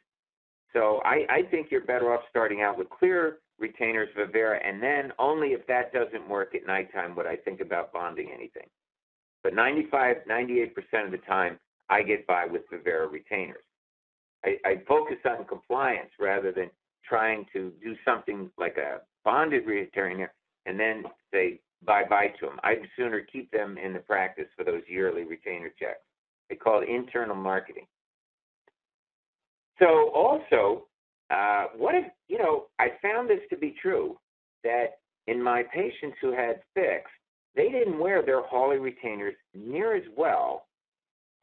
So 0.72 1.02
I, 1.04 1.26
I 1.30 1.42
think 1.52 1.68
you're 1.70 1.86
better 1.86 2.14
off 2.14 2.22
starting 2.30 2.62
out 2.62 2.78
with 2.78 2.90
clear 2.90 3.40
retainers 3.60 4.10
Vivera, 4.16 4.60
and 4.66 4.82
then 4.82 5.12
only 5.20 5.49
if 5.49 5.66
that 5.68 5.93
doesn't 5.93 6.28
work 6.28 6.56
at 6.56 6.66
nighttime 6.66 7.16
would 7.16 7.26
I 7.26 7.36
think 7.38 7.62
about 7.62 7.93
bonding 7.93 8.30
anything. 8.34 8.68
But 9.43 9.53
95, 9.53 10.18
98% 10.30 10.72
of 11.06 11.12
the 11.12 11.18
time, 11.20 11.60
I 11.89 12.01
get 12.01 12.26
by 12.28 12.45
with 12.45 12.64
Vivera 12.72 13.08
retainers. 13.08 13.64
I, 14.43 14.58
I 14.66 14.82
focus 14.88 15.18
on 15.26 15.45
compliance 15.45 16.10
rather 16.20 16.51
than 16.51 16.70
trying 17.08 17.45
to 17.53 17.72
do 17.84 17.95
something 18.03 18.49
like 18.58 18.78
a 18.78 19.01
bonded 19.24 19.66
retainer 19.66 20.32
and 20.66 20.80
then 20.80 21.03
say 21.32 21.60
bye 21.86 22.03
bye 22.10 22.34
to 22.39 22.47
them. 22.47 22.60
I'd 22.64 22.80
sooner 22.97 23.22
keep 23.22 23.51
them 23.51 23.78
in 23.78 23.93
the 23.93 23.99
practice 23.99 24.47
for 24.58 24.64
those 24.64 24.82
yearly 24.88 25.24
retainer 25.24 25.72
checks. 25.78 26.01
They 26.49 26.56
call 26.56 26.82
it 26.82 26.89
internal 26.89 27.36
marketing. 27.36 27.86
So 29.80 30.10
also, 30.14 30.86
uh, 31.30 31.66
what 31.78 31.96
if 31.96 32.06
you 32.28 32.38
know? 32.38 32.66
I 32.80 32.90
found 33.02 33.30
this 33.30 33.40
to 33.50 33.58
be 33.58 33.76
true 33.82 34.18
that 34.64 35.00
in 35.28 35.42
my 35.42 35.64
patients 35.64 36.18
who 36.22 36.32
had 36.32 36.62
fixed, 36.74 37.14
they 37.56 37.70
didn't 37.70 38.00
wear 38.00 38.22
their 38.22 38.44
Hawley 38.44 38.78
retainers 38.78 39.36
near 39.54 39.96
as 39.96 40.04
well 40.16 40.68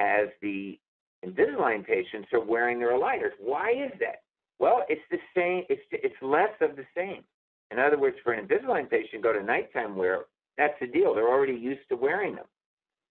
as 0.00 0.28
the 0.40 0.78
Invisalign 1.24 1.86
patients 1.86 2.28
are 2.32 2.44
wearing 2.44 2.78
their 2.78 2.92
aligners. 2.92 3.30
Why 3.38 3.70
is 3.70 3.92
that? 4.00 4.22
Well, 4.58 4.84
it's 4.88 5.02
the 5.10 5.18
same. 5.36 5.64
It's 5.68 5.82
it's 5.90 6.14
less 6.20 6.50
of 6.60 6.76
the 6.76 6.84
same. 6.96 7.22
In 7.70 7.78
other 7.78 7.98
words, 7.98 8.16
for 8.22 8.32
an 8.32 8.46
Invisalign 8.46 8.90
patient, 8.90 9.22
go 9.22 9.32
to 9.32 9.42
nighttime 9.42 9.96
wear. 9.96 10.24
That's 10.58 10.74
the 10.80 10.86
deal. 10.86 11.14
They're 11.14 11.28
already 11.30 11.54
used 11.54 11.88
to 11.88 11.96
wearing 11.96 12.34
them. 12.34 12.44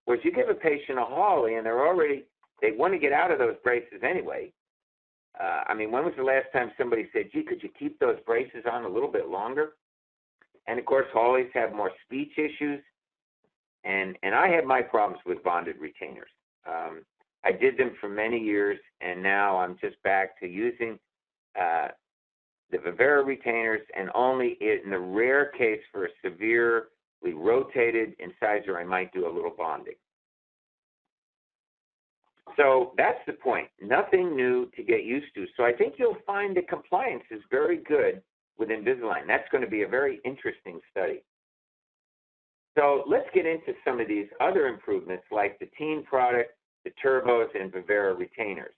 Whereas 0.05 0.23
you 0.23 0.31
give 0.31 0.49
a 0.49 0.53
patient 0.53 0.99
a 0.99 1.05
Hawley 1.05 1.55
and 1.55 1.65
they're 1.65 1.85
already 1.85 2.25
they 2.61 2.71
want 2.71 2.93
to 2.93 2.99
get 2.99 3.11
out 3.11 3.31
of 3.31 3.39
those 3.39 3.55
braces 3.63 4.01
anyway. 4.03 4.51
Uh, 5.39 5.63
I 5.67 5.73
mean, 5.73 5.91
when 5.91 6.03
was 6.03 6.13
the 6.17 6.23
last 6.23 6.47
time 6.53 6.71
somebody 6.77 7.09
said, 7.13 7.31
"Gee, 7.31 7.43
could 7.43 7.63
you 7.63 7.69
keep 7.69 7.99
those 7.99 8.19
braces 8.25 8.65
on 8.69 8.83
a 8.83 8.89
little 8.89 9.11
bit 9.11 9.29
longer?" 9.29 9.75
And 10.67 10.77
of 10.79 10.85
course, 10.85 11.07
Hawleys 11.13 11.51
have 11.53 11.73
more 11.73 11.91
speech 12.05 12.37
issues, 12.37 12.83
and 13.83 14.17
and 14.23 14.35
I 14.35 14.49
had 14.49 14.65
my 14.65 14.81
problems 14.81 15.23
with 15.25 15.43
bonded 15.43 15.77
retainers. 15.79 16.29
Um, 16.67 17.05
I 17.43 17.51
did 17.51 17.77
them 17.77 17.95
for 17.99 18.09
many 18.09 18.37
years, 18.37 18.79
and 18.99 19.23
now 19.23 19.57
I'm 19.57 19.77
just 19.79 20.01
back 20.03 20.39
to 20.39 20.47
using 20.47 20.99
uh, 21.59 21.89
the 22.71 22.77
Vivera 22.77 23.23
retainers, 23.23 23.81
and 23.95 24.09
only 24.13 24.57
in 24.61 24.89
the 24.89 24.99
rare 24.99 25.47
case 25.47 25.81
for 25.91 26.05
a 26.05 26.09
severely 26.23 26.85
rotated 27.33 28.15
incisor, 28.19 28.77
I 28.77 28.83
might 28.83 29.11
do 29.11 29.27
a 29.27 29.33
little 29.33 29.53
bonding. 29.57 29.95
So 32.57 32.93
that's 32.97 33.19
the 33.25 33.33
point. 33.33 33.67
Nothing 33.81 34.35
new 34.35 34.69
to 34.75 34.83
get 34.83 35.03
used 35.03 35.33
to. 35.35 35.45
So 35.57 35.63
I 35.63 35.73
think 35.73 35.95
you'll 35.97 36.17
find 36.25 36.55
the 36.55 36.61
compliance 36.63 37.23
is 37.31 37.41
very 37.49 37.77
good 37.77 38.21
with 38.57 38.69
Invisalign. 38.69 39.27
That's 39.27 39.47
going 39.51 39.63
to 39.63 39.69
be 39.69 39.83
a 39.83 39.87
very 39.87 40.19
interesting 40.25 40.79
study. 40.91 41.23
So 42.77 43.03
let's 43.07 43.27
get 43.33 43.45
into 43.45 43.73
some 43.85 43.99
of 43.99 44.07
these 44.07 44.27
other 44.39 44.67
improvements 44.67 45.23
like 45.31 45.59
the 45.59 45.69
Teen 45.77 46.03
product, 46.03 46.51
the 46.85 46.91
Turbos, 47.03 47.47
and 47.59 47.71
Vivera 47.71 48.13
retainers. 48.13 48.73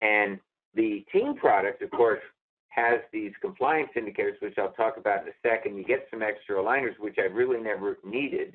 And 0.00 0.38
the 0.74 1.04
Teen 1.12 1.36
product, 1.36 1.82
of 1.82 1.90
course, 1.90 2.22
has 2.68 3.00
these 3.12 3.32
compliance 3.42 3.90
indicators, 3.94 4.36
which 4.40 4.56
I'll 4.58 4.72
talk 4.72 4.96
about 4.96 5.22
in 5.22 5.28
a 5.28 5.48
second. 5.48 5.76
You 5.76 5.84
get 5.84 6.06
some 6.10 6.22
extra 6.22 6.56
aligners, 6.56 6.98
which 6.98 7.16
I 7.18 7.26
really 7.26 7.60
never 7.60 7.98
needed 8.04 8.54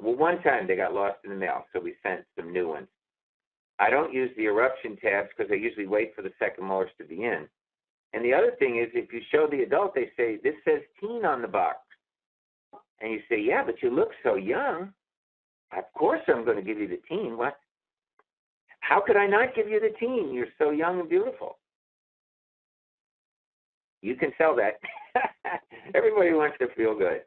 well, 0.00 0.16
one 0.16 0.42
time 0.42 0.66
they 0.66 0.76
got 0.76 0.94
lost 0.94 1.18
in 1.24 1.30
the 1.30 1.36
mail, 1.36 1.64
so 1.72 1.80
we 1.80 1.94
sent 2.02 2.24
some 2.36 2.52
new 2.52 2.68
ones. 2.68 2.88
I 3.78 3.90
don't 3.90 4.12
use 4.12 4.30
the 4.36 4.44
eruption 4.44 4.96
tabs 4.96 5.28
because 5.36 5.50
I 5.50 5.56
usually 5.56 5.86
wait 5.86 6.14
for 6.14 6.22
the 6.22 6.32
second 6.38 6.64
molars 6.64 6.90
to 6.98 7.04
be 7.04 7.24
in. 7.24 7.48
And 8.12 8.24
the 8.24 8.34
other 8.34 8.52
thing 8.58 8.78
is, 8.78 8.88
if 8.94 9.12
you 9.12 9.20
show 9.30 9.46
the 9.50 9.62
adult, 9.62 9.94
they 9.94 10.10
say, 10.16 10.38
this 10.42 10.54
says 10.64 10.82
teen 11.00 11.24
on 11.24 11.42
the 11.42 11.48
box. 11.48 11.78
And 13.00 13.10
you 13.10 13.20
say, 13.28 13.40
yeah, 13.40 13.64
but 13.64 13.82
you 13.82 13.90
look 13.90 14.10
so 14.22 14.36
young. 14.36 14.92
Of 15.76 15.84
course 15.96 16.20
I'm 16.28 16.44
going 16.44 16.58
to 16.58 16.62
give 16.62 16.78
you 16.78 16.88
the 16.88 17.00
teen. 17.08 17.36
What? 17.36 17.56
How 18.80 19.00
could 19.00 19.16
I 19.16 19.26
not 19.26 19.54
give 19.54 19.68
you 19.68 19.80
the 19.80 19.94
teen? 19.98 20.32
You're 20.32 20.46
so 20.58 20.70
young 20.70 21.00
and 21.00 21.08
beautiful. 21.08 21.58
You 24.02 24.16
can 24.16 24.32
sell 24.36 24.54
that. 24.56 24.78
Everybody 25.94 26.32
wants 26.32 26.58
to 26.58 26.68
feel 26.74 26.96
good. 26.96 27.22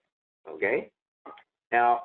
Okay? 0.48 0.92
Now, 1.72 2.04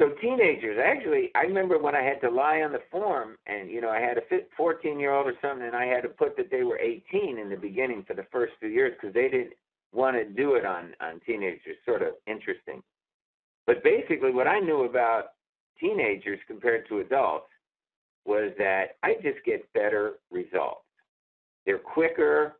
so 0.00 0.08
teenagers, 0.22 0.78
actually, 0.82 1.30
I 1.34 1.40
remember 1.42 1.78
when 1.78 1.94
I 1.94 2.02
had 2.02 2.22
to 2.22 2.30
lie 2.30 2.62
on 2.62 2.72
the 2.72 2.80
form, 2.90 3.36
and 3.46 3.70
you 3.70 3.82
know, 3.82 3.90
I 3.90 4.00
had 4.00 4.16
a 4.16 4.22
14 4.56 4.98
year 4.98 5.12
old 5.12 5.26
or 5.26 5.34
something, 5.42 5.66
and 5.66 5.76
I 5.76 5.84
had 5.84 6.00
to 6.02 6.08
put 6.08 6.38
that 6.38 6.50
they 6.50 6.62
were 6.62 6.78
18 6.78 7.38
in 7.38 7.50
the 7.50 7.56
beginning 7.56 8.04
for 8.06 8.14
the 8.14 8.26
first 8.32 8.54
few 8.58 8.70
years 8.70 8.94
because 8.98 9.12
they 9.12 9.28
didn't 9.28 9.52
want 9.92 10.16
to 10.16 10.24
do 10.24 10.54
it 10.54 10.64
on 10.64 10.94
on 11.02 11.20
teenagers. 11.26 11.76
Sort 11.84 12.00
of 12.00 12.14
interesting. 12.26 12.82
But 13.66 13.84
basically, 13.84 14.32
what 14.32 14.46
I 14.46 14.58
knew 14.58 14.84
about 14.84 15.32
teenagers 15.78 16.38
compared 16.46 16.88
to 16.88 17.00
adults 17.00 17.50
was 18.24 18.52
that 18.56 18.96
I 19.02 19.14
just 19.22 19.44
get 19.44 19.70
better 19.74 20.14
results. 20.30 20.80
They're 21.66 21.78
quicker. 21.78 22.56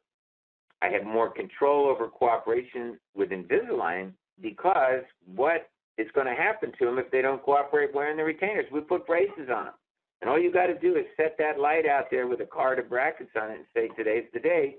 I 0.82 0.88
have 0.88 1.04
more 1.04 1.30
control 1.30 1.86
over 1.86 2.06
cooperation 2.06 2.98
with 3.14 3.30
Invisalign 3.30 4.12
because 4.42 5.02
what 5.34 5.70
is 6.00 6.10
going 6.14 6.26
to 6.26 6.34
happen 6.34 6.72
to 6.78 6.84
them 6.84 6.98
if 6.98 7.10
they 7.10 7.22
don't 7.22 7.42
cooperate 7.42 7.94
wearing 7.94 8.16
the 8.16 8.24
retainers. 8.24 8.66
We 8.72 8.80
put 8.80 9.06
braces 9.06 9.48
on 9.54 9.66
them. 9.66 9.74
And 10.20 10.28
all 10.28 10.38
you 10.38 10.52
got 10.52 10.66
to 10.66 10.78
do 10.78 10.96
is 10.96 11.06
set 11.16 11.36
that 11.38 11.58
light 11.58 11.86
out 11.86 12.06
there 12.10 12.26
with 12.26 12.40
a 12.40 12.46
card 12.46 12.78
of 12.78 12.88
brackets 12.88 13.30
on 13.40 13.50
it 13.50 13.56
and 13.56 13.66
say, 13.74 13.88
today's 13.96 14.28
the 14.34 14.40
day. 14.40 14.76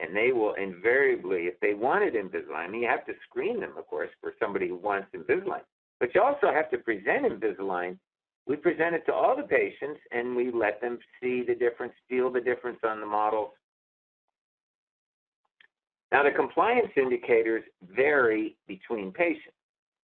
And 0.00 0.14
they 0.14 0.32
will 0.32 0.54
invariably, 0.54 1.42
if 1.42 1.58
they 1.60 1.72
wanted 1.72 2.14
Invisalign, 2.14 2.78
you 2.78 2.86
have 2.86 3.06
to 3.06 3.12
screen 3.28 3.60
them, 3.60 3.72
of 3.78 3.86
course, 3.86 4.10
for 4.20 4.34
somebody 4.38 4.68
who 4.68 4.76
wants 4.76 5.08
Invisalign. 5.14 5.62
But 5.98 6.14
you 6.14 6.22
also 6.22 6.52
have 6.52 6.70
to 6.70 6.78
present 6.78 7.24
Invisalign. 7.24 7.98
We 8.46 8.56
present 8.56 8.94
it 8.94 9.06
to 9.06 9.14
all 9.14 9.34
the 9.34 9.42
patients 9.42 10.00
and 10.12 10.36
we 10.36 10.52
let 10.52 10.80
them 10.80 10.98
see 11.20 11.42
the 11.42 11.54
difference, 11.54 11.94
feel 12.08 12.30
the 12.30 12.40
difference 12.40 12.78
on 12.84 13.00
the 13.00 13.06
models. 13.06 13.52
Now, 16.12 16.22
the 16.22 16.30
compliance 16.30 16.92
indicators 16.96 17.64
vary 17.94 18.56
between 18.68 19.10
patients, 19.12 19.56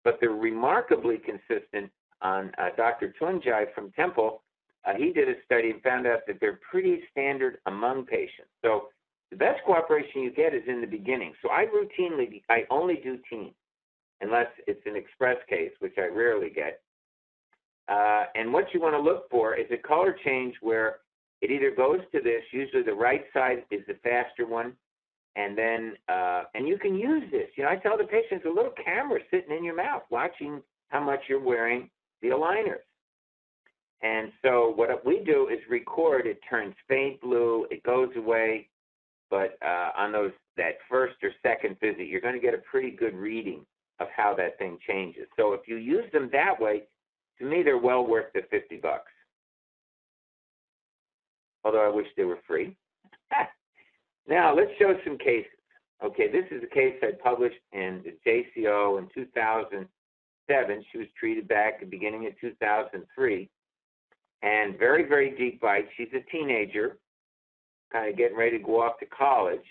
but 0.09 0.17
they're 0.21 0.31
remarkably 0.31 1.19
consistent 1.19 1.91
on 2.23 2.51
uh, 2.57 2.69
Dr. 2.79 3.15
Tuncay 3.21 3.67
from 3.75 3.93
Temple 3.93 4.41
uh, 4.89 4.95
he 4.97 5.13
did 5.13 5.29
a 5.29 5.35
study 5.45 5.71
and 5.71 5.83
found 5.83 6.07
out 6.07 6.21
that 6.27 6.39
they're 6.41 6.61
pretty 6.71 7.01
standard 7.11 7.59
among 7.67 8.07
patients. 8.07 8.49
So 8.65 8.89
the 9.31 9.37
best 9.37 9.61
cooperation 9.67 10.23
you 10.23 10.33
get 10.33 10.55
is 10.55 10.63
in 10.67 10.81
the 10.81 10.87
beginning. 10.87 11.35
So 11.43 11.51
I 11.51 11.67
routinely, 11.67 12.43
I 12.49 12.63
only 12.71 12.97
do 13.03 13.19
teens, 13.29 13.55
unless 14.21 14.47
it's 14.67 14.81
an 14.87 14.97
express 14.97 15.37
case, 15.49 15.73
which 15.81 15.95
I 15.99 16.07
rarely 16.07 16.51
get. 16.51 16.81
Uh, 17.89 18.25
and 18.35 18.53
what 18.53 18.73
you 18.73 18.81
want 18.81 18.95
to 18.95 19.01
look 19.01 19.29
for 19.31 19.57
is 19.57 19.67
a 19.71 19.77
color 19.77 20.17
change 20.25 20.55
where 20.63 20.97
it 21.43 21.51
either 21.51 21.71
goes 21.71 22.01
to 22.13 22.21
this, 22.21 22.43
usually 22.53 22.83
the 22.83 22.93
right 22.93 23.25
side 23.33 23.65
is 23.71 23.81
the 23.87 23.95
faster 24.03 24.47
one, 24.47 24.73
and 25.37 25.57
then, 25.57 25.95
uh, 26.09 26.45
and 26.55 26.67
you 26.67 26.79
can 26.79 26.95
use 26.95 27.25
this. 27.31 27.49
You 27.57 27.65
know, 27.65 27.71
I 27.71 27.77
tell 27.77 27.97
the 27.97 28.05
patients 28.05 28.45
a 28.47 28.49
little 28.49 28.73
camera 28.85 29.21
sitting 29.31 29.57
in 29.57 29.65
your 29.65 29.77
mouth 29.77 30.03
watching 30.11 30.63
how 30.89 31.03
much 31.03 31.21
you're 31.29 31.43
wearing 31.43 31.91
the 32.23 32.29
aligners. 32.29 32.83
And 34.03 34.33
so 34.43 34.73
what 34.75 35.05
we 35.05 35.23
do 35.25 35.49
is 35.49 35.59
record. 35.69 36.27
It 36.27 36.41
turns 36.49 36.75
faint 36.89 37.21
blue. 37.21 37.67
It 37.71 37.83
goes 37.83 38.11
away. 38.17 38.69
But 39.31 39.59
uh, 39.65 39.91
on 39.97 40.13
those 40.13 40.33
that 40.57 40.79
first 40.89 41.17
or 41.23 41.31
second 41.43 41.79
visit, 41.81 42.07
you're 42.07 42.21
going 42.21 42.35
to 42.35 42.41
get 42.41 42.55
a 42.55 42.59
pretty 42.59 42.91
good 42.91 43.15
reading 43.15 43.65
of 44.01 44.09
how 44.17 44.35
that 44.37 44.59
thing 44.59 44.79
changes. 44.87 45.27
So 45.37 45.53
if 45.53 45.63
you 45.67 45.77
use 45.77 46.05
them 46.13 46.31
that 46.33 46.61
way, 46.61 46.85
to 47.39 47.45
me, 47.45 47.63
they're 47.63 47.79
well 47.79 48.07
worth 48.07 48.33
the 48.35 48.43
50 48.51 48.77
bucks. 48.77 49.11
Although 51.65 51.85
I 51.85 51.95
wish 51.95 52.07
they 52.17 52.25
were 52.25 52.39
free. 52.47 52.77
now 54.29 54.55
let's 54.55 54.71
show 54.79 54.95
some 55.05 55.19
cases. 55.19 55.51
Okay, 56.05 56.31
this 56.31 56.45
is 56.51 56.63
a 56.63 56.75
case 56.75 56.95
I 57.03 57.11
published 57.23 57.59
in 57.73 58.03
the 58.05 58.15
JCO 58.25 58.99
in 58.99 59.09
2007. 59.15 60.85
She 60.93 60.99
was 60.99 61.09
treated 61.19 61.49
back 61.49 61.75
at 61.75 61.81
the 61.81 61.87
beginning 61.87 62.27
of 62.27 62.39
2003 62.41 63.51
and 64.43 64.79
very, 64.79 65.09
very 65.09 65.37
deep 65.37 65.61
bite. 65.61 65.89
She's 65.97 66.09
a 66.15 66.31
teenager, 66.31 66.99
kind 67.93 68.11
of 68.11 68.17
getting 68.17 68.37
ready 68.37 68.59
to 68.59 68.65
go 68.65 68.83
off 68.83 68.99
to 69.01 69.07
college, 69.07 69.65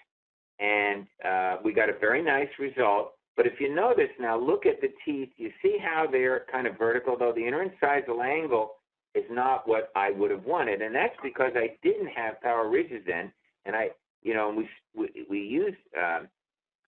and 0.60 1.08
uh, 1.24 1.58
we 1.64 1.74
got 1.74 1.89
a 1.89 1.97
very 1.99 2.24
nice 2.24 2.49
result. 2.60 3.14
But 3.36 3.45
if 3.45 3.60
you 3.60 3.74
notice 3.74 4.10
now, 4.20 4.38
look 4.38 4.66
at 4.66 4.82
the 4.82 4.89
teeth. 5.05 5.30
You 5.38 5.51
see 5.62 5.78
how 5.82 6.08
they're 6.12 6.45
kind 6.51 6.68
of 6.68 6.78
vertical, 6.78 7.16
though 7.18 7.34
the 7.34 7.41
interincisal 7.41 8.26
angle 8.26 8.72
is 9.14 9.26
not 9.30 9.68
what 9.68 9.91
I 9.95 10.12
would 10.12 10.32
have 10.32 10.43
wanted, 10.43 10.82
and 10.82 10.93
that's 10.93 11.16
because 11.24 11.51
I 11.55 11.78
didn't 11.84 12.08
have 12.08 12.41
power 12.41 12.68
ridges 12.68 13.03
then, 13.05 13.32
and 13.66 13.76
I, 13.76 13.89
you 14.24 14.34
know, 14.34 14.53
we 14.55 14.70
we, 14.95 15.26
we 15.30 15.39
used 15.39 15.78
um, 15.97 16.28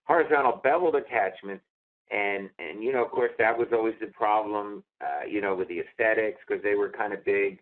horizontal 0.05 0.59
beveled 0.63 0.95
attachments 0.95 1.63
and 2.11 2.49
and 2.57 2.83
you 2.83 2.91
know 2.91 3.05
of 3.05 3.11
course 3.11 3.31
that 3.37 3.55
was 3.55 3.67
always 3.71 3.93
the 4.01 4.07
problem 4.07 4.83
uh, 5.01 5.25
you 5.29 5.41
know 5.41 5.53
with 5.53 5.67
the 5.67 5.79
aesthetics 5.79 6.39
because 6.47 6.63
they 6.63 6.73
were 6.73 6.89
kind 6.89 7.13
of 7.13 7.23
big 7.23 7.59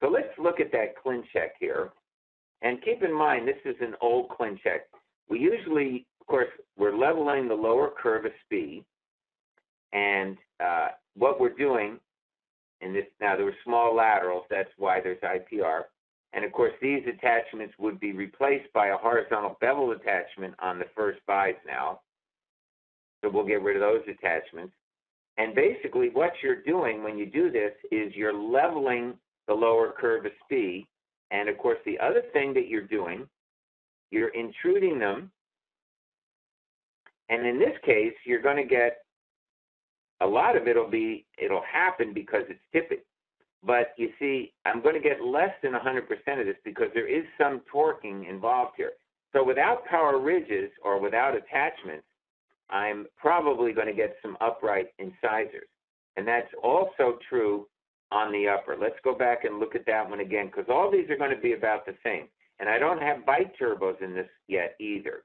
so 0.00 0.08
let's 0.08 0.28
look 0.38 0.60
at 0.60 0.72
that 0.72 0.94
ClinCheck 1.04 1.50
here. 1.58 1.90
And 2.62 2.82
keep 2.82 3.02
in 3.02 3.12
mind, 3.12 3.46
this 3.46 3.56
is 3.64 3.76
an 3.80 3.94
old 4.00 4.30
ClinCheck. 4.30 4.80
We 5.28 5.38
usually, 5.38 6.06
of 6.20 6.26
course, 6.26 6.48
we're 6.76 6.96
leveling 6.96 7.48
the 7.48 7.54
lower 7.54 7.90
curve 8.02 8.24
of 8.24 8.32
Spee. 8.44 8.84
And 9.92 10.36
uh, 10.64 10.88
what 11.16 11.40
we're 11.40 11.54
doing 11.54 11.98
in 12.80 12.92
this, 12.92 13.04
now 13.20 13.36
there 13.36 13.44
were 13.44 13.56
small 13.64 13.94
laterals, 13.94 14.44
that's 14.50 14.70
why 14.78 15.00
there's 15.00 15.20
IPR. 15.20 15.82
And 16.32 16.44
of 16.44 16.52
course, 16.52 16.72
these 16.80 17.02
attachments 17.06 17.74
would 17.78 17.98
be 17.98 18.12
replaced 18.12 18.72
by 18.72 18.88
a 18.88 18.96
horizontal 18.96 19.56
bevel 19.60 19.92
attachment 19.92 20.54
on 20.60 20.78
the 20.78 20.84
first 20.94 21.18
bies 21.26 21.56
now. 21.66 22.00
So 23.22 23.30
we'll 23.30 23.46
get 23.46 23.62
rid 23.62 23.76
of 23.76 23.82
those 23.82 24.02
attachments. 24.08 24.72
And 25.38 25.54
basically, 25.54 26.10
what 26.10 26.32
you're 26.42 26.62
doing 26.62 27.02
when 27.02 27.18
you 27.18 27.26
do 27.26 27.50
this 27.50 27.72
is 27.90 28.14
you're 28.14 28.34
leveling 28.34 29.14
the 29.48 29.54
lower 29.54 29.92
curve 29.98 30.26
of 30.26 30.32
Spee. 30.44 30.86
And 31.30 31.48
of 31.48 31.58
course, 31.58 31.78
the 31.84 31.98
other 31.98 32.22
thing 32.32 32.54
that 32.54 32.68
you're 32.68 32.86
doing, 32.86 33.26
you're 34.10 34.28
intruding 34.28 34.98
them. 34.98 35.30
And 37.28 37.46
in 37.46 37.58
this 37.58 37.76
case, 37.84 38.14
you're 38.24 38.42
going 38.42 38.56
to 38.56 38.64
get 38.64 38.98
a 40.20 40.26
lot 40.26 40.56
of 40.56 40.68
it'll 40.68 40.90
be 40.90 41.24
it'll 41.38 41.62
happen 41.62 42.12
because 42.12 42.42
it's 42.48 42.60
tipping. 42.72 42.98
But 43.62 43.92
you 43.96 44.10
see, 44.18 44.52
I'm 44.64 44.82
going 44.82 44.94
to 44.94 45.00
get 45.00 45.22
less 45.22 45.50
than 45.62 45.72
100% 45.72 46.40
of 46.40 46.46
this 46.46 46.56
because 46.64 46.88
there 46.94 47.08
is 47.08 47.24
some 47.38 47.60
torquing 47.72 48.28
involved 48.28 48.72
here. 48.76 48.92
So 49.32 49.44
without 49.44 49.84
power 49.84 50.18
ridges 50.18 50.70
or 50.82 50.98
without 51.00 51.36
attachments, 51.36 52.06
I'm 52.70 53.06
probably 53.18 53.72
going 53.72 53.86
to 53.86 53.92
get 53.92 54.16
some 54.22 54.36
upright 54.40 54.88
incisors. 54.98 55.68
And 56.16 56.26
that's 56.26 56.50
also 56.62 57.18
true 57.28 57.66
on 58.10 58.32
the 58.32 58.48
upper. 58.48 58.76
Let's 58.80 58.98
go 59.04 59.14
back 59.14 59.44
and 59.44 59.60
look 59.60 59.74
at 59.74 59.86
that 59.86 60.08
one 60.08 60.20
again 60.20 60.46
because 60.46 60.66
all 60.68 60.90
these 60.90 61.08
are 61.10 61.16
going 61.16 61.34
to 61.34 61.40
be 61.40 61.52
about 61.52 61.86
the 61.86 61.94
same. 62.04 62.28
And 62.58 62.68
I 62.68 62.78
don't 62.78 63.00
have 63.00 63.26
bite 63.26 63.52
turbos 63.58 64.02
in 64.02 64.14
this 64.14 64.28
yet 64.48 64.74
either. 64.80 65.22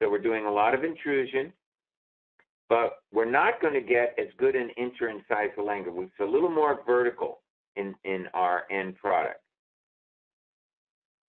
So 0.00 0.10
we're 0.10 0.18
doing 0.18 0.46
a 0.46 0.50
lot 0.50 0.74
of 0.74 0.84
intrusion, 0.84 1.52
but 2.72 3.02
we're 3.12 3.30
not 3.30 3.60
going 3.60 3.74
to 3.74 3.82
get 3.82 4.16
as 4.18 4.28
good 4.38 4.56
an 4.56 4.70
interincisal 4.78 5.70
angle. 5.70 5.92
It's 5.98 6.10
a 6.20 6.24
little 6.24 6.48
more 6.48 6.80
vertical 6.86 7.40
in, 7.76 7.94
in 8.04 8.28
our 8.32 8.62
end 8.70 8.96
product. 8.96 9.42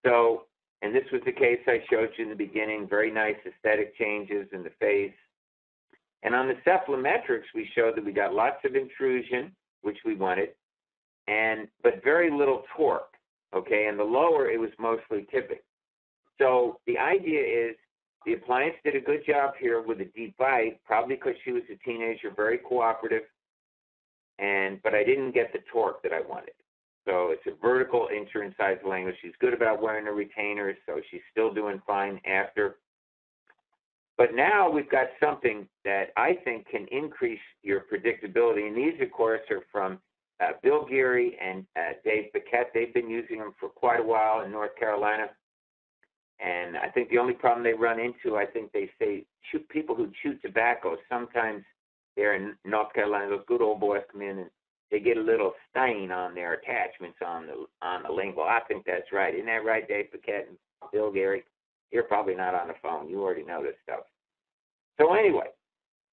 So, 0.06 0.44
and 0.82 0.96
this 0.96 1.04
was 1.12 1.22
the 1.26 1.34
case 1.34 1.60
I 1.68 1.80
showed 1.90 2.12
you 2.18 2.24
in 2.24 2.30
the 2.30 2.36
beginning, 2.38 2.88
very 2.90 3.12
nice 3.12 3.36
aesthetic 3.46 3.98
changes 3.98 4.48
in 4.54 4.64
the 4.64 4.70
face. 4.80 5.12
And 6.24 6.34
on 6.34 6.48
the 6.48 6.56
cephalometrics, 6.66 7.52
we 7.54 7.70
showed 7.76 7.98
that 7.98 8.06
we 8.06 8.14
got 8.14 8.34
lots 8.34 8.64
of 8.64 8.78
intrusion, 8.78 9.52
which 9.82 9.98
we 10.06 10.16
wanted, 10.16 10.52
and 11.28 11.68
but 11.84 12.02
very 12.06 12.32
little 12.32 12.64
torque. 12.78 13.16
Okay, 13.54 13.88
and 13.90 14.00
the 14.00 14.04
lower 14.06 14.50
it 14.50 14.58
was 14.58 14.72
mostly 14.80 15.28
tipping. 15.30 15.60
So 16.40 16.80
the 16.88 16.98
idea 16.98 17.42
is 17.42 17.76
the 18.26 18.34
appliance 18.34 18.76
did 18.84 18.96
a 18.96 19.02
good 19.02 19.26
job 19.26 19.54
here 19.60 19.82
with 19.82 20.02
a 20.02 20.06
deep 20.06 20.36
bite, 20.38 20.80
probably 20.86 21.16
because 21.16 21.36
she 21.44 21.52
was 21.52 21.64
a 21.72 21.76
teenager, 21.84 22.32
very 22.36 22.58
cooperative, 22.58 23.24
and 24.40 24.82
but 24.84 24.94
I 24.94 25.04
didn't 25.04 25.32
get 25.32 25.52
the 25.54 25.60
torque 25.72 26.02
that 26.04 26.14
I 26.14 26.22
wanted. 26.22 26.54
So 27.06 27.32
it's 27.32 27.46
a 27.48 27.62
vertical 27.62 28.08
interincisal 28.14 28.88
language. 28.88 29.16
She's 29.22 29.34
good 29.40 29.54
about 29.54 29.82
wearing 29.82 30.06
her 30.06 30.14
retainers, 30.14 30.78
so 30.86 31.02
she's 31.12 31.22
still 31.32 31.54
doing 31.54 31.82
fine 31.86 32.20
after. 32.26 32.78
But 34.18 34.36
now 34.36 34.70
we've 34.70 34.90
got 34.90 35.08
something 35.22 35.68
that 35.84 36.12
I 36.16 36.38
think 36.46 36.68
can 36.70 36.88
increase 36.92 37.40
your 37.62 37.82
predictability. 37.82 38.68
And 38.68 38.78
these, 38.78 38.94
of 39.02 39.12
course, 39.12 39.42
are 39.50 39.64
from 39.72 40.00
uh, 40.40 40.52
Bill 40.62 40.86
Gierie 40.90 41.36
and 41.42 41.66
uh, 41.76 41.94
Dave 42.06 42.32
Paquette. 42.32 42.72
They've 42.74 42.94
been 42.94 43.10
using 43.10 43.40
them 43.40 43.54
for 43.60 43.70
quite 43.70 44.00
a 44.00 44.04
while 44.04 44.42
in 44.46 44.52
North 44.52 44.76
Carolina. 44.80 45.26
And 46.44 46.76
I 46.78 46.90
think 46.90 47.10
the 47.10 47.20
only 47.20 47.34
problem 47.34 47.64
they 47.64 47.74
run 47.74 48.00
into, 48.00 48.36
I 48.36 48.46
think 48.46 48.72
they 48.74 48.90
say, 49.00 49.24
chew, 49.50 49.60
people 49.60 49.96
who 49.96 50.12
chew 50.22 50.36
tobacco, 50.40 50.98
sometimes 51.10 51.64
they're 52.18 52.36
in 52.36 52.56
North 52.66 52.94
Carolina, 52.94 53.30
those 53.30 53.46
good 53.48 53.62
old 53.62 53.80
boys 53.80 54.02
come 54.12 54.22
in 54.22 54.40
and 54.40 54.50
they 54.92 55.00
get 55.00 55.18
a 55.18 55.22
little 55.22 55.54
stain 55.72 56.12
on 56.12 56.36
their 56.36 56.54
attachments 56.54 57.18
on 57.26 57.48
the 57.48 57.66
on 57.82 58.04
the 58.04 58.12
lingual. 58.12 58.44
I 58.44 58.60
think 58.68 58.86
that's 58.86 59.12
right. 59.12 59.34
Isn't 59.34 59.48
that 59.48 59.66
right, 59.66 59.88
Dave 59.88 60.12
Paquette 60.12 60.48
and 60.50 60.58
Bill 60.92 61.12
Gierie? 61.12 61.44
You're 61.92 62.04
probably 62.04 62.36
not 62.36 62.54
on 62.54 62.68
the 62.68 62.76
phone. 62.82 63.10
You 63.10 63.24
already 63.24 63.44
know 63.44 63.64
this 63.64 63.76
stuff. 63.84 64.02
So 65.00 65.14
anyway, 65.14 65.48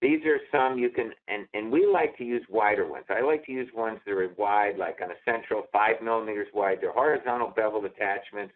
these 0.00 0.20
are 0.24 0.38
some 0.50 0.78
you 0.78 0.88
can, 0.90 1.12
and, 1.28 1.46
and 1.52 1.70
we 1.70 1.86
like 1.86 2.16
to 2.18 2.24
use 2.24 2.42
wider 2.48 2.88
ones. 2.88 3.04
I 3.10 3.20
like 3.20 3.44
to 3.46 3.52
use 3.52 3.68
ones 3.74 3.98
that 4.06 4.12
are 4.12 4.30
wide, 4.38 4.78
like 4.78 5.00
on 5.02 5.10
a 5.10 5.14
central, 5.24 5.64
five 5.72 5.96
millimeters 6.02 6.48
wide. 6.54 6.78
They're 6.80 6.92
horizontal 6.92 7.52
beveled 7.54 7.84
attachments, 7.84 8.54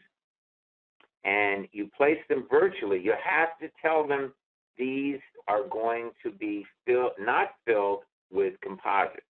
and 1.25 1.69
you 1.73 1.91
place 1.97 2.19
them 2.29 2.47
virtually. 2.51 3.01
You 3.01 3.15
have 3.25 3.59
to 3.61 3.69
tell 3.81 4.07
them 4.07 4.33
these 4.79 5.21
are 5.49 5.67
going 5.69 6.11
to 6.23 6.31
be 6.31 6.67
not 7.19 7.51
filled 7.67 8.01
with 8.33 8.55
composite. 8.61 9.25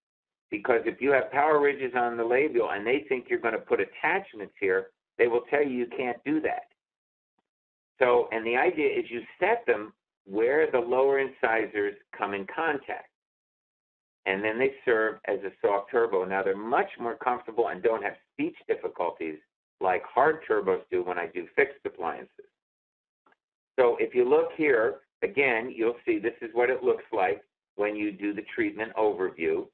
Because 0.50 0.80
if 0.86 1.00
you 1.00 1.10
have 1.12 1.30
power 1.32 1.60
ridges 1.60 1.92
on 1.96 2.16
the 2.16 2.24
labial 2.24 2.70
and 2.70 2.86
they 2.86 3.04
think 3.08 3.26
you're 3.28 3.40
going 3.40 3.54
to 3.54 3.60
put 3.60 3.80
attachments 3.80 4.54
here, 4.60 4.88
they 5.18 5.26
will 5.26 5.42
tell 5.50 5.62
you 5.62 5.70
you 5.70 5.86
can't 5.96 6.22
do 6.24 6.40
that. 6.40 6.68
So, 7.98 8.28
and 8.32 8.44
the 8.46 8.56
idea 8.56 8.88
is 8.88 9.04
you 9.08 9.22
set 9.38 9.64
them 9.66 9.92
where 10.26 10.70
the 10.70 10.78
lower 10.78 11.18
incisors 11.18 11.94
come 12.16 12.34
in 12.34 12.46
contact. 12.54 13.08
and 14.26 14.42
then 14.42 14.58
they 14.58 14.72
serve 14.84 15.18
as 15.26 15.38
a 15.40 15.50
soft 15.60 15.90
turbo. 15.90 16.24
Now 16.24 16.42
they're 16.42 16.56
much 16.56 16.88
more 16.98 17.16
comfortable 17.16 17.68
and 17.68 17.82
don't 17.82 18.02
have 18.02 18.14
speech 18.32 18.56
difficulties 18.66 19.38
like 19.84 20.02
hard 20.02 20.38
turbos 20.48 20.80
do 20.90 21.04
when 21.04 21.18
I 21.18 21.26
do 21.26 21.46
fixed 21.54 21.78
appliances. 21.84 22.48
So 23.78 23.96
if 24.00 24.14
you 24.14 24.28
look 24.28 24.48
here, 24.56 25.00
again, 25.22 25.72
you'll 25.74 25.96
see 26.04 26.18
this 26.18 26.34
is 26.40 26.50
what 26.54 26.70
it 26.70 26.82
looks 26.82 27.04
like 27.12 27.42
when 27.76 27.94
you 27.94 28.10
do 28.10 28.32
the 28.34 28.44
treatment 28.54 28.92
overview, 28.96 29.66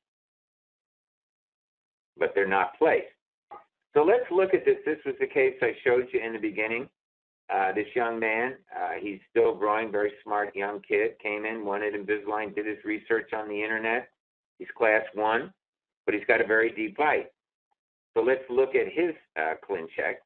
but 2.18 2.32
they're 2.34 2.48
not 2.48 2.76
placed. 2.76 3.06
So 3.94 4.02
let's 4.02 4.30
look 4.30 4.54
at 4.54 4.64
this. 4.64 4.76
This 4.84 4.98
was 5.04 5.14
the 5.20 5.26
case 5.26 5.54
I 5.62 5.72
showed 5.84 6.08
you 6.12 6.20
in 6.20 6.32
the 6.32 6.38
beginning. 6.38 6.88
Uh, 7.52 7.72
this 7.72 7.86
young 7.96 8.20
man, 8.20 8.54
uh, 8.76 8.92
he's 9.00 9.18
still 9.28 9.54
growing, 9.54 9.90
very 9.90 10.12
smart 10.22 10.54
young 10.54 10.80
kid, 10.86 11.18
came 11.20 11.44
in, 11.44 11.64
wanted 11.64 11.94
Invisalign, 11.94 12.54
did 12.54 12.66
his 12.66 12.78
research 12.84 13.32
on 13.32 13.48
the 13.48 13.62
internet. 13.62 14.08
He's 14.58 14.68
class 14.78 15.02
one, 15.14 15.52
but 16.06 16.14
he's 16.14 16.24
got 16.28 16.40
a 16.40 16.46
very 16.46 16.70
deep 16.70 16.96
bite. 16.96 17.30
So 18.14 18.22
let's 18.22 18.42
look 18.48 18.74
at 18.74 18.86
his 18.92 19.14
uh, 19.36 19.54
ClinCheck. 19.68 20.16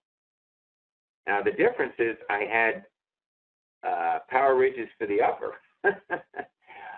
Now 1.26 1.42
the 1.42 1.52
difference 1.52 1.94
is 1.98 2.16
I 2.30 2.44
had 2.50 2.84
uh, 3.86 4.18
power 4.28 4.56
ridges 4.56 4.88
for 4.98 5.06
the 5.06 5.20
upper. 5.20 5.54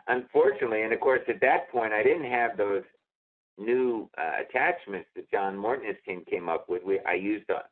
Unfortunately, 0.08 0.82
and 0.82 0.92
of 0.92 1.00
course 1.00 1.22
at 1.28 1.40
that 1.40 1.70
point 1.70 1.92
I 1.92 2.02
didn't 2.02 2.30
have 2.30 2.56
those 2.56 2.84
new 3.58 4.08
uh, 4.18 4.42
attachments 4.48 5.08
that 5.16 5.30
John 5.30 5.56
Morton 5.56 5.86
his 5.86 5.96
team 6.06 6.24
came 6.30 6.48
up 6.48 6.68
with. 6.68 6.82
We, 6.84 7.00
I 7.06 7.14
used 7.14 7.48
a 7.50 7.62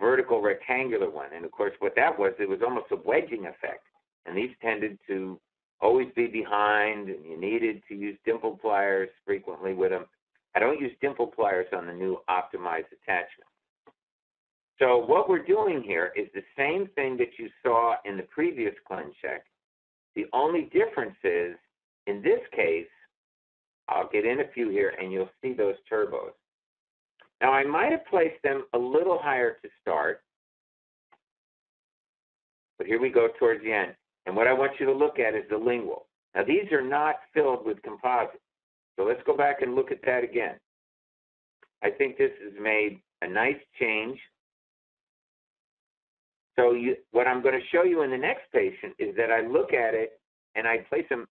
vertical 0.00 0.42
rectangular 0.42 1.10
one, 1.10 1.28
and 1.34 1.44
of 1.44 1.52
course 1.52 1.72
what 1.78 1.94
that 1.96 2.18
was, 2.18 2.32
it 2.38 2.48
was 2.48 2.60
almost 2.62 2.86
a 2.90 2.96
wedging 2.96 3.46
effect, 3.46 3.86
and 4.24 4.36
these 4.36 4.50
tended 4.60 4.98
to 5.08 5.38
always 5.80 6.08
be 6.16 6.26
behind, 6.26 7.08
and 7.08 7.24
you 7.24 7.38
needed 7.38 7.82
to 7.88 7.94
use 7.94 8.16
dimple 8.24 8.56
pliers 8.56 9.10
frequently 9.24 9.74
with 9.74 9.90
them. 9.90 10.06
I 10.56 10.58
don't 10.58 10.80
use 10.80 10.92
dimple 11.02 11.26
pliers 11.26 11.66
on 11.76 11.86
the 11.86 11.92
new 11.92 12.18
optimized 12.30 12.90
attachment. 12.90 13.50
So 14.78 14.96
what 14.96 15.28
we're 15.28 15.44
doing 15.44 15.82
here 15.82 16.12
is 16.16 16.28
the 16.34 16.42
same 16.56 16.88
thing 16.94 17.18
that 17.18 17.38
you 17.38 17.50
saw 17.62 17.96
in 18.06 18.16
the 18.16 18.22
previous 18.22 18.74
ClinCheck. 18.90 19.40
The 20.14 20.24
only 20.32 20.70
difference 20.72 21.16
is, 21.22 21.56
in 22.06 22.22
this 22.22 22.40
case, 22.54 22.86
I'll 23.88 24.08
get 24.08 24.24
in 24.24 24.40
a 24.40 24.48
few 24.54 24.70
here 24.70 24.94
and 24.98 25.12
you'll 25.12 25.28
see 25.42 25.52
those 25.52 25.74
turbos. 25.90 26.32
Now 27.42 27.52
I 27.52 27.64
might 27.64 27.92
have 27.92 28.06
placed 28.06 28.42
them 28.42 28.64
a 28.72 28.78
little 28.78 29.18
higher 29.18 29.58
to 29.62 29.68
start, 29.82 30.22
but 32.78 32.86
here 32.86 33.00
we 33.00 33.10
go 33.10 33.28
towards 33.38 33.62
the 33.62 33.72
end. 33.72 33.94
And 34.24 34.34
what 34.34 34.46
I 34.46 34.54
want 34.54 34.72
you 34.80 34.86
to 34.86 34.92
look 34.92 35.18
at 35.18 35.34
is 35.34 35.44
the 35.50 35.58
lingual. 35.58 36.06
Now 36.34 36.44
these 36.44 36.72
are 36.72 36.82
not 36.82 37.16
filled 37.34 37.66
with 37.66 37.82
composite. 37.82 38.40
So 38.96 39.04
let's 39.04 39.22
go 39.26 39.36
back 39.36 39.62
and 39.62 39.74
look 39.74 39.92
at 39.92 40.00
that 40.06 40.24
again. 40.24 40.56
I 41.82 41.90
think 41.90 42.16
this 42.16 42.30
has 42.42 42.52
made 42.60 43.00
a 43.22 43.28
nice 43.28 43.60
change. 43.78 44.18
So 46.56 46.72
you, 46.72 46.96
what 47.12 47.26
I'm 47.26 47.42
going 47.42 47.54
to 47.54 47.66
show 47.70 47.84
you 47.84 48.02
in 48.02 48.10
the 48.10 48.16
next 48.16 48.50
patient 48.52 48.94
is 48.98 49.14
that 49.16 49.30
I 49.30 49.46
look 49.46 49.74
at 49.74 49.94
it 49.94 50.18
and 50.54 50.66
I 50.66 50.78
place 50.88 51.04
them 51.10 51.26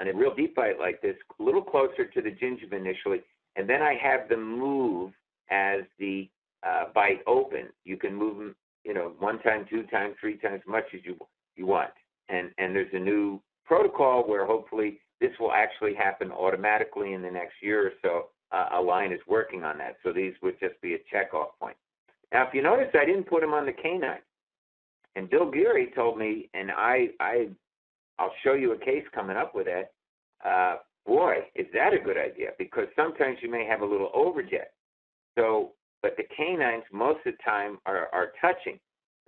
on 0.00 0.08
a 0.08 0.14
real 0.14 0.34
deep 0.34 0.54
bite 0.54 0.78
like 0.78 1.02
this, 1.02 1.16
a 1.38 1.42
little 1.42 1.62
closer 1.62 2.06
to 2.06 2.22
the 2.22 2.30
gingiva 2.30 2.72
initially, 2.72 3.20
and 3.56 3.68
then 3.68 3.82
I 3.82 3.94
have 4.02 4.28
them 4.28 4.58
move 4.58 5.12
as 5.50 5.82
the 5.98 6.28
uh, 6.66 6.84
bite 6.94 7.20
opens. 7.26 7.70
You 7.84 7.98
can 7.98 8.14
move 8.14 8.38
them, 8.38 8.56
you 8.84 8.94
know, 8.94 9.12
one 9.18 9.38
time, 9.40 9.66
two 9.68 9.82
times, 9.84 10.16
three 10.18 10.38
times, 10.38 10.62
as 10.64 10.70
much 10.70 10.84
as 10.94 11.00
you 11.04 11.16
you 11.56 11.66
want. 11.66 11.90
And 12.30 12.50
and 12.56 12.74
there's 12.74 12.92
a 12.94 12.98
new 12.98 13.42
protocol 13.66 14.22
where 14.26 14.46
hopefully 14.46 15.00
this 15.22 15.30
will 15.38 15.52
actually 15.52 15.94
happen 15.94 16.32
automatically 16.32 17.14
in 17.14 17.22
the 17.22 17.30
next 17.30 17.54
year 17.62 17.86
or 17.86 17.92
so. 18.02 18.28
Uh, 18.50 18.80
Align 18.80 19.12
is 19.12 19.20
working 19.26 19.62
on 19.64 19.78
that, 19.78 19.96
so 20.02 20.12
these 20.12 20.34
would 20.42 20.58
just 20.60 20.78
be 20.82 20.94
a 20.94 20.98
checkoff 20.98 21.50
point. 21.58 21.76
Now, 22.32 22.46
if 22.46 22.52
you 22.52 22.60
notice, 22.60 22.88
I 22.92 23.06
didn't 23.06 23.28
put 23.28 23.40
them 23.40 23.54
on 23.54 23.64
the 23.64 23.72
canine. 23.72 24.20
And 25.14 25.30
Bill 25.30 25.50
Gierie 25.50 25.94
told 25.94 26.18
me, 26.18 26.50
and 26.52 26.70
I, 26.70 27.08
I, 27.20 27.48
I'll 28.18 28.32
show 28.42 28.54
you 28.54 28.72
a 28.72 28.78
case 28.78 29.04
coming 29.14 29.36
up 29.36 29.54
with 29.54 29.66
that. 29.66 29.92
Uh, 30.44 30.78
boy, 31.06 31.34
is 31.54 31.66
that 31.72 31.94
a 31.94 32.02
good 32.02 32.16
idea? 32.18 32.48
Because 32.58 32.86
sometimes 32.96 33.38
you 33.42 33.50
may 33.50 33.64
have 33.64 33.80
a 33.80 33.86
little 33.86 34.10
overjet. 34.14 34.72
So, 35.38 35.72
but 36.02 36.16
the 36.16 36.24
canines 36.36 36.84
most 36.92 37.18
of 37.24 37.34
the 37.34 37.42
time 37.44 37.78
are, 37.86 38.08
are 38.12 38.32
touching. 38.40 38.78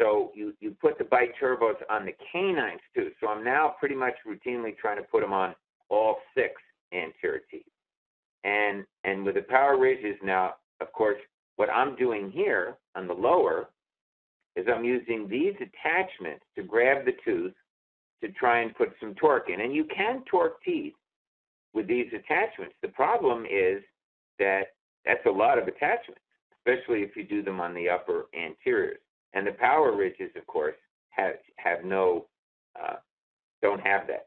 So 0.01 0.33
you, 0.35 0.55
you 0.61 0.77
put 0.81 0.99
the 0.99 1.05
bite 1.05 1.35
turbos 1.41 1.77
on 1.89 2.05
the 2.05 2.15
canines 2.33 2.81
too. 2.95 3.11
So 3.21 3.29
I'm 3.29 3.45
now 3.45 3.77
pretty 3.79 3.95
much 3.95 4.15
routinely 4.27 4.77
trying 4.77 4.97
to 4.97 5.05
put 5.05 5.21
them 5.21 5.33
on 5.33 5.55
all 5.91 6.17
six 6.35 6.55
anterior 6.93 7.41
teeth. 7.51 7.63
And 8.45 8.85
and 9.05 9.25
with 9.25 9.37
the 9.37 9.43
power 9.43 9.79
ridges 9.79 10.17
now, 10.23 10.55
of 10.81 10.93
course, 10.93 11.19
what 11.57 11.71
I'm 11.71 11.97
doing 11.97 12.31
here 12.31 12.77
on 12.95 13.07
the 13.07 13.15
lower 13.15 13.69
is 14.57 14.67
I'm 14.69 14.85
using 14.85 15.29
these 15.29 15.55
attachments 15.57 16.45
to 16.57 16.63
grab 16.63 17.05
the 17.05 17.13
tooth 17.25 17.55
to 18.23 18.31
try 18.33 18.61
and 18.61 18.75
put 18.75 18.93
some 19.01 19.15
torque 19.15 19.51
in. 19.51 19.61
And 19.61 19.75
you 19.75 19.85
can 19.85 20.23
torque 20.31 20.63
teeth 20.63 20.95
with 21.73 21.87
these 21.89 22.07
attachments. 22.09 22.75
The 22.83 22.89
problem 22.89 23.45
is 23.45 23.83
that 24.39 24.69
that's 25.05 25.25
a 25.27 25.31
lot 25.31 25.59
of 25.59 25.69
attachments, 25.69 26.21
especially 26.59 27.01
if 27.01 27.17
you 27.17 27.25
do 27.25 27.43
them 27.43 27.61
on 27.61 27.75
the 27.75 27.89
upper 27.89 28.27
anteriors. 28.35 28.99
And 29.35 29.47
the 29.47 29.53
power 29.53 29.95
ridges, 29.95 30.31
of 30.37 30.47
course, 30.47 30.77
have 31.11 31.35
have 31.57 31.85
no 31.85 32.27
uh, 32.81 32.97
don't 33.63 33.81
have 33.81 34.07
that. 34.07 34.27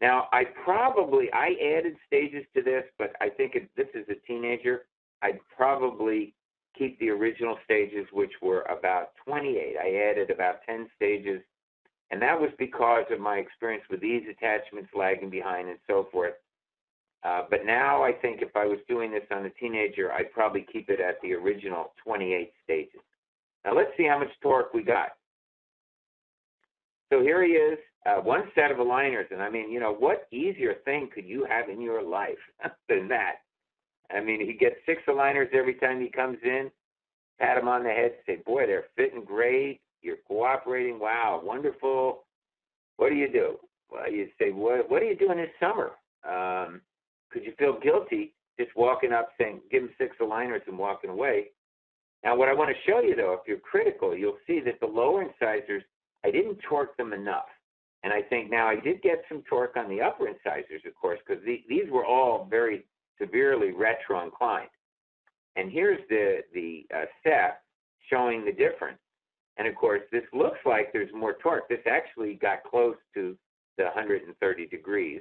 Now, 0.00 0.28
I 0.32 0.44
probably 0.64 1.32
I 1.32 1.56
added 1.76 1.96
stages 2.06 2.44
to 2.54 2.62
this, 2.62 2.84
but 2.98 3.14
I 3.20 3.28
think 3.28 3.56
if 3.56 3.64
this 3.76 3.88
is 3.94 4.06
a 4.08 4.26
teenager, 4.26 4.86
I'd 5.22 5.40
probably 5.56 6.34
keep 6.76 6.98
the 7.00 7.10
original 7.10 7.56
stages, 7.64 8.06
which 8.12 8.30
were 8.40 8.62
about 8.62 9.10
28. 9.26 9.76
I 9.76 10.10
added 10.10 10.30
about 10.30 10.62
10 10.66 10.88
stages, 10.94 11.40
and 12.10 12.22
that 12.22 12.40
was 12.40 12.50
because 12.58 13.04
of 13.10 13.18
my 13.18 13.38
experience 13.38 13.84
with 13.90 14.00
these 14.00 14.22
attachments 14.30 14.90
lagging 14.94 15.30
behind 15.30 15.68
and 15.68 15.78
so 15.88 16.08
forth. 16.12 16.34
Uh, 17.24 17.42
but 17.50 17.66
now 17.66 18.04
I 18.04 18.12
think 18.12 18.42
if 18.42 18.54
I 18.54 18.66
was 18.66 18.78
doing 18.88 19.10
this 19.10 19.24
on 19.32 19.44
a 19.44 19.50
teenager, 19.50 20.12
I'd 20.12 20.30
probably 20.32 20.64
keep 20.72 20.88
it 20.88 21.00
at 21.00 21.20
the 21.20 21.32
original 21.32 21.92
28 22.04 22.52
stages. 22.62 23.00
Now 23.64 23.74
let's 23.74 23.90
see 23.96 24.06
how 24.06 24.20
much 24.20 24.30
torque 24.40 24.72
we 24.72 24.84
got. 24.84 25.10
So 27.12 27.20
here 27.20 27.42
he 27.42 27.52
is, 27.52 27.78
uh, 28.06 28.16
one 28.16 28.44
set 28.54 28.70
of 28.70 28.78
aligners. 28.78 29.30
And 29.30 29.42
I 29.42 29.50
mean, 29.50 29.70
you 29.70 29.80
know, 29.80 29.94
what 29.94 30.28
easier 30.32 30.74
thing 30.84 31.08
could 31.14 31.26
you 31.26 31.46
have 31.48 31.68
in 31.68 31.80
your 31.80 32.02
life 32.02 32.38
than 32.88 33.08
that? 33.08 33.36
I 34.10 34.20
mean, 34.20 34.44
he 34.44 34.54
gets 34.54 34.76
six 34.86 35.02
aligners 35.08 35.52
every 35.52 35.74
time 35.74 36.00
he 36.00 36.08
comes 36.08 36.38
in, 36.42 36.70
pat 37.38 37.58
him 37.58 37.68
on 37.68 37.82
the 37.82 37.90
head, 37.90 38.12
say, 38.26 38.36
boy, 38.44 38.66
they're 38.66 38.86
fitting 38.96 39.24
great. 39.24 39.80
You're 40.00 40.16
cooperating. 40.26 40.98
Wow, 40.98 41.42
wonderful. 41.44 42.24
What 42.96 43.10
do 43.10 43.16
you 43.16 43.30
do? 43.30 43.56
Well, 43.90 44.10
you 44.10 44.28
say, 44.38 44.50
what, 44.50 44.90
what 44.90 45.02
are 45.02 45.06
you 45.06 45.16
doing 45.16 45.38
this 45.38 45.50
summer? 45.60 45.92
Um, 46.28 46.80
could 47.30 47.44
you 47.44 47.52
feel 47.58 47.78
guilty 47.80 48.34
just 48.58 48.74
walking 48.76 49.12
up 49.12 49.30
saying, 49.38 49.60
give 49.70 49.82
him 49.82 49.90
six 49.98 50.16
aligners 50.20 50.66
and 50.66 50.78
walking 50.78 51.10
away? 51.10 51.48
Now, 52.24 52.36
what 52.36 52.48
I 52.48 52.54
want 52.54 52.70
to 52.70 52.90
show 52.90 53.00
you, 53.00 53.14
though, 53.14 53.34
if 53.34 53.40
you're 53.46 53.58
critical, 53.58 54.16
you'll 54.16 54.38
see 54.46 54.60
that 54.64 54.80
the 54.80 54.86
lower 54.86 55.22
incisors, 55.22 55.82
I 56.24 56.30
didn't 56.30 56.58
torque 56.68 56.96
them 56.96 57.12
enough. 57.12 57.46
And 58.02 58.12
I 58.12 58.22
think 58.22 58.50
now 58.50 58.68
I 58.68 58.76
did 58.76 59.02
get 59.02 59.24
some 59.28 59.42
torque 59.48 59.76
on 59.76 59.88
the 59.88 60.00
upper 60.00 60.28
incisors, 60.28 60.82
of 60.86 60.94
course, 60.94 61.18
because 61.26 61.42
the, 61.44 61.64
these 61.68 61.90
were 61.90 62.04
all 62.04 62.46
very 62.48 62.84
severely 63.20 63.72
retro 63.72 64.22
inclined. 64.24 64.68
And 65.56 65.72
here's 65.72 66.00
the, 66.08 66.42
the 66.54 66.86
uh, 66.94 67.04
step 67.20 67.62
showing 68.08 68.44
the 68.44 68.52
difference. 68.52 68.98
And 69.56 69.66
of 69.66 69.74
course, 69.74 70.02
this 70.12 70.22
looks 70.32 70.58
like 70.64 70.92
there's 70.92 71.12
more 71.12 71.36
torque. 71.42 71.68
This 71.68 71.80
actually 71.90 72.34
got 72.34 72.62
close 72.62 72.96
to 73.14 73.36
the 73.76 73.84
130 73.84 74.66
degrees. 74.66 75.20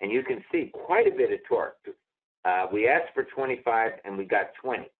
And 0.00 0.10
you 0.10 0.24
can 0.24 0.42
see 0.50 0.72
quite 0.72 1.06
a 1.06 1.16
bit 1.16 1.32
of 1.32 1.38
torque. 1.48 1.76
Uh, 2.44 2.66
we 2.72 2.88
asked 2.88 3.14
for 3.14 3.24
25 3.24 3.92
and 4.04 4.18
we 4.18 4.24
got 4.24 4.46
20. 4.60 4.90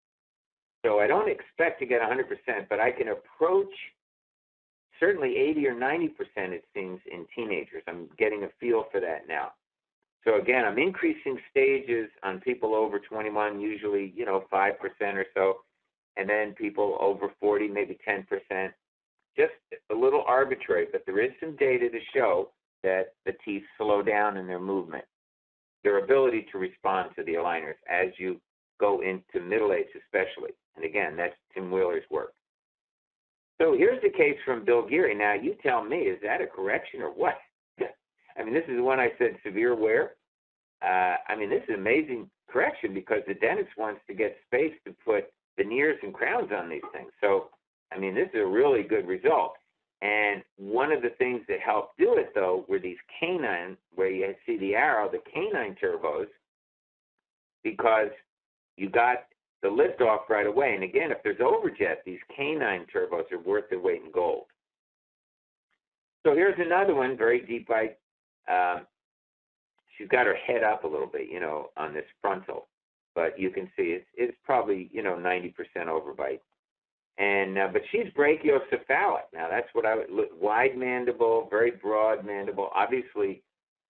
So 0.85 1.01
I 1.01 1.07
don't 1.07 1.29
expect 1.29 1.81
to 1.81 1.87
get 1.87 2.01
100%, 2.01 2.69
but 2.69 2.79
I 2.79 2.93
can 2.93 3.09
approach 3.09 3.73
certainly 5.01 5.36
80 5.36 5.66
or 5.68 5.74
90% 5.74 6.11
it 6.36 6.64
seems 6.74 7.01
in 7.11 7.26
teenagers. 7.34 7.82
I'm 7.86 8.09
getting 8.18 8.45
a 8.45 8.49
feel 8.61 8.84
for 8.90 9.01
that 9.01 9.28
now. 9.28 9.53
So 10.24 10.40
again, 10.40 10.64
I'm 10.64 10.78
increasing 10.78 11.38
stages 11.51 12.09
on 12.22 12.40
people 12.40 12.74
over 12.74 12.99
21, 12.99 13.61
usually, 13.61 14.12
you 14.16 14.24
know, 14.24 14.45
5% 14.53 14.72
or 15.14 15.26
so, 15.34 15.57
and 16.16 16.28
then 16.28 16.55
people 16.55 16.97
over 17.01 17.28
40, 17.40 17.68
maybe 17.68 17.99
10%. 18.09 18.24
Just 19.36 19.53
a 19.90 19.95
little 19.95 20.24
arbitrary, 20.26 20.86
but 20.90 21.03
there 21.07 21.22
is 21.22 21.32
some 21.40 21.57
data 21.57 21.90
to 21.90 21.99
show 22.14 22.51
that 22.82 23.14
the 23.26 23.32
teeth 23.45 23.64
slow 23.76 24.03
down 24.03 24.36
in 24.36 24.47
their 24.47 24.61
movement, 24.61 25.05
their 25.82 26.03
ability 26.03 26.47
to 26.53 26.59
respond 26.59 27.11
to 27.16 27.24
the 27.24 27.34
aligners 27.34 27.74
as 27.90 28.09
you 28.16 28.40
go 28.80 29.01
into 29.03 29.45
middle 29.45 29.72
age, 29.72 29.88
especially. 30.07 30.53
And 30.76 30.84
again, 30.84 31.16
that's 31.16 31.34
Tim 31.53 31.70
Wheeler's 31.70 32.05
work. 32.11 32.32
So 33.61 33.77
here's 33.77 34.03
the 34.03 34.11
case 34.11 34.37
from 34.45 34.65
Bill 34.65 34.83
Gierie. 34.83 35.17
Now, 35.17 35.35
you 35.35 35.55
tell 35.63 35.85
me, 35.85 35.99
is 35.99 36.19
that 36.23 36.41
a 36.41 36.47
correction 36.47 37.01
or 37.03 37.11
what? 37.11 37.37
I 37.81 38.43
mean, 38.43 38.55
this 38.55 38.65
is 38.69 38.81
one 38.81 38.99
I 38.99 39.11
said 39.19 39.37
severe 39.45 39.75
wear. 39.75 40.13
uh, 40.83 41.17
I 41.29 41.37
mean, 41.37 41.51
this 41.51 41.63
is 41.69 41.75
amazing 41.75 42.29
correction 42.51 42.93
because 42.93 43.21
the 43.27 43.35
dentist 43.35 43.71
wants 43.79 44.01
to 44.09 44.15
get 44.15 44.37
space 44.47 44.75
to 44.87 44.95
put 45.05 45.33
veneers 45.57 45.99
and 46.03 46.13
crowns 46.13 46.51
on 46.53 46.69
these 46.69 46.83
things. 46.93 47.11
So, 47.21 47.49
I 47.93 47.99
mean, 47.99 48.15
this 48.15 48.29
is 48.35 48.41
a 48.41 48.47
really 48.47 48.83
good 48.83 49.07
result. 49.07 49.55
And 50.03 50.43
one 50.57 50.93
of 50.93 51.01
the 51.01 51.11
things 51.11 51.43
that 51.49 51.61
helped 51.61 51.97
do 51.97 52.17
it, 52.19 52.33
though, 52.35 52.65
were 52.69 52.79
these 52.79 52.99
canine, 53.19 53.77
where 53.95 54.11
you 54.11 54.35
see 54.45 54.59
the 54.59 54.75
arrow, 54.75 55.11
the 55.11 55.21
canine 55.33 55.77
turbos, 55.83 56.27
because 57.63 58.11
you 58.77 58.91
got 58.91 59.25
the 59.65 59.71
lift 59.71 60.03
off 60.03 60.29
right 60.29 60.47
away. 60.47 60.75
And 60.75 60.85
again, 60.85 61.11
if 61.11 61.23
there's 61.25 61.39
overjet, 61.39 62.05
these 62.05 62.21
canine 62.37 62.85
turbos 62.95 63.33
are 63.33 63.39
worth 63.39 63.65
their 63.71 63.81
weight 63.81 64.03
in 64.05 64.12
gold. 64.12 64.45
So 66.23 66.35
here's 66.35 66.59
another 66.59 66.95
one, 66.95 67.17
very 67.17 67.41
deep 67.41 67.67
bite. 67.67 67.97
Um, 68.47 68.83
she's 69.97 70.09
got 70.09 70.27
her 70.27 70.37
head 70.47 70.62
up 70.62 70.85
a 70.85 70.87
little 70.87 71.07
bit, 71.07 71.31
you 71.31 71.41
know, 71.41 71.71
on 71.79 71.95
this 71.95 72.05
frontal, 72.21 72.69
but 73.15 73.41
you 73.41 73.49
can 73.49 73.71
see 73.75 73.85
it's 73.97 74.07
it's 74.15 74.37
probably 74.45 74.91
you 74.93 75.03
know 75.03 75.15
90% 75.15 75.55
overbite. 75.87 76.41
And 77.17 77.57
uh, 77.57 77.69
but 77.73 77.83
she's 77.91 78.12
brachycephalic. 78.17 79.33
Now 79.33 79.49
that's 79.51 79.69
what 79.73 79.87
I 79.87 79.95
would 79.95 80.11
look 80.11 80.29
wide 80.39 80.77
mandible, 80.77 81.49
very 81.51 81.71
broad 81.71 82.25
mandible, 82.27 82.69
obviously 82.75 83.43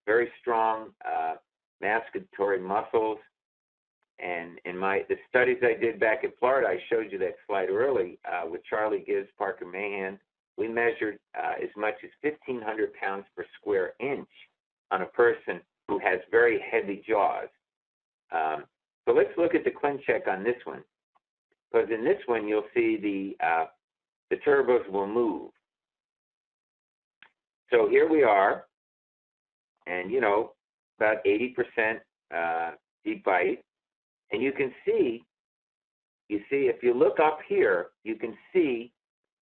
very 0.07 0.29
strong 0.41 0.91
uh, 1.05 1.35
muscles. 2.61 3.19
And 4.21 4.61
in 4.65 4.79
my 4.79 5.05
the 5.09 5.17
studies 5.29 5.59
I 5.63 5.79
did 5.79 5.99
back 5.99 6.25
in 6.25 6.31
Florida, 6.39 6.69
I 6.69 6.79
showed 6.89 7.11
you 7.11 7.19
that 7.19 7.35
slide 7.47 7.69
early 7.69 8.19
uh, 8.25 8.49
with 8.49 8.63
Charlie 8.65 9.05
Gibbs, 9.07 9.29
Parker 9.37 9.67
Mahan. 9.67 10.19
We 10.57 10.69
measured 10.69 11.19
uh, 11.37 11.55
as 11.61 11.71
much 11.77 11.95
as 12.05 12.11
1,500 12.23 12.95
pounds 12.95 13.25
per 13.37 13.45
square 13.59 13.95
inch 13.99 14.29
on 14.93 15.03
a 15.03 15.07
person 15.07 15.61
who 15.89 15.99
has 15.99 16.21
very 16.31 16.61
heavy 16.71 17.03
jaws. 17.07 17.49
Um, 18.31 18.65
so 19.05 19.13
let's 19.13 19.37
look 19.37 19.55
at 19.55 19.65
the 19.65 19.71
ClinCheck 19.71 20.29
on 20.29 20.45
this 20.45 20.57
one, 20.65 20.83
because 21.73 21.89
in 21.91 22.05
this 22.05 22.19
one 22.27 22.47
you'll 22.47 22.65
see 22.73 22.97
the 22.97 23.45
uh, 23.45 23.67
the 24.31 24.37
turbos 24.37 24.89
will 24.91 25.07
move. 25.07 25.51
So 27.71 27.89
here 27.89 28.09
we 28.09 28.23
are, 28.23 28.65
and 29.87 30.11
you 30.11 30.21
know 30.21 30.53
about 30.99 31.25
80% 31.25 31.99
uh, 32.35 32.71
deep 33.05 33.25
bite, 33.25 33.65
and 34.33 34.43
you 34.43 34.53
can 34.53 34.73
see, 34.85 35.25
you 36.29 36.39
see 36.51 36.71
if 36.73 36.83
you 36.83 36.95
look 36.95 37.19
up 37.21 37.39
here, 37.49 37.89
you 38.03 38.17
can 38.17 38.37
see 38.53 38.93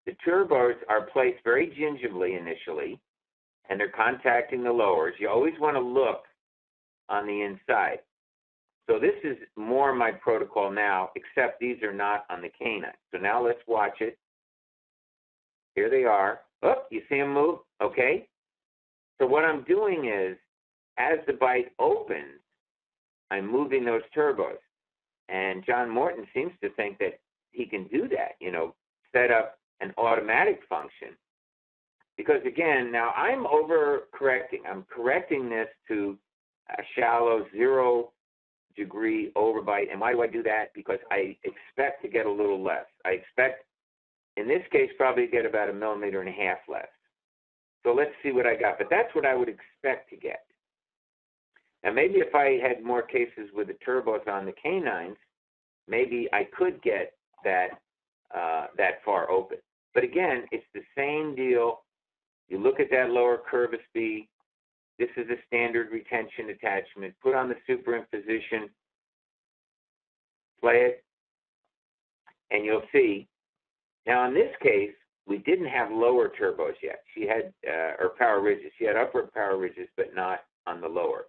the 0.05 0.15
turbos 0.27 0.75
are 0.89 1.07
placed 1.13 1.43
very 1.43 1.67
gingerly 1.77 2.35
initially, 2.35 2.99
and 3.69 3.79
they're 3.79 3.89
contacting 3.89 4.63
the 4.63 4.71
lowers. 4.71 5.15
You 5.19 5.29
always 5.29 5.53
want 5.59 5.75
to 5.75 5.81
look 5.81 6.23
on 7.09 7.25
the 7.25 7.41
inside. 7.41 7.99
So 8.89 8.99
this 8.99 9.15
is 9.23 9.37
more 9.55 9.93
my 9.93 10.11
protocol 10.11 10.69
now, 10.69 11.11
except 11.15 11.59
these 11.59 11.81
are 11.83 11.93
not 11.93 12.25
on 12.29 12.41
the 12.41 12.49
canine. 12.49 12.91
So 13.11 13.17
now 13.17 13.43
let's 13.43 13.61
watch 13.65 14.01
it. 14.01 14.17
Here 15.75 15.89
they 15.89 16.03
are. 16.03 16.41
Oh, 16.61 16.83
you 16.91 17.01
see 17.09 17.17
them 17.17 17.33
move? 17.33 17.59
Okay. 17.81 18.27
So 19.19 19.27
what 19.27 19.45
I'm 19.45 19.63
doing 19.63 20.11
is, 20.13 20.37
as 20.97 21.19
the 21.27 21.33
bite 21.33 21.71
opens, 21.79 22.39
I'm 23.31 23.49
moving 23.49 23.85
those 23.85 24.01
turbos. 24.15 24.57
And 25.29 25.65
John 25.65 25.89
Morton 25.89 26.25
seems 26.33 26.51
to 26.61 26.69
think 26.71 26.97
that 26.99 27.19
he 27.51 27.65
can 27.65 27.87
do 27.87 28.07
that, 28.09 28.33
you 28.39 28.51
know, 28.51 28.75
set 29.11 29.31
up 29.31 29.59
an 29.79 29.93
automatic 29.97 30.61
function. 30.67 31.09
Because 32.17 32.41
again, 32.45 32.91
now 32.91 33.11
I'm 33.11 33.47
over 33.47 34.03
correcting. 34.13 34.63
I'm 34.69 34.85
correcting 34.93 35.49
this 35.49 35.67
to 35.87 36.17
a 36.69 36.83
shallow 36.95 37.45
zero 37.51 38.11
degree 38.75 39.31
overbite. 39.35 39.91
And 39.91 39.99
why 39.99 40.13
do 40.13 40.21
I 40.21 40.27
do 40.27 40.43
that? 40.43 40.73
Because 40.73 40.99
I 41.11 41.37
expect 41.43 42.01
to 42.03 42.07
get 42.07 42.25
a 42.25 42.31
little 42.31 42.63
less. 42.63 42.85
I 43.05 43.11
expect, 43.11 43.65
in 44.37 44.47
this 44.47 44.63
case, 44.71 44.89
probably 44.97 45.27
get 45.27 45.45
about 45.45 45.69
a 45.69 45.73
millimeter 45.73 46.21
and 46.21 46.29
a 46.29 46.31
half 46.31 46.59
less. 46.67 46.87
So 47.83 47.93
let's 47.93 48.11
see 48.23 48.31
what 48.31 48.47
I 48.47 48.55
got. 48.55 48.77
But 48.77 48.87
that's 48.89 49.13
what 49.13 49.25
I 49.25 49.35
would 49.35 49.49
expect 49.49 50.09
to 50.09 50.15
get. 50.15 50.45
Now, 51.83 51.91
maybe 51.91 52.15
if 52.15 52.33
I 52.33 52.59
had 52.65 52.83
more 52.83 53.01
cases 53.01 53.49
with 53.53 53.67
the 53.67 53.77
turbos 53.85 54.27
on 54.27 54.45
the 54.45 54.53
canines, 54.53 55.17
maybe 55.87 56.29
I 56.31 56.47
could 56.57 56.81
get 56.81 57.13
that 57.43 57.79
uh, 58.33 58.67
that 58.77 59.03
far 59.05 59.29
open. 59.29 59.57
But 59.93 60.03
again, 60.03 60.45
it's 60.51 60.65
the 60.73 60.81
same 60.97 61.35
deal. 61.35 61.81
You 62.47 62.57
look 62.57 62.79
at 62.79 62.89
that 62.91 63.09
lower 63.09 63.41
curvus 63.51 63.83
B, 63.93 64.27
this 64.97 65.09
is 65.17 65.29
a 65.29 65.35
standard 65.47 65.91
retention 65.91 66.49
attachment. 66.49 67.13
Put 67.21 67.35
on 67.35 67.49
the 67.49 67.55
superimposition, 67.69 68.69
play 70.59 70.75
it, 70.75 71.03
and 72.51 72.65
you'll 72.65 72.83
see. 72.91 73.27
Now, 74.07 74.27
in 74.27 74.33
this 74.33 74.51
case, 74.61 74.93
we 75.25 75.37
didn't 75.39 75.67
have 75.67 75.91
lower 75.91 76.29
turbos 76.29 76.73
yet. 76.81 77.03
She 77.13 77.27
had, 77.27 77.53
uh, 77.67 78.03
or 78.03 78.13
power 78.17 78.41
ridges. 78.41 78.71
She 78.77 78.85
had 78.85 78.95
upward 78.95 79.31
power 79.33 79.57
ridges, 79.57 79.87
but 79.95 80.13
not 80.15 80.41
on 80.67 80.81
the 80.81 80.87
lower. 80.87 81.25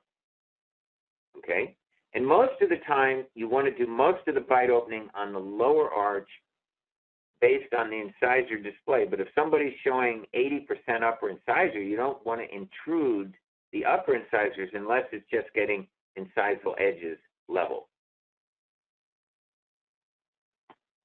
Okay? 1.39 1.77
And 2.15 2.27
most 2.27 2.61
of 2.63 2.69
the 2.69 2.79
time, 2.87 3.25
you 3.35 3.49
want 3.49 3.67
to 3.67 3.85
do 3.85 3.91
most 3.91 4.27
of 4.29 4.35
the 4.35 4.41
bite 4.41 4.71
opening 4.71 5.09
on 5.15 5.33
the 5.33 5.39
lower 5.39 5.91
arch 5.91 6.29
based 7.41 7.75
on 7.77 7.91
the 7.91 7.97
incisor 7.97 8.57
display. 8.57 9.05
But 9.09 9.21
if 9.21 9.29
somebody's 9.35 9.75
showing 9.83 10.25
80% 10.35 11.03
upper 11.03 11.31
incisor, 11.31 11.81
you 11.81 11.97
don't 11.97 12.25
want 12.25 12.41
to 12.41 12.55
intrude 12.55 13.35
the 13.73 13.85
upper 13.85 14.15
incisors 14.15 14.71
unless 14.73 15.05
it's 15.13 15.27
just 15.31 15.53
getting 15.55 15.87
incisal 16.19 16.75
edges 16.79 17.19
level. 17.49 17.89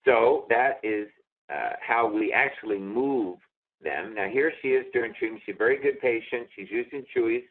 So 0.05 0.45
that 0.49 0.79
is 0.83 1.07
uh, 1.51 1.73
how 1.81 2.11
we 2.11 2.31
actually 2.31 2.77
move 2.77 3.37
them. 3.83 4.15
Now 4.15 4.27
here 4.29 4.51
she 4.61 4.69
is 4.69 4.85
during 4.93 5.13
treatment. 5.13 5.41
She's 5.45 5.55
a 5.55 5.57
very 5.57 5.81
good 5.81 5.99
patient. 5.99 6.47
She's 6.55 6.69
using 6.69 7.03
chewies. 7.15 7.43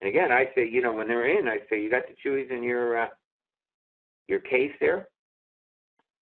And 0.00 0.08
again, 0.08 0.30
I 0.30 0.46
say, 0.54 0.68
you 0.68 0.80
know, 0.80 0.92
when 0.92 1.08
they're 1.08 1.38
in, 1.38 1.48
I 1.48 1.58
say, 1.68 1.82
you 1.82 1.90
got 1.90 2.04
the 2.06 2.14
chewies 2.24 2.50
in 2.50 2.62
your 2.62 3.02
uh, 3.02 3.08
your 4.28 4.40
case 4.40 4.72
there, 4.80 5.08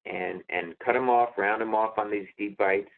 and 0.07 0.43
and 0.49 0.79
cut 0.85 0.95
them 0.95 1.11
off, 1.11 1.31
round 1.37 1.61
them 1.61 1.75
off 1.75 1.99
on 1.99 2.11
these 2.11 2.27
deep 2.39 2.57
bites. 2.57 2.91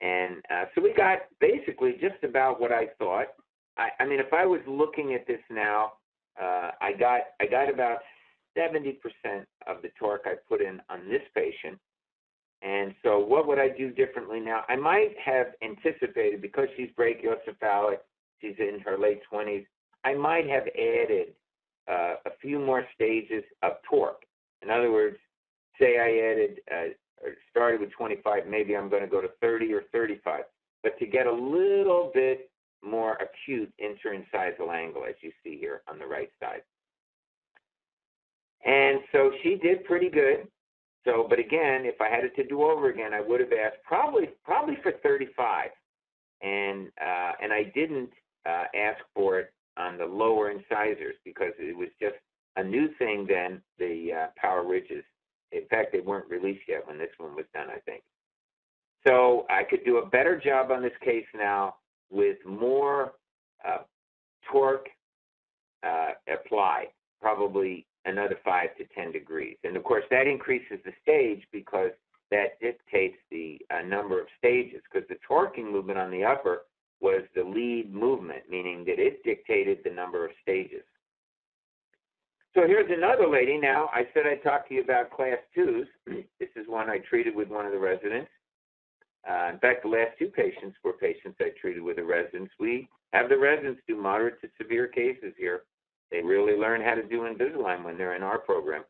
And 0.00 0.36
uh, 0.50 0.64
so 0.74 0.82
we 0.82 0.92
got 0.94 1.18
basically 1.40 1.92
just 2.00 2.22
about 2.24 2.60
what 2.60 2.72
I 2.72 2.88
thought. 2.98 3.28
I, 3.76 3.88
I 4.00 4.04
mean, 4.06 4.20
if 4.20 4.32
I 4.32 4.44
was 4.44 4.60
looking 4.66 5.14
at 5.14 5.26
this 5.26 5.40
now, 5.50 5.92
uh, 6.40 6.72
I 6.80 6.92
got 6.98 7.20
I 7.40 7.46
got 7.46 7.72
about 7.72 7.98
70% 8.56 8.96
of 9.66 9.82
the 9.82 9.90
torque 9.98 10.22
I 10.26 10.34
put 10.48 10.60
in 10.60 10.80
on 10.88 11.08
this 11.08 11.22
patient. 11.34 11.78
And 12.62 12.94
so, 13.02 13.18
what 13.18 13.46
would 13.46 13.58
I 13.58 13.68
do 13.68 13.90
differently 13.90 14.40
now? 14.40 14.62
I 14.68 14.76
might 14.76 15.14
have 15.22 15.48
anticipated 15.62 16.40
because 16.40 16.68
she's 16.76 16.88
brachycephalic, 16.98 17.98
she's 18.40 18.54
in 18.58 18.80
her 18.84 18.98
late 18.98 19.20
20s. 19.30 19.66
I 20.04 20.14
might 20.14 20.48
have 20.48 20.64
added 20.68 21.28
uh, 21.90 22.16
a 22.26 22.30
few 22.40 22.58
more 22.58 22.84
stages 22.94 23.44
of 23.62 23.72
torque. 23.88 24.22
In 24.62 24.70
other 24.70 24.92
words, 24.92 25.16
say 25.78 25.98
I 25.98 26.30
added 26.30 26.60
uh, 26.70 27.28
started 27.50 27.80
with 27.80 27.90
25, 27.92 28.46
maybe 28.46 28.76
I'm 28.76 28.88
going 28.88 29.02
to 29.02 29.08
go 29.08 29.20
to 29.20 29.30
30 29.40 29.72
or 29.72 29.82
35. 29.92 30.44
But 30.82 30.98
to 30.98 31.06
get 31.06 31.26
a 31.26 31.32
little 31.32 32.10
bit 32.14 32.50
more 32.82 33.16
acute 33.16 33.72
interincisal 33.82 34.68
angle, 34.72 35.04
as 35.08 35.14
you 35.22 35.32
see 35.42 35.56
here 35.58 35.82
on 35.88 35.98
the 35.98 36.06
right 36.06 36.30
side. 36.40 36.62
And 38.64 39.00
so 39.12 39.30
she 39.42 39.56
did 39.56 39.84
pretty 39.84 40.10
good. 40.10 40.46
So, 41.04 41.26
but 41.28 41.38
again, 41.38 41.84
if 41.84 42.00
I 42.00 42.08
had 42.08 42.24
it 42.24 42.34
to 42.36 42.46
do 42.46 42.62
over 42.62 42.88
again, 42.88 43.12
I 43.12 43.20
would 43.20 43.40
have 43.40 43.52
asked 43.52 43.76
probably 43.84 44.30
probably 44.42 44.78
for 44.82 44.92
35, 45.02 45.68
and 46.40 46.88
uh, 46.98 47.32
and 47.42 47.52
I 47.52 47.70
didn't 47.74 48.10
uh, 48.46 48.64
ask 48.74 49.04
for 49.14 49.38
it 49.38 49.52
on 49.76 49.98
the 49.98 50.04
lower 50.04 50.50
incisors 50.50 51.16
because 51.24 51.52
it 51.58 51.76
was 51.76 51.88
just 52.00 52.16
a 52.56 52.64
new 52.64 52.88
thing 52.98 53.26
then. 53.28 53.60
The 53.78 54.10
uh, 54.12 54.26
power 54.36 54.64
ridges. 54.66 55.04
In 55.52 55.66
fact, 55.68 55.92
they 55.92 56.00
weren't 56.00 56.28
released 56.28 56.62
yet 56.68 56.86
when 56.86 56.98
this 56.98 57.10
one 57.18 57.34
was 57.34 57.46
done. 57.54 57.68
I 57.70 57.78
think. 57.80 58.02
So 59.06 59.46
I 59.50 59.64
could 59.64 59.84
do 59.84 59.98
a 59.98 60.06
better 60.06 60.40
job 60.40 60.70
on 60.70 60.82
this 60.82 60.92
case 61.04 61.26
now 61.34 61.76
with 62.10 62.38
more 62.46 63.12
uh, 63.66 63.78
torque 64.50 64.88
uh, 65.82 66.12
applied, 66.32 66.86
probably 67.20 67.86
another 68.06 68.38
5 68.44 68.76
to 68.78 68.84
10 68.94 69.12
degrees. 69.12 69.56
And 69.64 69.76
of 69.76 69.84
course, 69.84 70.04
that 70.10 70.26
increases 70.26 70.78
the 70.84 70.92
stage 71.02 71.42
because 71.52 71.90
that 72.30 72.58
dictates 72.60 73.16
the 73.30 73.58
uh, 73.70 73.82
number 73.82 74.20
of 74.20 74.26
stages, 74.38 74.80
because 74.90 75.06
the 75.08 75.16
torquing 75.28 75.70
movement 75.70 75.98
on 75.98 76.10
the 76.10 76.24
upper 76.24 76.62
was 77.00 77.22
the 77.34 77.42
lead 77.42 77.92
movement, 77.92 78.42
meaning 78.48 78.84
that 78.86 78.98
it 78.98 79.22
dictated 79.24 79.78
the 79.84 79.90
number 79.90 80.24
of 80.24 80.30
stages. 80.42 80.82
So 82.54 82.66
here's 82.66 82.90
another 82.90 83.28
lady. 83.28 83.58
Now, 83.58 83.90
I 83.92 84.06
said 84.14 84.26
I'd 84.26 84.42
talk 84.42 84.68
to 84.68 84.74
you 84.74 84.82
about 84.82 85.10
class 85.10 85.38
twos. 85.54 85.86
this 86.06 86.48
is 86.54 86.66
one 86.68 86.88
I 86.88 86.98
treated 86.98 87.34
with 87.34 87.48
one 87.48 87.66
of 87.66 87.72
the 87.72 87.78
residents. 87.78 88.30
Uh, 89.28 89.50
in 89.52 89.58
fact, 89.58 89.82
the 89.82 89.88
last 89.88 90.10
two 90.18 90.28
patients 90.28 90.76
were 90.84 90.92
patients 90.92 91.36
I 91.40 91.50
treated 91.60 91.82
with 91.82 91.96
the 91.96 92.04
residents. 92.04 92.52
We 92.60 92.88
have 93.12 93.28
the 93.28 93.38
residents 93.38 93.80
do 93.88 93.96
moderate 93.96 94.40
to 94.42 94.48
severe 94.60 94.86
cases 94.86 95.32
here. 95.36 95.62
They 96.10 96.20
really 96.20 96.56
learn 96.56 96.80
how 96.80 96.94
to 96.94 97.02
do 97.02 97.22
Invisalign 97.22 97.84
when 97.84 97.98
they're 97.98 98.14
in 98.14 98.22
our 98.22 98.38
program. 98.38 98.84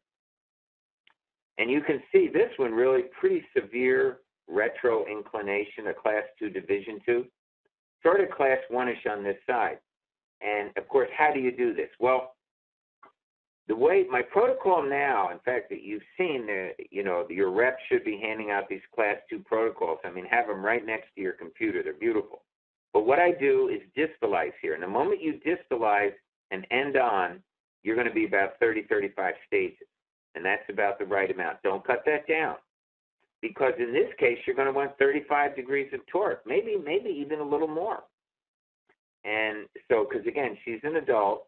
And 1.57 1.71
you 1.71 1.81
can 1.81 2.03
see 2.11 2.29
this 2.33 2.51
one 2.57 2.73
really 2.73 3.03
pretty 3.19 3.45
severe 3.57 4.19
retro 4.49 5.07
inclination, 5.07 5.87
a 5.89 5.95
class 5.95 6.25
two 6.39 6.51
division 6.51 6.99
two, 7.07 7.25
sort 8.05 8.21
of 8.21 8.31
class 8.31 8.59
one-ish 8.69 9.07
on 9.11 9.25
this 9.25 9.37
side. 9.47 9.79
And 10.41 10.71
of 10.77 10.87
course, 10.89 11.09
how 11.17 11.33
do 11.33 11.41
you 11.41 11.51
do 11.57 11.75
this? 11.75 11.89
Well, 11.99 12.35
the 13.67 13.75
way 13.75 14.05
my 14.11 14.21
protocol 14.21 14.83
now, 14.83 15.31
in 15.31 15.39
fact, 15.39 15.71
that 15.71 15.83
you've 15.83 16.03
seen, 16.19 16.47
the, 16.47 16.73
you 16.91 17.03
know, 17.03 17.27
your 17.31 17.51
rep 17.51 17.79
should 17.89 18.05
be 18.05 18.21
handing 18.23 18.51
out 18.51 18.69
these 18.69 18.83
class 18.95 19.17
two 19.31 19.39
protocols. 19.39 19.99
I 20.05 20.11
mean, 20.11 20.27
have 20.27 20.47
them 20.47 20.63
right 20.63 20.85
next 20.85 21.07
to 21.15 21.23
your 21.23 21.33
computer. 21.33 21.83
They're 21.83 21.95
beautiful. 21.95 22.43
But 22.93 23.07
what 23.07 23.19
I 23.19 23.33
do 23.33 23.71
is 23.71 23.81
distalize 23.97 24.53
here. 24.61 24.75
And 24.75 24.83
the 24.83 24.89
moment 24.89 25.23
you 25.23 25.41
distalize 25.47 26.13
and 26.51 26.67
end 26.71 26.97
on, 26.97 27.43
you're 27.83 27.97
going 27.97 28.09
to 28.09 28.15
be 28.15 28.27
about 28.27 28.59
30, 28.61 28.83
35 28.83 29.35
stages. 29.47 29.89
And 30.35 30.45
that's 30.45 30.69
about 30.69 30.99
the 30.99 31.07
right 31.07 31.31
amount. 31.31 31.59
Don't 31.63 31.85
cut 31.87 32.03
that 32.07 32.29
down. 32.29 32.57
Because 33.45 33.75
in 33.79 33.93
this 33.93 34.09
case, 34.19 34.39
you're 34.47 34.57
going 34.57 34.69
to 34.69 34.73
want 34.73 34.97
35 34.99 35.55
degrees 35.55 35.93
of 35.93 36.01
torque, 36.07 36.41
maybe, 36.47 36.79
maybe 36.83 37.11
even 37.11 37.41
a 37.41 37.45
little 37.45 37.69
more. 37.69 38.03
And 39.25 39.67
so, 39.91 40.07
because 40.09 40.27
again, 40.27 40.57
she's 40.65 40.81
an 40.83 40.97
adult, 40.97 41.45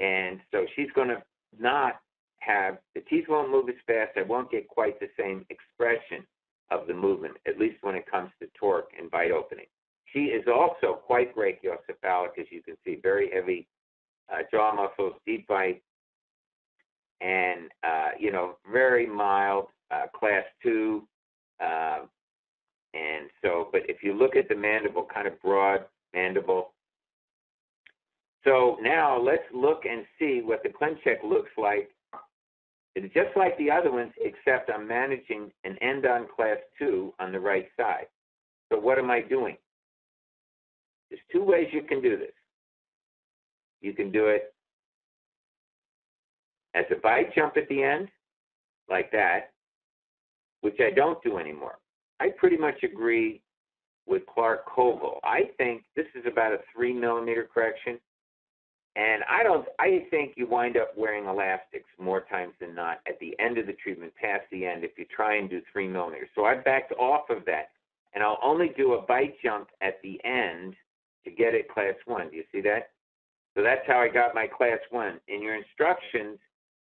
and 0.00 0.40
so 0.50 0.64
she's 0.74 0.90
going 0.94 1.08
to 1.08 1.22
not 1.60 2.00
have 2.38 2.78
the 2.94 3.02
teeth 3.02 3.26
won't 3.28 3.50
move 3.50 3.68
as 3.68 3.74
fast. 3.86 4.12
I 4.16 4.22
won't 4.22 4.50
get 4.50 4.68
quite 4.68 4.98
the 5.00 5.08
same 5.20 5.44
expression 5.50 6.26
of 6.70 6.86
the 6.86 6.94
movement, 6.94 7.34
at 7.46 7.58
least 7.58 7.76
when 7.82 7.94
it 7.94 8.10
comes 8.10 8.30
to 8.40 8.48
torque 8.58 8.88
and 8.98 9.10
bite 9.10 9.30
opening. 9.30 9.66
She 10.14 10.20
is 10.20 10.44
also 10.48 10.94
quite 10.94 11.36
brachycephalic, 11.36 12.38
as 12.38 12.46
you 12.50 12.62
can 12.62 12.76
see, 12.86 13.00
very 13.02 13.30
heavy 13.30 13.68
uh, 14.32 14.38
jaw 14.50 14.74
muscles, 14.74 15.12
deep 15.26 15.46
bite, 15.46 15.82
and 17.20 17.70
uh, 17.86 18.12
you 18.18 18.32
know, 18.32 18.56
very 18.72 19.06
mild, 19.06 19.66
uh, 19.90 20.06
class 20.18 20.44
two. 20.62 21.06
Uh, 21.64 22.06
and 22.94 23.28
so, 23.42 23.68
but 23.72 23.82
if 23.88 24.02
you 24.02 24.12
look 24.12 24.36
at 24.36 24.48
the 24.48 24.54
mandible, 24.54 25.06
kind 25.12 25.26
of 25.26 25.40
broad 25.40 25.84
mandible, 26.12 26.72
so 28.44 28.76
now 28.82 29.18
let's 29.18 29.42
look 29.54 29.84
and 29.90 30.04
see 30.18 30.42
what 30.44 30.62
the 30.62 30.68
ClinCheck 30.68 31.24
looks 31.24 31.50
like. 31.56 31.90
It's 32.94 33.12
just 33.12 33.36
like 33.36 33.56
the 33.58 33.70
other 33.70 33.90
ones, 33.90 34.12
except 34.20 34.70
I'm 34.70 34.86
managing 34.86 35.50
an 35.64 35.76
end-on 35.80 36.28
class 36.34 36.58
2 36.78 37.14
on 37.18 37.32
the 37.32 37.40
right 37.40 37.66
side. 37.76 38.06
So 38.70 38.78
what 38.78 38.98
am 38.98 39.10
I 39.10 39.22
doing? 39.22 39.56
There's 41.10 41.22
two 41.32 41.42
ways 41.42 41.68
you 41.72 41.82
can 41.82 42.00
do 42.00 42.16
this. 42.16 42.32
You 43.80 43.94
can 43.94 44.12
do 44.12 44.26
it 44.26 44.54
as 46.74 46.84
a 46.90 46.96
bite 46.96 47.34
jump 47.34 47.56
at 47.56 47.68
the 47.68 47.82
end, 47.82 48.08
like 48.88 49.10
that, 49.12 49.53
which 50.64 50.80
I 50.80 50.90
don't 50.90 51.22
do 51.22 51.36
anymore. 51.36 51.78
I 52.20 52.28
pretty 52.38 52.56
much 52.56 52.82
agree 52.82 53.42
with 54.06 54.22
Clark 54.24 54.64
Cogle. 54.66 55.20
I 55.22 55.50
think 55.58 55.84
this 55.94 56.06
is 56.14 56.24
about 56.26 56.54
a 56.54 56.58
three 56.74 56.94
millimeter 56.94 57.46
correction. 57.52 58.00
And 58.96 59.22
I 59.28 59.42
don't. 59.42 59.66
I 59.78 60.06
think 60.08 60.34
you 60.36 60.46
wind 60.46 60.78
up 60.78 60.96
wearing 60.96 61.26
elastics 61.26 61.90
more 61.98 62.22
times 62.30 62.54
than 62.60 62.74
not 62.74 63.00
at 63.06 63.18
the 63.20 63.36
end 63.38 63.58
of 63.58 63.66
the 63.66 63.74
treatment, 63.74 64.14
past 64.14 64.44
the 64.50 64.64
end, 64.64 64.84
if 64.84 64.92
you 64.96 65.04
try 65.14 65.36
and 65.36 65.50
do 65.50 65.60
three 65.70 65.86
millimeters. 65.86 66.28
So 66.34 66.46
I 66.46 66.54
backed 66.54 66.92
off 66.92 67.28
of 67.28 67.44
that, 67.44 67.70
and 68.14 68.24
I'll 68.24 68.38
only 68.42 68.70
do 68.74 68.94
a 68.94 69.02
bite 69.02 69.34
jump 69.42 69.68
at 69.82 70.00
the 70.02 70.18
end 70.24 70.76
to 71.24 71.30
get 71.30 71.54
it 71.54 71.68
class 71.68 71.94
one. 72.06 72.30
Do 72.30 72.36
you 72.36 72.44
see 72.52 72.62
that? 72.62 72.90
So 73.54 73.62
that's 73.62 73.86
how 73.86 73.98
I 73.98 74.08
got 74.08 74.34
my 74.34 74.46
class 74.46 74.78
one. 74.90 75.20
In 75.28 75.42
your 75.42 75.56
instructions, 75.56 76.38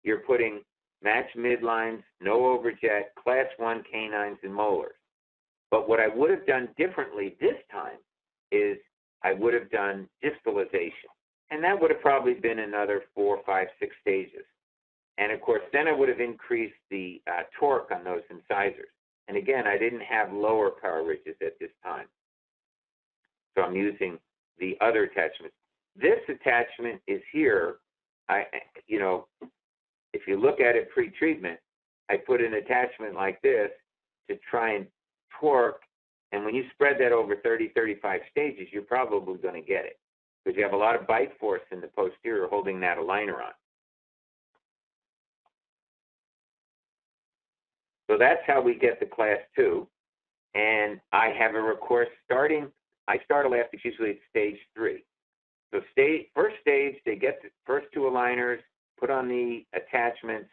you're 0.02 0.20
putting 0.20 0.62
match 1.02 1.26
midlines, 1.36 2.02
no 2.20 2.40
overjet, 2.40 3.14
class 3.22 3.46
one 3.56 3.82
canines 3.90 4.38
and 4.42 4.54
molars. 4.54 4.94
But 5.70 5.88
what 5.88 6.00
I 6.00 6.08
would 6.08 6.30
have 6.30 6.46
done 6.46 6.68
differently 6.76 7.36
this 7.40 7.56
time 7.70 7.98
is 8.50 8.78
I 9.22 9.34
would 9.34 9.54
have 9.54 9.70
done 9.70 10.08
distalization 10.24 11.12
and 11.50 11.64
that 11.64 11.80
would 11.80 11.90
have 11.90 12.00
probably 12.00 12.34
been 12.34 12.58
another 12.58 13.04
four, 13.14 13.40
five, 13.46 13.68
six 13.78 13.94
stages. 14.00 14.44
And 15.16 15.32
of 15.32 15.40
course, 15.40 15.62
then 15.72 15.88
I 15.88 15.92
would 15.92 16.08
have 16.08 16.20
increased 16.20 16.76
the 16.90 17.20
uh, 17.26 17.42
torque 17.58 17.90
on 17.90 18.04
those 18.04 18.22
incisors. 18.30 18.88
And 19.26 19.36
again, 19.36 19.66
I 19.66 19.76
didn't 19.76 20.02
have 20.02 20.32
lower 20.32 20.70
power 20.70 21.04
ridges 21.04 21.36
at 21.44 21.58
this 21.58 21.70
time. 21.82 22.06
So 23.56 23.62
I'm 23.62 23.74
using 23.74 24.18
the 24.58 24.76
other 24.80 25.04
attachments. 25.04 25.56
This 25.96 26.20
attachment 26.28 27.00
is 27.06 27.20
here. 27.32 27.76
I, 28.28 28.44
you 28.86 28.98
know, 29.00 29.26
if 30.12 30.26
you 30.26 30.40
look 30.40 30.60
at 30.60 30.76
it 30.76 30.90
pre-treatment, 30.90 31.58
I 32.10 32.16
put 32.16 32.40
an 32.40 32.54
attachment 32.54 33.14
like 33.14 33.40
this 33.42 33.70
to 34.28 34.36
try 34.50 34.72
and 34.74 34.86
torque. 35.40 35.82
And 36.32 36.44
when 36.44 36.54
you 36.54 36.64
spread 36.72 36.96
that 37.00 37.12
over 37.12 37.36
30, 37.36 37.72
35 37.74 38.20
stages, 38.30 38.68
you're 38.72 38.82
probably 38.82 39.36
going 39.38 39.60
to 39.60 39.66
get 39.66 39.84
it 39.84 39.98
because 40.44 40.56
you 40.56 40.62
have 40.62 40.72
a 40.72 40.76
lot 40.76 40.94
of 40.98 41.06
bite 41.06 41.38
force 41.38 41.62
in 41.70 41.80
the 41.80 41.88
posterior 41.88 42.46
holding 42.46 42.80
that 42.80 42.98
aligner 42.98 43.34
on. 43.34 43.52
So 48.10 48.16
that's 48.18 48.40
how 48.46 48.62
we 48.62 48.74
get 48.74 49.00
the 49.00 49.06
class 49.06 49.38
two. 49.54 49.86
And 50.54 51.00
I 51.12 51.28
have 51.38 51.54
a 51.54 51.60
recourse 51.60 52.08
starting, 52.24 52.68
I 53.06 53.18
start 53.24 53.46
elastics 53.46 53.84
usually 53.84 54.10
at 54.10 54.16
stage 54.30 54.58
three. 54.74 55.04
So 55.72 55.80
stage, 55.92 56.26
first 56.34 56.56
stage, 56.60 56.96
they 57.04 57.16
get 57.16 57.40
the 57.42 57.50
first 57.66 57.86
two 57.92 58.00
aligners, 58.00 58.58
put 58.98 59.10
on 59.10 59.28
the 59.28 59.64
attachments, 59.74 60.50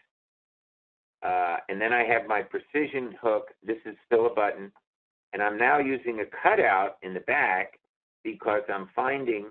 uh, 1.23 1.57
and 1.69 1.79
then 1.79 1.93
I 1.93 2.03
have 2.03 2.27
my 2.27 2.41
precision 2.41 3.15
hook. 3.21 3.47
This 3.65 3.77
is 3.85 3.95
still 4.05 4.27
a 4.27 4.33
button. 4.33 4.71
And 5.33 5.41
I'm 5.41 5.57
now 5.57 5.79
using 5.79 6.21
a 6.21 6.25
cutout 6.43 6.97
in 7.01 7.13
the 7.13 7.19
back 7.21 7.79
because 8.23 8.61
I'm 8.73 8.89
finding 8.95 9.47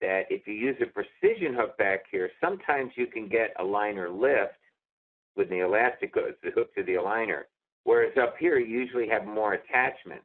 that 0.00 0.22
if 0.30 0.46
you 0.46 0.54
use 0.54 0.76
a 0.80 0.86
precision 0.86 1.54
hook 1.54 1.76
back 1.78 2.04
here, 2.10 2.30
sometimes 2.40 2.92
you 2.96 3.06
can 3.06 3.28
get 3.28 3.54
a 3.58 3.64
liner 3.64 4.08
lift 4.08 4.54
with 5.36 5.48
the 5.50 5.60
elastic 5.60 6.14
goes 6.14 6.34
the 6.42 6.50
hook 6.50 6.74
to 6.74 6.82
the 6.82 6.94
aligner, 6.94 7.42
whereas 7.84 8.12
up 8.20 8.34
here 8.38 8.58
you 8.58 8.78
usually 8.78 9.08
have 9.08 9.24
more 9.24 9.54
attachments. 9.54 10.24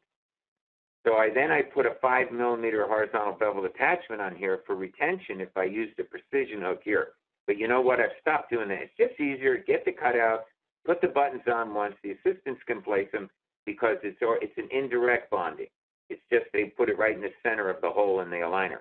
So 1.05 1.15
I 1.15 1.29
then 1.33 1.51
I 1.51 1.61
put 1.61 1.85
a 1.85 1.95
five 2.01 2.31
millimeter 2.31 2.87
horizontal 2.87 3.33
beveled 3.33 3.65
attachment 3.65 4.21
on 4.21 4.35
here 4.35 4.61
for 4.65 4.75
retention 4.75 5.41
if 5.41 5.49
I 5.55 5.65
used 5.65 5.99
a 5.99 6.03
precision 6.03 6.61
hook 6.61 6.81
here. 6.83 7.09
But 7.47 7.57
you 7.57 7.67
know 7.67 7.81
what? 7.81 7.99
I've 7.99 8.17
stopped 8.21 8.51
doing 8.51 8.69
that. 8.69 8.79
It's 8.83 8.97
just 8.97 9.19
easier. 9.19 9.57
Get 9.57 9.85
the 9.85 9.91
cutouts, 9.91 10.43
put 10.85 11.01
the 11.01 11.07
buttons 11.07 11.43
on 11.51 11.73
once. 11.73 11.95
The 12.03 12.11
assistants 12.11 12.61
can 12.67 12.81
place 12.81 13.09
them 13.11 13.29
because 13.65 13.97
it's 14.03 14.17
or 14.21 14.37
it's 14.41 14.57
an 14.57 14.69
indirect 14.71 15.29
bonding. 15.29 15.67
It's 16.09 16.21
just 16.31 16.45
they 16.53 16.65
put 16.65 16.89
it 16.89 16.97
right 16.97 17.15
in 17.15 17.21
the 17.21 17.33
center 17.41 17.69
of 17.69 17.81
the 17.81 17.89
hole 17.89 18.21
in 18.21 18.29
the 18.29 18.37
aligner 18.37 18.79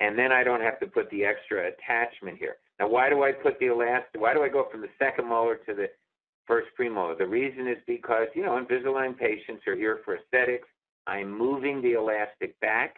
and 0.00 0.18
then 0.18 0.32
I 0.32 0.44
don't 0.44 0.60
have 0.60 0.78
to 0.80 0.86
put 0.86 1.08
the 1.10 1.24
extra 1.24 1.68
attachment 1.68 2.38
here. 2.38 2.56
Now, 2.78 2.88
why 2.88 3.08
do 3.08 3.22
I 3.22 3.32
put 3.32 3.58
the 3.58 3.66
elastic? 3.66 4.20
Why 4.20 4.34
do 4.34 4.42
I 4.42 4.48
go 4.48 4.66
from 4.70 4.82
the 4.82 4.90
second 4.98 5.28
molar 5.28 5.56
to 5.66 5.74
the 5.74 5.86
first 6.46 6.68
premolar? 6.78 7.16
The 7.16 7.26
reason 7.26 7.66
is 7.66 7.78
because, 7.86 8.28
you 8.34 8.44
know, 8.44 8.62
Invisalign 8.62 9.16
patients 9.16 9.66
are 9.66 9.76
here 9.76 10.00
for 10.04 10.16
aesthetics. 10.16 10.68
I'm 11.06 11.36
moving 11.36 11.80
the 11.80 11.92
elastic 11.92 12.58
back 12.60 12.96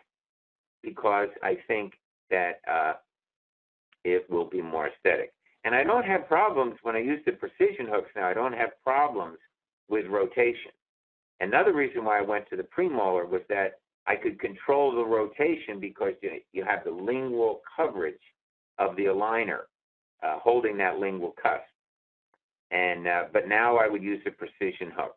because 0.82 1.28
I 1.42 1.58
think 1.68 1.94
that 2.30 2.60
uh, 2.70 2.94
it 4.04 4.28
will 4.30 4.48
be 4.48 4.62
more 4.62 4.88
aesthetic. 4.88 5.32
And 5.64 5.74
I 5.74 5.84
don't 5.84 6.04
have 6.04 6.28
problems 6.28 6.76
when 6.82 6.96
I 6.96 7.00
use 7.00 7.20
the 7.26 7.32
precision 7.32 7.86
hooks 7.88 8.10
now. 8.16 8.28
I 8.28 8.34
don't 8.34 8.52
have 8.52 8.70
problems 8.84 9.38
with 9.88 10.06
rotation. 10.06 10.72
Another 11.40 11.72
reason 11.72 12.04
why 12.04 12.18
I 12.18 12.22
went 12.22 12.48
to 12.50 12.56
the 12.56 12.62
premolar 12.62 13.28
was 13.28 13.42
that 13.48 13.80
I 14.06 14.16
could 14.16 14.40
control 14.40 14.92
the 14.94 15.04
rotation 15.04 15.78
because 15.78 16.14
you, 16.22 16.64
have 16.64 16.84
the 16.84 16.90
lingual 16.90 17.60
coverage 17.76 18.14
of 18.78 18.96
the 18.96 19.04
aligner 19.04 19.62
uh, 20.22 20.38
holding 20.38 20.78
that 20.78 20.98
lingual 20.98 21.34
cusp. 21.40 21.62
And 22.70 23.06
uh, 23.06 23.24
but 23.32 23.48
now 23.48 23.76
I 23.76 23.88
would 23.88 24.02
use 24.02 24.20
a 24.26 24.30
precision 24.30 24.92
hook. 24.94 25.14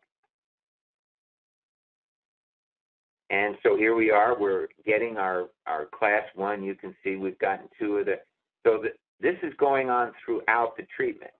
And 3.29 3.57
so 3.63 3.77
here 3.77 3.95
we 3.95 4.11
are. 4.11 4.37
We're 4.37 4.67
getting 4.85 5.17
our 5.17 5.47
our 5.65 5.85
class 5.85 6.23
one. 6.35 6.63
You 6.63 6.75
can 6.75 6.95
see 7.03 7.15
we've 7.15 7.39
gotten 7.39 7.67
two 7.79 7.97
of 7.97 8.05
the. 8.05 8.19
So 8.65 8.81
the, 8.81 8.89
this 9.19 9.37
is 9.43 9.53
going 9.57 9.89
on 9.89 10.11
throughout 10.23 10.75
the 10.77 10.85
treatment. 10.95 11.31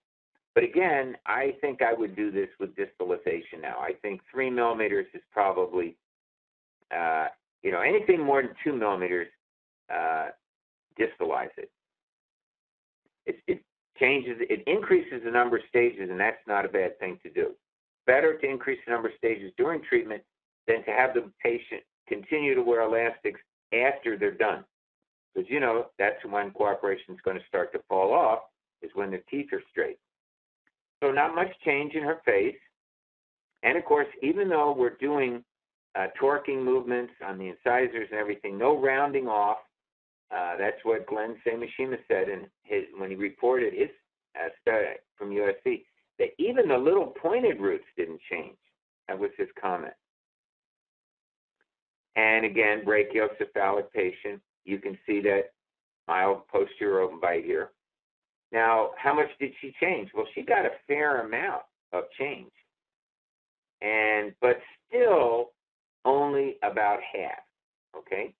But 0.54 0.64
again, 0.64 1.16
I 1.26 1.54
think 1.60 1.80
I 1.80 1.94
would 1.94 2.14
do 2.14 2.30
this 2.30 2.48
with 2.60 2.70
distalization 2.76 3.62
now. 3.62 3.78
I 3.78 3.92
think 4.02 4.20
three 4.30 4.50
millimeters 4.50 5.06
is 5.14 5.22
probably 5.32 5.96
uh, 6.94 7.28
you 7.62 7.70
know, 7.70 7.80
anything 7.80 8.20
more 8.20 8.42
than 8.42 8.52
two 8.62 8.72
millimeters, 8.72 9.28
uh, 9.92 10.28
distalize 10.98 11.50
it. 11.56 11.70
it. 13.26 13.36
It 13.46 13.62
changes, 13.98 14.36
it 14.40 14.62
increases 14.66 15.22
the 15.24 15.30
number 15.30 15.56
of 15.56 15.62
stages, 15.68 16.10
and 16.10 16.18
that's 16.18 16.44
not 16.46 16.64
a 16.64 16.68
bad 16.68 16.98
thing 16.98 17.18
to 17.22 17.30
do. 17.30 17.52
Better 18.06 18.36
to 18.38 18.46
increase 18.48 18.80
the 18.84 18.92
number 18.92 19.08
of 19.08 19.14
stages 19.16 19.52
during 19.56 19.82
treatment 19.82 20.22
than 20.66 20.84
to 20.84 20.90
have 20.90 21.14
the 21.14 21.30
patient 21.42 21.82
continue 22.08 22.54
to 22.54 22.62
wear 22.62 22.82
elastics 22.82 23.40
after 23.72 24.18
they're 24.18 24.32
done. 24.32 24.64
Because, 25.34 25.48
you 25.50 25.60
know, 25.60 25.86
that's 25.98 26.22
when 26.28 26.50
cooperation 26.50 27.14
is 27.14 27.20
going 27.24 27.38
to 27.38 27.46
start 27.48 27.72
to 27.72 27.80
fall 27.88 28.12
off, 28.12 28.40
is 28.82 28.90
when 28.94 29.10
the 29.10 29.22
teeth 29.30 29.48
are 29.52 29.62
straight. 29.70 29.98
So, 31.02 31.10
not 31.10 31.34
much 31.34 31.48
change 31.64 31.94
in 31.94 32.02
her 32.02 32.20
face. 32.24 32.56
And 33.62 33.78
of 33.78 33.84
course, 33.84 34.08
even 34.22 34.48
though 34.48 34.74
we're 34.76 34.96
doing 34.96 35.44
uh, 35.94 36.06
torquing 36.20 36.64
movements 36.64 37.12
on 37.26 37.38
the 37.38 37.48
incisors 37.48 38.08
and 38.10 38.18
everything, 38.18 38.58
no 38.58 38.80
rounding 38.80 39.26
off. 39.26 39.58
Uh, 40.34 40.56
that's 40.58 40.78
what 40.84 41.06
Glenn 41.06 41.36
Sameshima 41.46 41.98
said 42.08 42.28
in 42.28 42.46
his 42.62 42.84
when 42.96 43.10
he 43.10 43.16
reported 43.16 43.74
his 43.74 43.90
uh, 44.34 44.48
study 44.62 44.96
from 45.16 45.30
USC. 45.30 45.84
That 46.18 46.28
even 46.38 46.68
the 46.68 46.78
little 46.78 47.12
pointed 47.20 47.60
roots 47.60 47.84
didn't 47.96 48.20
change. 48.30 48.56
That 49.08 49.18
was 49.18 49.30
his 49.36 49.48
comment. 49.60 49.92
And 52.16 52.44
again, 52.44 52.82
brachycephalic 52.86 53.90
patient. 53.94 54.40
You 54.64 54.78
can 54.78 54.98
see 55.06 55.20
that 55.22 55.52
mild 56.08 56.46
posterior 56.48 57.00
open 57.00 57.20
bite 57.20 57.44
here. 57.44 57.70
Now, 58.52 58.90
how 58.96 59.14
much 59.14 59.28
did 59.40 59.52
she 59.60 59.74
change? 59.80 60.10
Well, 60.14 60.26
she 60.34 60.42
got 60.42 60.66
a 60.66 60.70
fair 60.86 61.24
amount 61.24 61.62
of 61.92 62.04
change. 62.18 62.50
And 63.80 64.32
but 64.40 64.58
still 64.88 65.50
only 66.04 66.56
about 66.62 67.00
half. 67.00 67.38
Okay? 67.96 68.34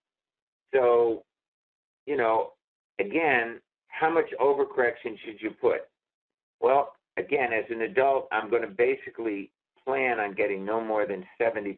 So, 0.75 1.25
you 2.07 2.17
know, 2.17 2.53
again, 2.99 3.61
how 3.89 4.11
much 4.11 4.27
overcorrection 4.41 5.19
should 5.25 5.41
you 5.41 5.51
put? 5.61 5.83
Well, 6.61 6.93
again, 7.17 7.53
as 7.53 7.65
an 7.71 7.83
adult, 7.83 8.29
I'm 8.33 8.51
going 8.51 8.63
to 8.63 8.69
basically 8.69 9.51
plan 9.85 10.21
on 10.21 10.35
getting 10.35 10.65
no 10.65 10.81
more 10.81 11.07
than 11.07 11.25
70% 11.41 11.77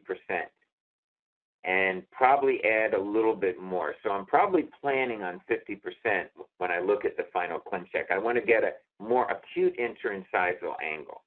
and 1.65 2.03
probably 2.11 2.63
add 2.63 2.93
a 2.93 3.01
little 3.01 3.35
bit 3.35 3.59
more. 3.59 3.95
So 4.03 4.11
I'm 4.11 4.25
probably 4.25 4.69
planning 4.81 5.23
on 5.23 5.41
50% 5.49 5.79
when 6.59 6.71
I 6.71 6.79
look 6.79 7.05
at 7.05 7.17
the 7.17 7.25
final 7.33 7.59
ClinCheck. 7.59 8.11
I 8.11 8.19
want 8.19 8.37
to 8.37 8.45
get 8.45 8.63
a 8.63 9.03
more 9.03 9.27
acute 9.29 9.75
interincisal 9.77 10.75
angle 10.83 11.23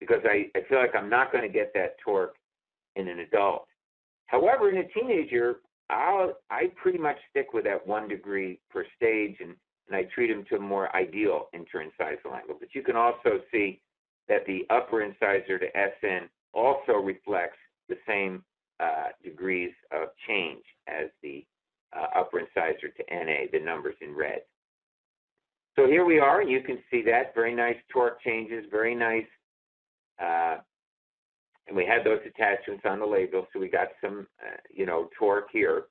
because 0.00 0.20
I, 0.24 0.46
I 0.56 0.62
feel 0.68 0.78
like 0.78 0.94
I'm 0.94 1.10
not 1.10 1.30
going 1.30 1.44
to 1.44 1.52
get 1.52 1.72
that 1.74 1.96
torque 2.02 2.36
in 2.96 3.08
an 3.08 3.18
adult. 3.18 3.66
However, 4.26 4.70
in 4.70 4.78
a 4.78 4.88
teenager, 4.88 5.56
I'll, 5.90 6.32
I 6.50 6.72
pretty 6.80 6.98
much 6.98 7.16
stick 7.30 7.52
with 7.52 7.64
that 7.64 7.86
one 7.86 8.08
degree 8.08 8.58
per 8.70 8.86
stage 8.96 9.36
and, 9.40 9.54
and 9.88 9.96
I 9.96 10.04
treat 10.14 10.28
them 10.28 10.44
to 10.48 10.56
a 10.56 10.60
more 10.60 10.94
ideal 10.96 11.48
interincisal 11.54 12.34
angle. 12.34 12.56
But 12.58 12.74
you 12.74 12.82
can 12.82 12.96
also 12.96 13.40
see 13.52 13.82
that 14.28 14.46
the 14.46 14.66
upper 14.70 15.02
incisor 15.02 15.58
to 15.58 15.66
SN 16.00 16.28
also 16.54 16.94
reflects 16.94 17.58
the 17.88 17.96
same 18.08 18.42
uh, 18.80 19.08
degrees 19.22 19.72
of 19.92 20.08
change 20.26 20.62
as 20.86 21.08
the 21.22 21.44
uh, 21.96 22.18
upper 22.18 22.40
incisor 22.40 22.88
to 22.88 23.04
NA, 23.10 23.46
the 23.52 23.60
numbers 23.60 23.96
in 24.00 24.14
red. 24.14 24.40
So 25.76 25.86
here 25.86 26.04
we 26.04 26.18
are, 26.18 26.40
and 26.40 26.50
you 26.50 26.62
can 26.62 26.78
see 26.90 27.02
that. 27.02 27.34
Very 27.34 27.54
nice 27.54 27.76
torque 27.92 28.20
changes, 28.22 28.64
very 28.70 28.94
nice 28.94 29.26
uh, 30.18 30.56
and 31.66 31.76
we 31.76 31.84
had 31.84 32.04
those 32.04 32.20
attachments 32.26 32.84
on 32.84 33.00
the 33.00 33.06
labial, 33.06 33.46
so 33.52 33.58
we 33.58 33.68
got 33.68 33.88
some, 34.00 34.26
uh, 34.40 34.56
you 34.72 34.86
know, 34.86 35.08
torque 35.18 35.48
here. 35.52 35.84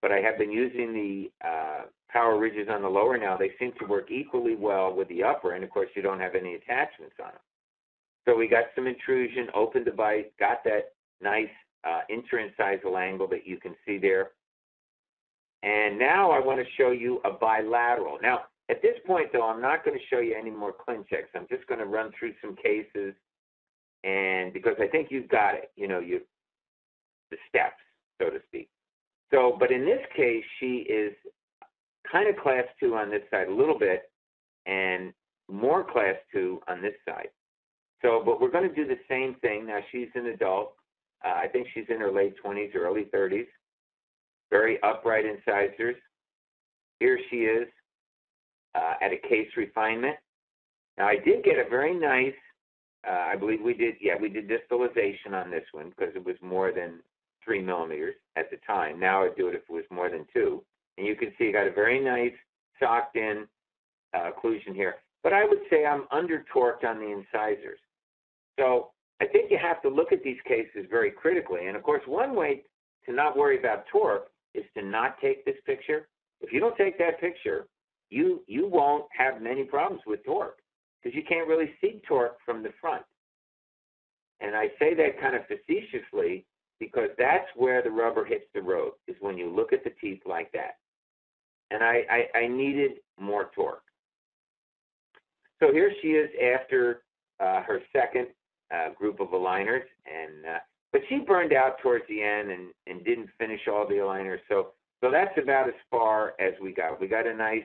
But 0.00 0.12
I 0.12 0.20
have 0.20 0.38
been 0.38 0.52
using 0.52 0.92
the 0.92 1.46
uh, 1.46 1.82
power 2.08 2.38
ridges 2.38 2.68
on 2.70 2.82
the 2.82 2.88
lower 2.88 3.18
now. 3.18 3.36
They 3.36 3.50
seem 3.58 3.72
to 3.80 3.86
work 3.86 4.10
equally 4.10 4.54
well 4.54 4.94
with 4.94 5.08
the 5.08 5.24
upper, 5.24 5.52
and 5.52 5.64
of 5.64 5.70
course, 5.70 5.88
you 5.96 6.02
don't 6.02 6.20
have 6.20 6.34
any 6.34 6.54
attachments 6.54 7.16
on 7.18 7.30
them. 7.30 7.40
So 8.24 8.36
we 8.36 8.48
got 8.48 8.66
some 8.74 8.86
intrusion, 8.86 9.48
opened 9.54 9.86
the 9.86 9.92
bite, 9.92 10.36
got 10.38 10.62
that 10.64 10.92
nice 11.20 11.48
uh, 11.84 12.00
interincisal 12.10 12.98
angle 12.98 13.28
that 13.28 13.46
you 13.46 13.58
can 13.58 13.74
see 13.86 13.98
there. 13.98 14.30
And 15.62 15.98
now 15.98 16.30
I 16.30 16.38
want 16.38 16.60
to 16.60 16.66
show 16.76 16.90
you 16.90 17.20
a 17.24 17.30
bilateral. 17.30 18.18
Now, 18.22 18.42
at 18.68 18.82
this 18.82 18.96
point, 19.06 19.28
though, 19.32 19.46
I'm 19.46 19.60
not 19.60 19.84
going 19.84 19.96
to 19.96 20.04
show 20.06 20.20
you 20.20 20.36
any 20.38 20.50
more 20.50 20.72
ClinChecks. 20.72 21.34
I'm 21.34 21.46
just 21.48 21.66
going 21.66 21.80
to 21.80 21.86
run 21.86 22.10
through 22.18 22.34
some 22.42 22.56
cases 22.56 23.14
and 24.06 24.52
because 24.52 24.76
I 24.80 24.86
think 24.86 25.08
you've 25.10 25.28
got 25.28 25.54
it, 25.54 25.72
you 25.76 25.88
know, 25.88 25.98
you 25.98 26.20
the 27.30 27.36
steps, 27.48 27.82
so 28.22 28.30
to 28.30 28.38
speak. 28.46 28.68
So, 29.32 29.56
but 29.58 29.72
in 29.72 29.84
this 29.84 30.00
case, 30.16 30.44
she 30.60 30.86
is 30.88 31.12
kind 32.10 32.28
of 32.28 32.36
class 32.36 32.64
two 32.78 32.94
on 32.94 33.10
this 33.10 33.22
side 33.32 33.48
a 33.48 33.54
little 33.54 33.78
bit, 33.78 34.10
and 34.66 35.12
more 35.50 35.82
class 35.82 36.14
two 36.32 36.60
on 36.68 36.80
this 36.80 36.94
side. 37.04 37.28
So, 38.00 38.22
but 38.24 38.40
we're 38.40 38.50
going 38.50 38.68
to 38.68 38.74
do 38.74 38.86
the 38.86 38.98
same 39.10 39.34
thing. 39.40 39.66
Now, 39.66 39.80
she's 39.90 40.08
an 40.14 40.26
adult. 40.26 40.75
Uh, 41.26 41.34
I 41.34 41.48
think 41.48 41.66
she's 41.74 41.86
in 41.88 41.98
her 42.00 42.12
late 42.12 42.34
20s 42.44 42.74
or 42.74 42.86
early 42.86 43.06
30s. 43.14 43.46
Very 44.50 44.80
upright 44.82 45.24
incisors. 45.24 45.96
Here 47.00 47.18
she 47.30 47.38
is 47.38 47.68
uh, 48.74 48.94
at 49.02 49.12
a 49.12 49.28
case 49.28 49.48
refinement. 49.56 50.16
Now, 50.96 51.08
I 51.08 51.16
did 51.16 51.44
get 51.44 51.58
a 51.58 51.68
very 51.68 51.98
nice 51.98 52.34
uh, 53.06 53.28
I 53.32 53.36
believe 53.36 53.60
we 53.62 53.74
did, 53.74 53.94
yeah, 54.00 54.14
we 54.20 54.28
did 54.28 54.48
distalization 54.48 55.32
on 55.32 55.50
this 55.50 55.64
one 55.72 55.90
because 55.90 56.14
it 56.16 56.24
was 56.24 56.36
more 56.42 56.72
than 56.72 57.00
three 57.44 57.62
millimeters 57.62 58.14
at 58.36 58.50
the 58.50 58.56
time. 58.66 58.98
Now 58.98 59.24
I'd 59.24 59.36
do 59.36 59.48
it 59.48 59.54
if 59.54 59.62
it 59.68 59.72
was 59.72 59.84
more 59.90 60.10
than 60.10 60.26
two. 60.32 60.62
And 60.98 61.06
you 61.06 61.14
can 61.14 61.32
see 61.38 61.48
I 61.48 61.52
got 61.52 61.68
a 61.68 61.72
very 61.72 62.02
nice 62.02 62.32
socked 62.80 63.16
in 63.16 63.46
uh, 64.14 64.30
occlusion 64.30 64.74
here. 64.74 64.96
But 65.22 65.32
I 65.32 65.44
would 65.44 65.60
say 65.70 65.86
I'm 65.86 66.06
under 66.10 66.44
torqued 66.54 66.84
on 66.84 66.98
the 66.98 67.12
incisors. 67.12 67.78
So 68.58 68.90
I 69.20 69.26
think 69.26 69.50
you 69.50 69.58
have 69.58 69.80
to 69.82 69.88
look 69.88 70.12
at 70.12 70.22
these 70.22 70.38
cases 70.46 70.86
very 70.90 71.10
critically. 71.10 71.66
And 71.66 71.76
of 71.76 71.82
course, 71.82 72.02
one 72.06 72.34
way 72.34 72.62
to 73.06 73.12
not 73.12 73.36
worry 73.36 73.58
about 73.58 73.84
torque 73.90 74.28
is 74.54 74.64
to 74.76 74.84
not 74.84 75.18
take 75.20 75.44
this 75.44 75.56
picture. 75.64 76.08
If 76.40 76.52
you 76.52 76.60
don't 76.60 76.76
take 76.76 76.98
that 76.98 77.20
picture, 77.20 77.66
you 78.10 78.42
you 78.46 78.68
won't 78.68 79.06
have 79.16 79.40
many 79.42 79.64
problems 79.64 80.02
with 80.06 80.24
torque 80.24 80.58
because 81.02 81.16
you 81.16 81.22
can't 81.24 81.48
really 81.48 81.72
see 81.80 82.00
torque 82.06 82.36
from 82.44 82.62
the 82.62 82.72
front. 82.80 83.02
And 84.40 84.54
I 84.54 84.68
say 84.78 84.94
that 84.94 85.20
kind 85.20 85.34
of 85.34 85.42
facetiously 85.46 86.44
because 86.78 87.08
that's 87.18 87.46
where 87.54 87.82
the 87.82 87.90
rubber 87.90 88.24
hits 88.24 88.44
the 88.54 88.60
road, 88.60 88.92
is 89.08 89.16
when 89.20 89.38
you 89.38 89.48
look 89.48 89.72
at 89.72 89.82
the 89.82 89.92
teeth 90.00 90.20
like 90.26 90.52
that. 90.52 90.76
And 91.70 91.82
I, 91.82 92.02
I, 92.10 92.38
I 92.38 92.48
needed 92.48 92.98
more 93.18 93.50
torque. 93.54 93.82
So 95.58 95.72
here 95.72 95.90
she 96.02 96.08
is 96.08 96.28
after 96.54 97.02
uh, 97.40 97.62
her 97.62 97.80
second 97.94 98.26
uh, 98.74 98.90
group 98.94 99.20
of 99.20 99.28
aligners, 99.28 99.84
and 100.06 100.46
uh, 100.46 100.58
but 100.92 101.02
she 101.08 101.18
burned 101.18 101.52
out 101.52 101.78
towards 101.82 102.04
the 102.08 102.22
end 102.22 102.50
and, 102.50 102.68
and 102.86 103.04
didn't 103.04 103.28
finish 103.38 103.60
all 103.68 103.86
the 103.86 103.94
aligners. 103.94 104.38
So 104.48 104.68
so 105.02 105.10
that's 105.10 105.36
about 105.40 105.68
as 105.68 105.74
far 105.90 106.34
as 106.40 106.54
we 106.60 106.72
got. 106.72 107.00
We 107.00 107.06
got 107.06 107.26
a 107.26 107.34
nice 107.34 107.64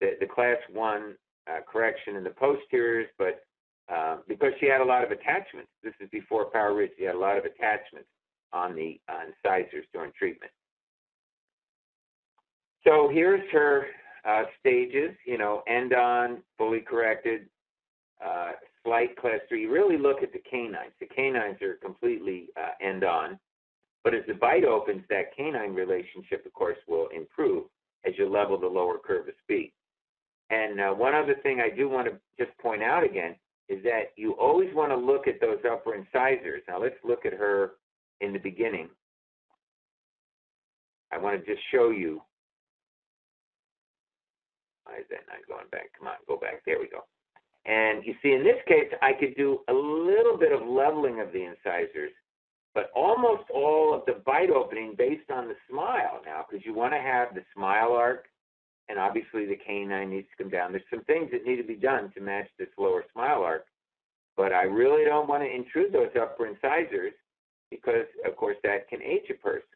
the, 0.00 0.12
the 0.20 0.26
class 0.26 0.58
one 0.72 1.14
uh, 1.48 1.60
correction 1.70 2.16
in 2.16 2.24
the 2.24 2.30
posteriors, 2.30 3.08
but 3.18 3.44
uh, 3.92 4.18
because 4.28 4.52
she 4.60 4.66
had 4.66 4.80
a 4.80 4.84
lot 4.84 5.02
of 5.02 5.10
attachments, 5.10 5.70
this 5.82 5.94
is 6.00 6.08
before 6.10 6.50
Power 6.50 6.74
Ridge, 6.74 6.90
she 6.98 7.04
had 7.04 7.14
a 7.14 7.18
lot 7.18 7.38
of 7.38 7.44
attachments 7.44 8.08
on 8.52 8.74
the 8.74 9.00
uh, 9.08 9.20
incisors 9.26 9.84
during 9.92 10.12
treatment. 10.18 10.52
So 12.86 13.10
here's 13.12 13.42
her 13.50 13.86
uh, 14.26 14.44
stages, 14.60 15.10
you 15.26 15.38
know, 15.38 15.62
end 15.66 15.94
on, 15.94 16.42
fully 16.56 16.80
corrected, 16.80 17.48
uh, 18.24 18.52
slight 18.88 19.16
class 19.16 19.40
three. 19.48 19.62
You 19.62 19.72
really 19.72 19.98
look 19.98 20.22
at 20.22 20.32
the 20.32 20.40
canines. 20.50 20.92
The 20.98 21.06
canines 21.06 21.60
are 21.60 21.74
completely 21.74 22.48
uh, 22.56 22.70
end 22.80 23.04
on. 23.04 23.38
But 24.02 24.14
as 24.14 24.22
the 24.26 24.34
bite 24.34 24.64
opens, 24.64 25.02
that 25.10 25.36
canine 25.36 25.74
relationship, 25.74 26.46
of 26.46 26.52
course, 26.54 26.78
will 26.88 27.08
improve 27.14 27.64
as 28.06 28.14
you 28.16 28.28
level 28.28 28.58
the 28.58 28.66
lower 28.66 28.96
curve 28.98 29.28
of 29.28 29.34
Spee. 29.42 29.72
And 30.50 30.80
uh, 30.80 30.90
one 30.92 31.14
other 31.14 31.34
thing 31.42 31.60
I 31.60 31.74
do 31.74 31.88
want 31.88 32.08
to 32.08 32.14
just 32.42 32.56
point 32.58 32.82
out 32.82 33.04
again 33.04 33.36
is 33.68 33.82
that 33.82 34.12
you 34.16 34.32
always 34.32 34.74
want 34.74 34.90
to 34.92 34.96
look 34.96 35.28
at 35.28 35.40
those 35.40 35.58
upper 35.70 35.94
incisors. 35.94 36.62
Now 36.66 36.80
let's 36.80 36.96
look 37.04 37.26
at 37.26 37.34
her 37.34 37.72
in 38.22 38.32
the 38.32 38.38
beginning. 38.38 38.88
I 41.12 41.18
want 41.18 41.38
to 41.38 41.46
just 41.46 41.62
show 41.70 41.90
you. 41.90 42.22
Why 44.84 45.00
is 45.00 45.04
that 45.10 45.28
not 45.28 45.46
going 45.46 45.68
back? 45.70 45.90
Come 45.98 46.08
on, 46.08 46.14
go 46.26 46.38
back. 46.38 46.62
There 46.64 46.78
we 46.78 46.88
go. 46.88 47.04
And 47.68 48.04
you 48.04 48.14
see, 48.22 48.32
in 48.32 48.42
this 48.42 48.56
case, 48.66 48.90
I 49.02 49.12
could 49.12 49.36
do 49.36 49.60
a 49.68 49.72
little 49.72 50.38
bit 50.38 50.52
of 50.52 50.66
leveling 50.66 51.20
of 51.20 51.32
the 51.32 51.44
incisors, 51.44 52.12
but 52.74 52.90
almost 52.96 53.50
all 53.52 53.92
of 53.94 54.06
the 54.06 54.22
bite 54.24 54.48
opening 54.50 54.94
based 54.96 55.30
on 55.30 55.48
the 55.48 55.54
smile 55.70 56.22
now, 56.24 56.46
because 56.48 56.64
you 56.64 56.72
want 56.72 56.94
to 56.94 57.00
have 57.00 57.34
the 57.34 57.42
smile 57.54 57.92
arc 57.92 58.24
and 58.88 58.98
obviously 58.98 59.44
the 59.44 59.56
canine 59.56 60.08
needs 60.08 60.26
to 60.30 60.42
come 60.42 60.50
down. 60.50 60.72
There's 60.72 60.82
some 60.88 61.04
things 61.04 61.30
that 61.30 61.44
need 61.44 61.56
to 61.56 61.62
be 61.62 61.74
done 61.76 62.10
to 62.14 62.22
match 62.22 62.48
this 62.58 62.68
lower 62.78 63.04
smile 63.12 63.42
arc, 63.42 63.66
but 64.34 64.50
I 64.50 64.62
really 64.62 65.04
don't 65.04 65.28
want 65.28 65.42
to 65.42 65.54
intrude 65.54 65.92
those 65.92 66.08
upper 66.18 66.46
incisors 66.46 67.12
because, 67.70 68.06
of 68.24 68.34
course, 68.36 68.56
that 68.62 68.88
can 68.88 69.02
age 69.02 69.28
a 69.28 69.34
person. 69.34 69.68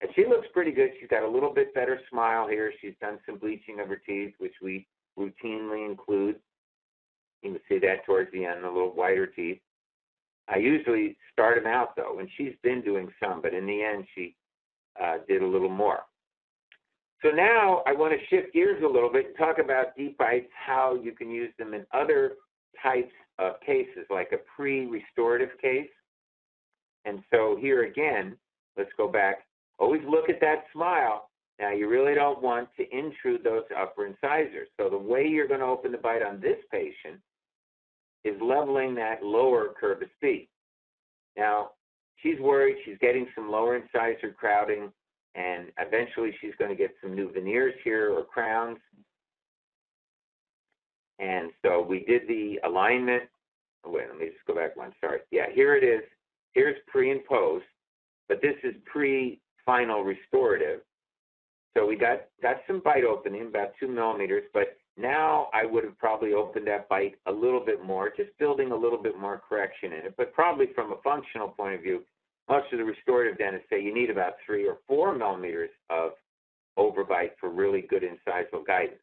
And 0.00 0.10
she 0.14 0.24
looks 0.26 0.46
pretty 0.54 0.72
good. 0.72 0.90
She's 0.98 1.10
got 1.10 1.22
a 1.22 1.28
little 1.28 1.52
bit 1.52 1.74
better 1.74 2.00
smile 2.10 2.48
here. 2.48 2.72
She's 2.80 2.94
done 2.98 3.18
some 3.26 3.36
bleaching 3.38 3.78
of 3.80 3.88
her 3.88 4.00
teeth, 4.06 4.32
which 4.38 4.54
we 4.62 4.86
routinely 5.18 5.84
include. 5.86 6.36
You 7.52 7.60
see 7.68 7.78
that 7.86 8.04
towards 8.04 8.30
the 8.32 8.44
end, 8.44 8.64
a 8.64 8.70
little 8.70 8.94
whiter 8.94 9.26
teeth. 9.26 9.60
I 10.48 10.58
usually 10.58 11.16
start 11.32 11.62
them 11.62 11.72
out 11.72 11.96
though, 11.96 12.18
and 12.18 12.28
she's 12.36 12.54
been 12.62 12.82
doing 12.82 13.08
some, 13.22 13.42
but 13.42 13.54
in 13.54 13.66
the 13.66 13.82
end, 13.82 14.06
she 14.14 14.36
uh, 15.02 15.18
did 15.28 15.42
a 15.42 15.46
little 15.46 15.68
more. 15.68 16.00
So 17.22 17.30
now 17.30 17.82
I 17.86 17.92
want 17.92 18.12
to 18.12 18.26
shift 18.26 18.52
gears 18.52 18.82
a 18.84 18.86
little 18.86 19.10
bit 19.10 19.26
and 19.26 19.36
talk 19.36 19.58
about 19.58 19.96
deep 19.96 20.18
bites, 20.18 20.50
how 20.54 20.94
you 21.02 21.12
can 21.12 21.30
use 21.30 21.52
them 21.58 21.74
in 21.74 21.84
other 21.92 22.34
types 22.82 23.12
of 23.38 23.60
cases, 23.64 24.06
like 24.10 24.32
a 24.32 24.38
pre-restorative 24.54 25.50
case. 25.60 25.88
And 27.04 27.22
so 27.32 27.56
here 27.60 27.84
again, 27.84 28.36
let's 28.76 28.90
go 28.96 29.08
back. 29.08 29.46
Always 29.78 30.02
look 30.08 30.28
at 30.28 30.40
that 30.40 30.64
smile. 30.72 31.30
Now 31.58 31.72
you 31.72 31.88
really 31.88 32.14
don't 32.14 32.42
want 32.42 32.68
to 32.76 32.96
intrude 32.96 33.42
those 33.42 33.64
upper 33.76 34.06
incisors. 34.06 34.68
So 34.78 34.90
the 34.90 34.98
way 34.98 35.26
you're 35.26 35.48
going 35.48 35.60
to 35.60 35.66
open 35.66 35.92
the 35.92 35.98
bite 35.98 36.22
on 36.22 36.40
this 36.40 36.58
patient 36.70 37.20
is 38.26 38.40
leveling 38.40 38.94
that 38.96 39.22
lower 39.22 39.68
curve 39.78 40.02
of 40.02 40.08
Spee. 40.16 40.48
Now 41.36 41.70
she's 42.22 42.38
worried 42.40 42.76
she's 42.84 42.98
getting 43.00 43.26
some 43.34 43.50
lower 43.50 43.76
incisor 43.76 44.32
crowding 44.32 44.90
and 45.34 45.66
eventually 45.78 46.34
she's 46.40 46.54
going 46.58 46.70
to 46.70 46.76
get 46.76 46.94
some 47.02 47.14
new 47.14 47.30
veneers 47.30 47.74
here 47.84 48.10
or 48.12 48.24
crowns. 48.24 48.78
And 51.18 51.50
so 51.62 51.82
we 51.82 52.04
did 52.04 52.22
the 52.26 52.58
alignment. 52.64 53.24
Oh, 53.84 53.90
wait, 53.90 54.06
let 54.08 54.18
me 54.18 54.26
just 54.26 54.44
go 54.46 54.54
back 54.54 54.76
one. 54.76 54.92
Sorry. 55.00 55.20
Yeah, 55.30 55.46
here 55.54 55.76
it 55.76 55.84
is. 55.84 56.02
Here's 56.54 56.76
pre 56.86 57.10
and 57.10 57.24
post, 57.26 57.66
but 58.28 58.40
this 58.40 58.54
is 58.64 58.74
pre-final 58.86 60.02
restorative. 60.02 60.80
So 61.76 61.86
we 61.86 61.96
got, 61.96 62.22
got 62.40 62.56
some 62.66 62.80
bite 62.82 63.04
opening, 63.04 63.46
about 63.48 63.72
two 63.78 63.88
millimeters, 63.88 64.44
but 64.54 64.78
now 64.96 65.48
I 65.52 65.66
would 65.66 65.84
have 65.84 65.98
probably 65.98 66.32
opened 66.32 66.66
that 66.68 66.88
bite 66.88 67.16
a 67.26 67.32
little 67.32 67.64
bit 67.64 67.84
more, 67.84 68.10
just 68.16 68.30
building 68.38 68.72
a 68.72 68.76
little 68.76 69.02
bit 69.02 69.18
more 69.18 69.42
correction 69.46 69.92
in 69.92 70.06
it. 70.06 70.14
But 70.16 70.32
probably 70.32 70.66
from 70.74 70.92
a 70.92 71.02
functional 71.04 71.48
point 71.48 71.74
of 71.74 71.82
view, 71.82 72.02
most 72.48 72.72
of 72.72 72.78
the 72.78 72.84
restorative 72.84 73.38
dentists 73.38 73.68
say 73.68 73.82
you 73.82 73.92
need 73.92 74.10
about 74.10 74.34
three 74.44 74.66
or 74.66 74.78
four 74.86 75.14
millimeters 75.16 75.70
of 75.90 76.12
overbite 76.78 77.32
for 77.40 77.50
really 77.50 77.82
good 77.82 78.02
incisal 78.02 78.64
guidance. 78.66 79.00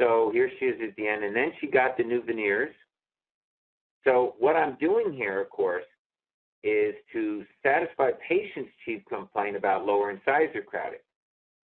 So 0.00 0.30
here 0.32 0.50
she 0.58 0.66
is 0.66 0.80
at 0.86 0.94
the 0.96 1.06
end, 1.06 1.24
and 1.24 1.34
then 1.34 1.52
she 1.60 1.66
got 1.68 1.96
the 1.96 2.02
new 2.02 2.22
veneers. 2.22 2.74
So 4.04 4.34
what 4.38 4.56
I'm 4.56 4.76
doing 4.80 5.12
here, 5.12 5.40
of 5.40 5.50
course, 5.50 5.84
is 6.62 6.94
to 7.12 7.44
satisfy 7.62 8.10
patient's 8.28 8.70
chief 8.84 9.02
complaint 9.08 9.56
about 9.56 9.86
lower 9.86 10.10
incisor 10.10 10.62
crowding. 10.62 10.98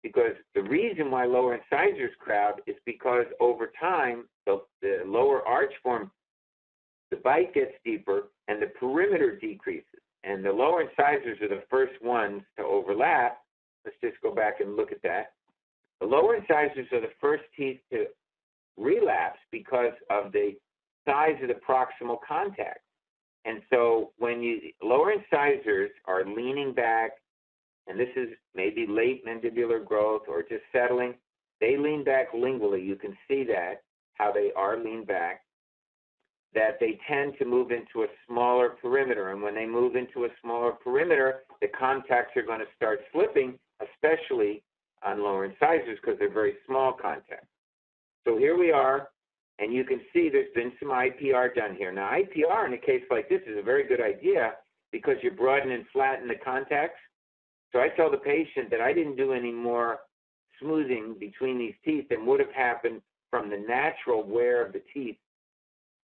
Because 0.05 0.35
the 0.53 0.61
reason 0.61 1.09
why 1.09 1.25
lower 1.25 1.55
incisors 1.55 2.11
crowd 2.19 2.61
is 2.67 2.75
because 2.85 3.25
over 3.39 3.71
time, 3.79 4.25
the, 4.45 4.61
the 4.83 5.01
lower 5.03 5.41
arch 5.47 5.73
form, 5.81 6.11
the 7.09 7.17
bite 7.17 7.55
gets 7.55 7.71
deeper 7.83 8.27
and 8.47 8.61
the 8.61 8.67
perimeter 8.67 9.35
decreases. 9.35 9.99
And 10.23 10.45
the 10.45 10.51
lower 10.51 10.83
incisors 10.83 11.41
are 11.41 11.47
the 11.47 11.63
first 11.71 11.99
ones 12.03 12.43
to 12.55 12.63
overlap. 12.63 13.39
Let's 13.83 13.97
just 13.99 14.21
go 14.21 14.31
back 14.31 14.59
and 14.59 14.75
look 14.75 14.91
at 14.91 15.01
that. 15.01 15.33
The 16.01 16.05
lower 16.05 16.35
incisors 16.35 16.87
are 16.91 17.01
the 17.01 17.13
first 17.19 17.45
teeth 17.57 17.79
to 17.91 18.05
relapse 18.77 19.39
because 19.51 19.93
of 20.11 20.31
the 20.33 20.51
size 21.07 21.37
of 21.41 21.47
the 21.47 21.55
proximal 21.67 22.19
contact. 22.27 22.81
And 23.45 23.63
so 23.71 24.11
when 24.19 24.43
you 24.43 24.59
lower 24.83 25.13
incisors 25.13 25.89
are 26.05 26.23
leaning 26.25 26.73
back, 26.75 27.13
and 27.87 27.99
this 27.99 28.09
is 28.15 28.29
maybe 28.55 28.85
late 28.87 29.25
mandibular 29.25 29.83
growth 29.83 30.23
or 30.27 30.41
just 30.41 30.63
settling, 30.71 31.13
they 31.61 31.77
lean 31.77 32.03
back 32.03 32.33
lingually. 32.33 32.85
You 32.85 32.95
can 32.95 33.15
see 33.27 33.43
that, 33.45 33.83
how 34.15 34.31
they 34.31 34.51
are 34.55 34.77
leaned 34.77 35.07
back 35.07 35.41
that 36.55 36.79
they 36.79 36.97
tend 37.07 37.33
to 37.37 37.45
move 37.45 37.69
into 37.69 38.03
a 38.03 38.07
smaller 38.27 38.69
perimeter. 38.81 39.31
And 39.31 39.41
when 39.41 39.53
they 39.53 39.65
move 39.65 39.95
into 39.95 40.23
a 40.23 40.29
smaller 40.41 40.71
perimeter, 40.71 41.43
the 41.61 41.67
contacts 41.67 42.35
are 42.37 42.43
going 42.43 42.59
to 42.59 42.65
start 42.75 43.01
slipping, 43.11 43.59
especially 43.81 44.63
on 45.03 45.21
lower 45.21 45.45
incisors 45.45 45.99
because 46.01 46.17
they're 46.17 46.33
very 46.33 46.55
small 46.65 46.93
contacts. 46.93 47.47
So 48.25 48.37
here 48.37 48.57
we 48.57 48.71
are, 48.71 49.09
and 49.59 49.73
you 49.73 49.83
can 49.83 49.99
see 50.11 50.29
there's 50.29 50.53
been 50.55 50.71
some 50.79 50.89
IPR 50.89 51.53
done 51.53 51.75
here. 51.75 51.91
Now, 51.91 52.09
IPR 52.09 52.65
in 52.65 52.73
a 52.73 52.77
case 52.77 53.03
like 53.11 53.29
this 53.29 53.41
is 53.45 53.57
a 53.59 53.61
very 53.61 53.85
good 53.85 54.01
idea 54.01 54.53
because 54.91 55.17
you 55.21 55.31
broaden 55.31 55.71
and 55.71 55.85
flatten 55.91 56.27
the 56.27 56.35
contacts. 56.43 56.99
So 57.75 57.81
I 57.81 57.89
tell 57.89 58.09
the 58.09 58.15
patient 58.15 58.69
that 58.71 58.79
I 58.79 58.93
didn't 58.93 59.17
do 59.17 59.33
any 59.33 59.51
more 59.51 59.99
smoothing 60.61 61.17
between 61.19 61.59
these 61.59 61.73
teeth 61.83 62.05
than 62.09 62.25
would 62.25 62.39
have 62.39 62.53
happened 62.53 63.01
from 63.29 63.49
the 63.49 63.57
natural 63.57 64.23
wear 64.23 64.65
of 64.65 64.71
the 64.71 64.81
teeth 64.93 65.17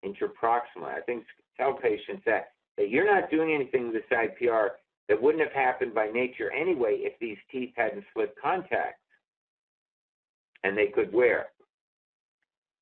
interproximally. 0.06 0.96
I 0.96 1.02
think 1.08 1.26
tell 1.58 1.74
patients 1.74 2.22
that, 2.28 2.52
that 2.78 2.92
you're 2.92 3.12
not 3.12 3.32
doing 3.32 3.56
anything 3.56 3.88
with 3.88 3.96
this 3.96 4.04
IPR 4.12 4.70
that 5.10 5.20
wouldn't 5.20 5.44
have 5.44 5.52
happened 5.52 5.96
by 5.96 6.10
nature 6.10 6.52
anyway 6.52 7.00
if 7.00 7.14
these 7.20 7.38
teeth 7.52 7.72
hadn't 7.76 8.04
slipped 8.14 8.40
contact 8.40 9.00
and 10.64 10.78
they 10.78 10.88
could 10.94 11.12
wear. 11.12 11.48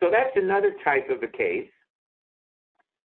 So 0.03 0.09
that's 0.11 0.35
another 0.35 0.75
type 0.83 1.09
of 1.09 1.23
a 1.23 1.27
case. 1.27 1.69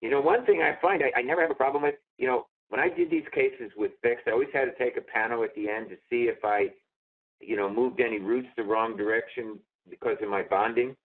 You 0.01 0.11
know, 0.11 0.21
one 0.21 0.45
thing 0.47 0.63
I 0.63 0.77
find 0.83 1.01
I, 1.05 1.21
I 1.21 1.23
never 1.23 1.43
have 1.43 1.53
a 1.53 1.55
problem 1.55 1.85
with, 1.85 1.95
you 2.19 2.27
know, 2.27 2.47
when 2.71 2.81
I 2.81 2.89
did 2.89 3.11
these 3.11 3.27
cases 3.33 3.71
with 3.77 3.93
fix, 4.03 4.23
I 4.27 4.31
always 4.31 4.49
had 4.53 4.65
to 4.65 4.79
take 4.79 4.97
a 4.97 5.01
panel 5.01 5.45
at 5.45 5.55
the 5.55 5.69
end 5.69 5.91
to 5.91 5.97
see 6.09 6.29
if 6.29 6.39
I, 6.45 6.69
you 7.41 7.57
know, 7.57 7.73
moved 7.73 8.01
any 8.01 8.21
roots 8.21 8.49
the 8.57 8.63
wrong 8.63 8.97
direction 8.97 9.59
because 9.89 10.17
of 10.23 10.29
my 10.29 10.43
bonding. 10.43 10.97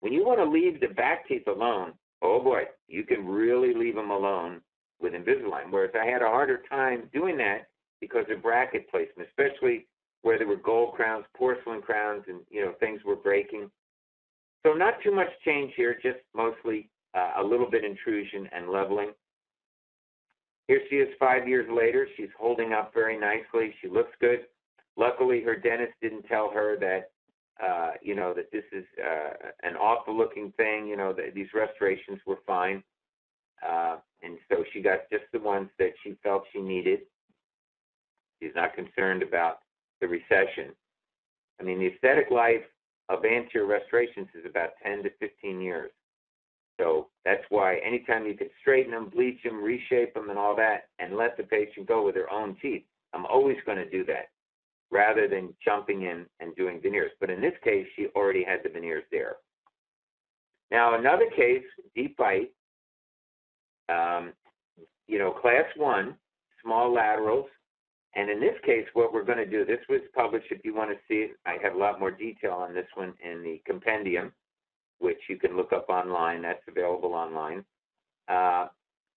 When 0.00 0.14
you 0.14 0.24
want 0.24 0.40
to 0.40 0.44
leave 0.44 0.80
the 0.80 0.88
back 0.94 1.28
teeth 1.28 1.46
alone, 1.46 1.92
oh 2.22 2.42
boy, 2.42 2.62
you 2.88 3.04
can 3.04 3.26
really 3.26 3.74
leave 3.74 3.94
them 3.94 4.10
alone 4.10 4.62
with 5.00 5.12
Invisalign. 5.12 5.70
Whereas 5.70 5.92
I 5.94 6.06
had 6.06 6.22
a 6.22 6.26
harder 6.26 6.62
time 6.70 7.10
doing 7.12 7.36
that 7.36 7.68
because 8.00 8.24
of 8.30 8.42
bracket 8.42 8.90
placement, 8.90 9.28
especially 9.28 9.86
where 10.22 10.38
there 10.38 10.46
were 10.46 10.56
gold 10.56 10.94
crowns, 10.94 11.26
porcelain 11.36 11.82
crowns, 11.82 12.24
and 12.28 12.40
you 12.50 12.64
know 12.64 12.72
things 12.80 13.00
were 13.04 13.16
breaking. 13.16 13.70
So 14.64 14.72
not 14.72 14.94
too 15.02 15.14
much 15.14 15.28
change 15.44 15.72
here, 15.76 15.98
just 16.02 16.18
mostly 16.34 16.88
uh, 17.14 17.32
a 17.38 17.44
little 17.44 17.70
bit 17.70 17.84
intrusion 17.84 18.48
and 18.52 18.70
leveling. 18.70 19.12
Here 20.70 20.82
she 20.88 20.98
is 20.98 21.08
five 21.18 21.48
years 21.48 21.68
later. 21.68 22.06
She's 22.16 22.28
holding 22.38 22.72
up 22.72 22.94
very 22.94 23.18
nicely. 23.18 23.74
She 23.82 23.88
looks 23.88 24.12
good. 24.20 24.42
Luckily, 24.96 25.42
her 25.42 25.56
dentist 25.56 25.94
didn't 26.00 26.22
tell 26.28 26.48
her 26.54 26.78
that 26.78 27.10
uh, 27.60 27.94
you 28.00 28.14
know, 28.14 28.32
that 28.32 28.52
this 28.52 28.62
is 28.70 28.84
uh, 29.04 29.48
an 29.64 29.74
awful 29.74 30.16
looking 30.16 30.52
thing, 30.56 30.86
you 30.86 30.96
know, 30.96 31.12
that 31.12 31.34
these 31.34 31.48
restorations 31.52 32.20
were 32.24 32.38
fine. 32.46 32.84
Uh, 33.68 33.96
and 34.22 34.38
so 34.48 34.62
she 34.72 34.80
got 34.80 35.10
just 35.10 35.24
the 35.32 35.40
ones 35.40 35.68
that 35.80 35.90
she 36.04 36.16
felt 36.22 36.44
she 36.52 36.60
needed. 36.60 37.00
She's 38.40 38.54
not 38.54 38.76
concerned 38.76 39.24
about 39.24 39.58
the 40.00 40.06
recession. 40.06 40.70
I 41.60 41.64
mean, 41.64 41.80
the 41.80 41.88
aesthetic 41.88 42.30
life 42.30 42.62
of 43.08 43.24
anterior 43.24 43.66
restorations 43.66 44.28
is 44.38 44.46
about 44.48 44.70
10 44.84 45.02
to 45.02 45.10
15 45.18 45.60
years. 45.60 45.90
So 46.80 47.08
that's 47.26 47.44
why 47.50 47.76
anytime 47.84 48.26
you 48.26 48.34
can 48.34 48.48
straighten 48.60 48.92
them, 48.92 49.10
bleach 49.10 49.42
them, 49.44 49.62
reshape 49.62 50.14
them, 50.14 50.30
and 50.30 50.38
all 50.38 50.56
that, 50.56 50.88
and 50.98 51.16
let 51.16 51.36
the 51.36 51.42
patient 51.42 51.86
go 51.86 52.04
with 52.04 52.14
their 52.14 52.32
own 52.32 52.56
teeth, 52.62 52.84
I'm 53.12 53.26
always 53.26 53.58
going 53.66 53.78
to 53.78 53.88
do 53.88 54.04
that 54.06 54.30
rather 54.90 55.28
than 55.28 55.54
jumping 55.62 56.02
in 56.02 56.24
and 56.40 56.56
doing 56.56 56.80
veneers. 56.80 57.12
But 57.20 57.30
in 57.30 57.40
this 57.40 57.52
case, 57.62 57.86
she 57.94 58.06
already 58.16 58.42
had 58.42 58.60
the 58.64 58.70
veneers 58.70 59.04
there. 59.12 59.36
Now, 60.70 60.98
another 60.98 61.28
case, 61.36 61.64
deep 61.94 62.16
bite, 62.16 62.50
um, 63.88 64.32
you 65.06 65.18
know, 65.18 65.32
class 65.32 65.64
one, 65.76 66.14
small 66.62 66.92
laterals. 66.92 67.46
And 68.14 68.30
in 68.30 68.40
this 68.40 68.54
case, 68.64 68.86
what 68.94 69.12
we're 69.12 69.24
going 69.24 69.38
to 69.38 69.46
do, 69.46 69.64
this 69.64 69.78
was 69.88 70.00
published, 70.14 70.46
if 70.50 70.64
you 70.64 70.74
want 70.74 70.90
to 70.90 70.96
see 71.06 71.26
it, 71.26 71.32
I 71.46 71.56
have 71.62 71.74
a 71.74 71.78
lot 71.78 72.00
more 72.00 72.10
detail 72.10 72.52
on 72.52 72.74
this 72.74 72.86
one 72.94 73.14
in 73.22 73.42
the 73.42 73.60
compendium, 73.66 74.32
which 75.00 75.18
you 75.28 75.36
can 75.36 75.56
look 75.56 75.72
up 75.72 75.88
online. 75.88 76.42
That's 76.42 76.62
available 76.68 77.14
online. 77.14 77.64
Uh, 78.28 78.68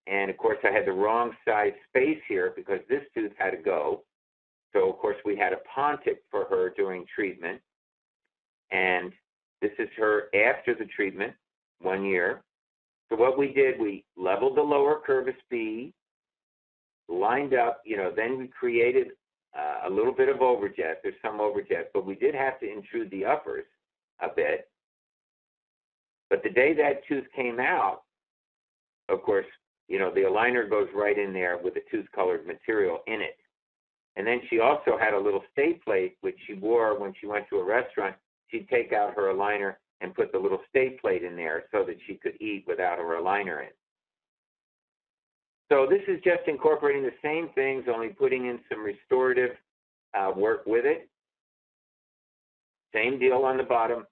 and 0.08 0.30
of 0.30 0.38
course, 0.38 0.58
I 0.64 0.72
had 0.72 0.86
the 0.86 0.92
wrong 0.92 1.32
size 1.48 1.74
space 1.90 2.20
here 2.28 2.54
because 2.56 2.80
this 2.90 3.04
tooth 3.14 3.32
had 3.38 3.52
to 3.52 3.58
go. 3.58 4.04
So, 4.74 4.90
of 4.90 4.98
course, 4.98 5.18
we 5.24 5.36
had 5.36 5.54
a 5.54 5.60
pontic 5.78 6.18
for 6.32 6.46
her 6.46 6.74
during 6.76 7.06
treatment. 7.14 7.62
And 8.72 9.14
this 9.62 9.72
is 9.78 9.88
her 9.98 10.30
after 10.34 10.74
the 10.74 10.86
treatment, 10.86 11.34
one 11.80 12.04
year. 12.04 12.42
So, 13.10 13.16
what 13.16 13.38
we 13.38 13.54
did, 13.54 13.80
we 13.80 14.04
leveled 14.18 14.58
the 14.58 14.62
lower 14.62 15.00
curvus 15.08 15.36
B, 15.50 15.94
lined 17.08 17.54
up, 17.54 17.82
you 17.86 17.98
know, 17.98 18.12
then 18.16 18.38
we 18.38 18.48
created 18.48 19.10
uh, 19.58 19.88
a 19.88 19.90
little 19.90 20.14
bit 20.14 20.30
of 20.30 20.38
overjet. 20.38 20.96
There's 21.04 21.16
some 21.22 21.40
overjet, 21.40 21.86
but 21.94 22.06
we 22.06 22.16
did 22.16 22.34
have 22.34 22.60
to 22.60 22.72
intrude 22.72 23.12
the 23.12 23.26
uppers 23.26 23.66
a 24.22 24.28
bit. 24.34 24.70
But 26.30 26.44
the 26.44 26.50
day 26.50 26.74
that 26.74 27.06
tooth 27.08 27.26
came 27.36 27.60
out, 27.60 28.04
of 29.10 29.22
course, 29.24 29.45
you 29.88 30.00
know, 30.00 30.14
the 30.14 30.22
aligner 30.22 30.70
goes 30.70 30.88
right 30.95 31.18
in 31.18 31.34
there 31.34 31.58
with 31.58 31.74
the 31.74 31.84
tooth 31.91 32.08
colored 32.16 32.48
material 32.48 33.00
in 33.08 33.22
it. 33.22 33.38
And 34.16 34.26
then 34.26 34.41
she 34.50 34.60
also 34.60 34.98
had 35.00 35.14
a 35.14 35.20
little 35.20 35.44
stay 35.52 35.74
plate, 35.74 36.18
which 36.22 36.38
she 36.48 36.54
wore 36.54 37.00
when 37.00 37.14
she 37.20 37.28
went 37.28 37.48
to 37.50 37.58
a 37.58 37.64
restaurant. 37.64 38.16
She'd 38.48 38.70
take 38.70 38.94
out 38.94 39.16
her 39.16 39.34
aligner 39.34 39.76
and 40.02 40.14
put 40.14 40.32
the 40.32 40.38
little 40.38 40.60
stay 40.70 40.98
plate 41.02 41.24
in 41.24 41.36
there 41.36 41.64
so 41.72 41.84
that 41.86 41.98
she 42.06 42.16
could 42.16 42.40
eat 42.40 42.66
without 42.68 43.00
her 43.00 43.20
aligner 43.22 43.62
in. 43.62 43.70
So 45.72 45.88
this 45.90 46.02
is 46.08 46.22
just 46.24 46.48
incorporating 46.48 47.04
the 47.04 47.14
same 47.24 47.50
things, 47.56 47.86
only 47.91 48.10
putting 48.10 48.45
in 48.45 48.60
some 48.70 48.84
restorative 48.84 49.52
uh, 50.14 50.32
work 50.36 50.64
with 50.68 50.86
it. 50.86 51.10
Same 52.94 53.18
deal 53.18 53.38
on 53.38 53.58
the 53.58 53.64
bottom, 53.64 54.06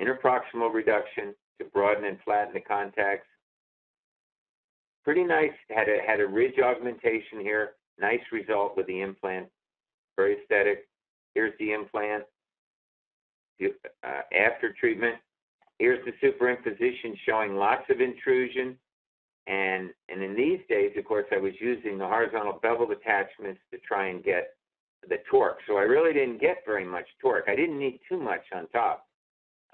interproximal 0.00 0.72
reduction 0.72 1.34
to 1.58 1.64
broaden 1.66 2.04
and 2.04 2.18
flatten 2.24 2.54
the 2.54 2.60
contacts. 2.60 3.26
Pretty 5.04 5.24
nice, 5.24 5.52
had 5.68 5.88
a, 5.88 5.98
had 6.06 6.20
a 6.20 6.26
ridge 6.26 6.58
augmentation 6.58 7.40
here. 7.40 7.72
Nice 8.00 8.22
result 8.32 8.76
with 8.76 8.86
the 8.86 9.00
implant, 9.00 9.46
very 10.16 10.36
aesthetic. 10.40 10.88
Here's 11.34 11.52
the 11.58 11.72
implant 11.72 12.24
uh, 13.62 14.22
after 14.32 14.72
treatment. 14.78 15.16
Here's 15.78 16.04
the 16.04 16.12
superimposition 16.26 17.14
showing 17.26 17.56
lots 17.56 17.84
of 17.90 18.00
intrusion. 18.00 18.76
And, 19.46 19.90
and 20.08 20.22
in 20.22 20.34
these 20.34 20.60
days, 20.68 20.92
of 20.96 21.04
course, 21.04 21.26
I 21.30 21.36
was 21.36 21.52
using 21.60 21.98
the 21.98 22.06
horizontal 22.06 22.58
bevel 22.62 22.90
attachments 22.90 23.60
to 23.72 23.78
try 23.78 24.08
and 24.08 24.24
get 24.24 24.54
the 25.08 25.18
torque. 25.30 25.58
So 25.66 25.76
I 25.76 25.82
really 25.82 26.14
didn't 26.14 26.40
get 26.40 26.58
very 26.64 26.84
much 26.84 27.06
torque. 27.20 27.44
I 27.48 27.54
didn't 27.54 27.78
need 27.78 28.00
too 28.08 28.18
much 28.18 28.42
on 28.54 28.68
top. 28.68 29.06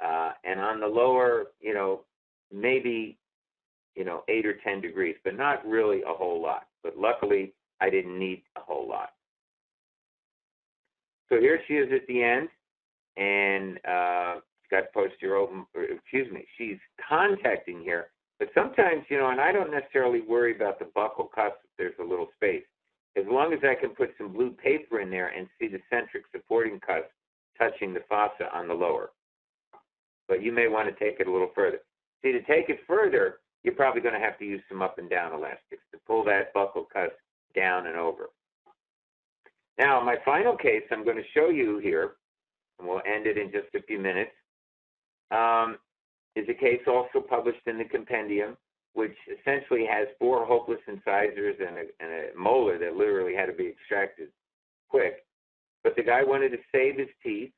Uh, 0.04 0.32
and 0.44 0.60
on 0.60 0.80
the 0.80 0.86
lower, 0.86 1.46
you 1.60 1.74
know, 1.74 2.00
maybe, 2.52 3.18
you 3.94 4.04
know, 4.04 4.24
eight 4.28 4.46
or 4.46 4.54
10 4.64 4.80
degrees, 4.80 5.16
but 5.24 5.36
not 5.36 5.66
really 5.66 6.02
a 6.02 6.12
whole 6.12 6.40
lot. 6.42 6.66
But 6.82 6.96
luckily, 6.96 7.52
I 7.80 7.90
didn't 7.90 8.18
need 8.18 8.42
a 8.56 8.60
whole 8.60 8.88
lot. 8.88 9.10
So 11.28 11.38
here 11.38 11.60
she 11.68 11.74
is 11.74 11.88
at 11.94 12.06
the 12.08 12.22
end, 12.22 12.48
and 13.16 13.78
uh, 13.86 14.40
got 14.70 14.92
posterior 14.92 15.36
open, 15.36 15.66
excuse 15.74 16.30
me, 16.32 16.44
she's 16.56 16.78
contacting 17.08 17.82
here. 17.82 18.08
But 18.38 18.48
sometimes, 18.54 19.04
you 19.10 19.18
know, 19.18 19.28
and 19.28 19.40
I 19.40 19.52
don't 19.52 19.70
necessarily 19.70 20.22
worry 20.22 20.56
about 20.56 20.78
the 20.78 20.86
buccal 20.86 21.30
cusp 21.30 21.56
if 21.62 21.70
there's 21.76 21.94
a 22.00 22.08
little 22.08 22.28
space. 22.36 22.64
As 23.16 23.24
long 23.28 23.52
as 23.52 23.58
I 23.62 23.74
can 23.74 23.90
put 23.90 24.10
some 24.16 24.32
blue 24.32 24.50
paper 24.50 25.00
in 25.00 25.10
there 25.10 25.28
and 25.28 25.46
see 25.58 25.68
the 25.68 25.80
centric 25.90 26.24
supporting 26.32 26.80
cusp 26.80 27.10
touching 27.58 27.92
the 27.92 28.00
fossa 28.08 28.48
on 28.54 28.68
the 28.68 28.74
lower. 28.74 29.10
But 30.30 30.44
you 30.44 30.52
may 30.52 30.68
want 30.68 30.88
to 30.88 31.04
take 31.04 31.18
it 31.18 31.26
a 31.26 31.32
little 31.32 31.50
further. 31.56 31.80
See, 32.22 32.30
to 32.30 32.40
take 32.42 32.68
it 32.68 32.78
further, 32.86 33.40
you're 33.64 33.74
probably 33.74 34.00
going 34.00 34.14
to 34.14 34.20
have 34.20 34.38
to 34.38 34.44
use 34.44 34.62
some 34.68 34.80
up 34.80 34.98
and 34.98 35.10
down 35.10 35.32
elastics 35.34 35.82
to 35.92 35.98
pull 36.06 36.24
that 36.24 36.54
buccal 36.54 36.84
cusp 36.90 37.16
down 37.54 37.88
and 37.88 37.96
over. 37.96 38.30
Now, 39.76 40.00
my 40.02 40.16
final 40.24 40.56
case 40.56 40.84
I'm 40.92 41.04
going 41.04 41.16
to 41.16 41.28
show 41.34 41.50
you 41.50 41.78
here, 41.78 42.12
and 42.78 42.86
we'll 42.86 43.02
end 43.04 43.26
it 43.26 43.38
in 43.38 43.50
just 43.50 43.74
a 43.74 43.82
few 43.82 43.98
minutes, 43.98 44.30
um, 45.32 45.78
is 46.36 46.46
a 46.48 46.54
case 46.54 46.82
also 46.86 47.20
published 47.20 47.66
in 47.66 47.76
the 47.76 47.84
compendium, 47.84 48.56
which 48.92 49.16
essentially 49.40 49.84
has 49.90 50.06
four 50.18 50.46
hopeless 50.46 50.80
incisors 50.86 51.56
and 51.58 51.76
a, 51.76 51.80
and 51.98 52.12
a 52.12 52.38
molar 52.38 52.78
that 52.78 52.94
literally 52.94 53.34
had 53.34 53.46
to 53.46 53.52
be 53.52 53.66
extracted 53.66 54.28
quick. 54.88 55.24
But 55.82 55.96
the 55.96 56.04
guy 56.04 56.22
wanted 56.22 56.50
to 56.50 56.58
save 56.72 56.98
his 56.98 57.08
teeth. 57.20 57.50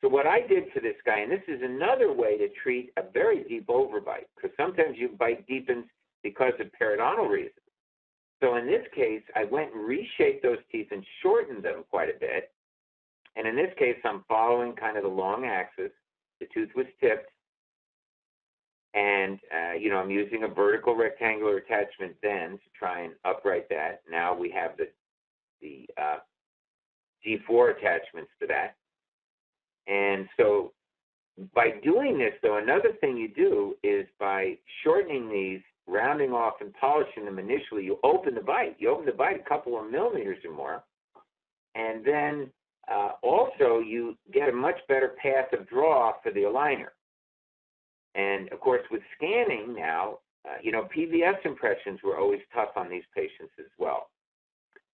So 0.00 0.08
what 0.08 0.26
I 0.26 0.40
did 0.46 0.64
for 0.72 0.80
this 0.80 0.96
guy, 1.04 1.20
and 1.20 1.32
this 1.32 1.42
is 1.48 1.60
another 1.62 2.12
way 2.12 2.38
to 2.38 2.48
treat 2.62 2.92
a 2.96 3.02
very 3.12 3.42
deep 3.44 3.66
overbite, 3.66 4.26
because 4.36 4.56
sometimes 4.56 4.96
you 4.96 5.10
bite 5.18 5.46
deepens 5.46 5.86
because 6.22 6.52
of 6.60 6.68
periodontal 6.80 7.28
reasons. 7.28 7.54
So 8.40 8.56
in 8.56 8.66
this 8.66 8.86
case, 8.94 9.22
I 9.34 9.44
went 9.44 9.74
and 9.74 9.84
reshaped 9.84 10.42
those 10.42 10.58
teeth 10.70 10.88
and 10.92 11.04
shortened 11.22 11.64
them 11.64 11.84
quite 11.90 12.08
a 12.08 12.18
bit. 12.18 12.52
And 13.34 13.46
in 13.48 13.56
this 13.56 13.72
case, 13.76 13.96
I'm 14.04 14.24
following 14.28 14.74
kind 14.74 14.96
of 14.96 15.02
the 15.02 15.08
long 15.08 15.44
axis. 15.44 15.90
The 16.40 16.46
tooth 16.54 16.70
was 16.76 16.86
tipped. 17.00 17.30
And, 18.94 19.38
uh, 19.52 19.72
you 19.74 19.90
know, 19.90 19.98
I'm 19.98 20.10
using 20.10 20.44
a 20.44 20.48
vertical 20.48 20.94
rectangular 20.94 21.56
attachment 21.56 22.14
then 22.22 22.52
to 22.52 22.70
try 22.78 23.02
and 23.02 23.14
upright 23.24 23.68
that. 23.70 24.02
Now 24.10 24.34
we 24.34 24.50
have 24.50 24.76
the, 24.76 24.88
the 25.60 25.88
uh, 26.00 26.18
G4 27.26 27.76
attachments 27.76 28.30
for 28.38 28.46
that. 28.46 28.77
And 29.88 30.28
so 30.36 30.72
by 31.54 31.70
doing 31.82 32.18
this, 32.18 32.34
though, 32.42 32.58
another 32.58 32.92
thing 33.00 33.16
you 33.16 33.28
do 33.28 33.74
is 33.82 34.06
by 34.18 34.58
shortening 34.82 35.28
these 35.28 35.60
rounding 35.86 36.32
off 36.32 36.54
and 36.60 36.72
polishing 36.74 37.24
them 37.24 37.38
initially, 37.38 37.84
you 37.84 37.98
open 38.04 38.34
the 38.34 38.40
bite. 38.40 38.76
You 38.78 38.90
open 38.90 39.06
the 39.06 39.12
bite 39.12 39.40
a 39.40 39.48
couple 39.48 39.80
of 39.80 39.90
millimeters 39.90 40.38
or 40.44 40.52
more, 40.52 40.82
and 41.74 42.04
then 42.04 42.50
uh, 42.92 43.12
also 43.22 43.78
you 43.78 44.16
get 44.32 44.48
a 44.48 44.52
much 44.52 44.76
better 44.88 45.14
path 45.22 45.58
of 45.58 45.68
draw 45.68 46.12
for 46.22 46.32
the 46.32 46.40
aligner. 46.40 46.90
And 48.14 48.50
of 48.52 48.60
course, 48.60 48.82
with 48.90 49.02
scanning 49.16 49.74
now, 49.74 50.18
uh, 50.48 50.56
you 50.62 50.72
know, 50.72 50.88
PVS 50.94 51.44
impressions 51.44 52.00
were 52.02 52.18
always 52.18 52.40
tough 52.54 52.70
on 52.76 52.90
these 52.90 53.02
patients 53.14 53.52
as 53.58 53.70
well. 53.78 54.08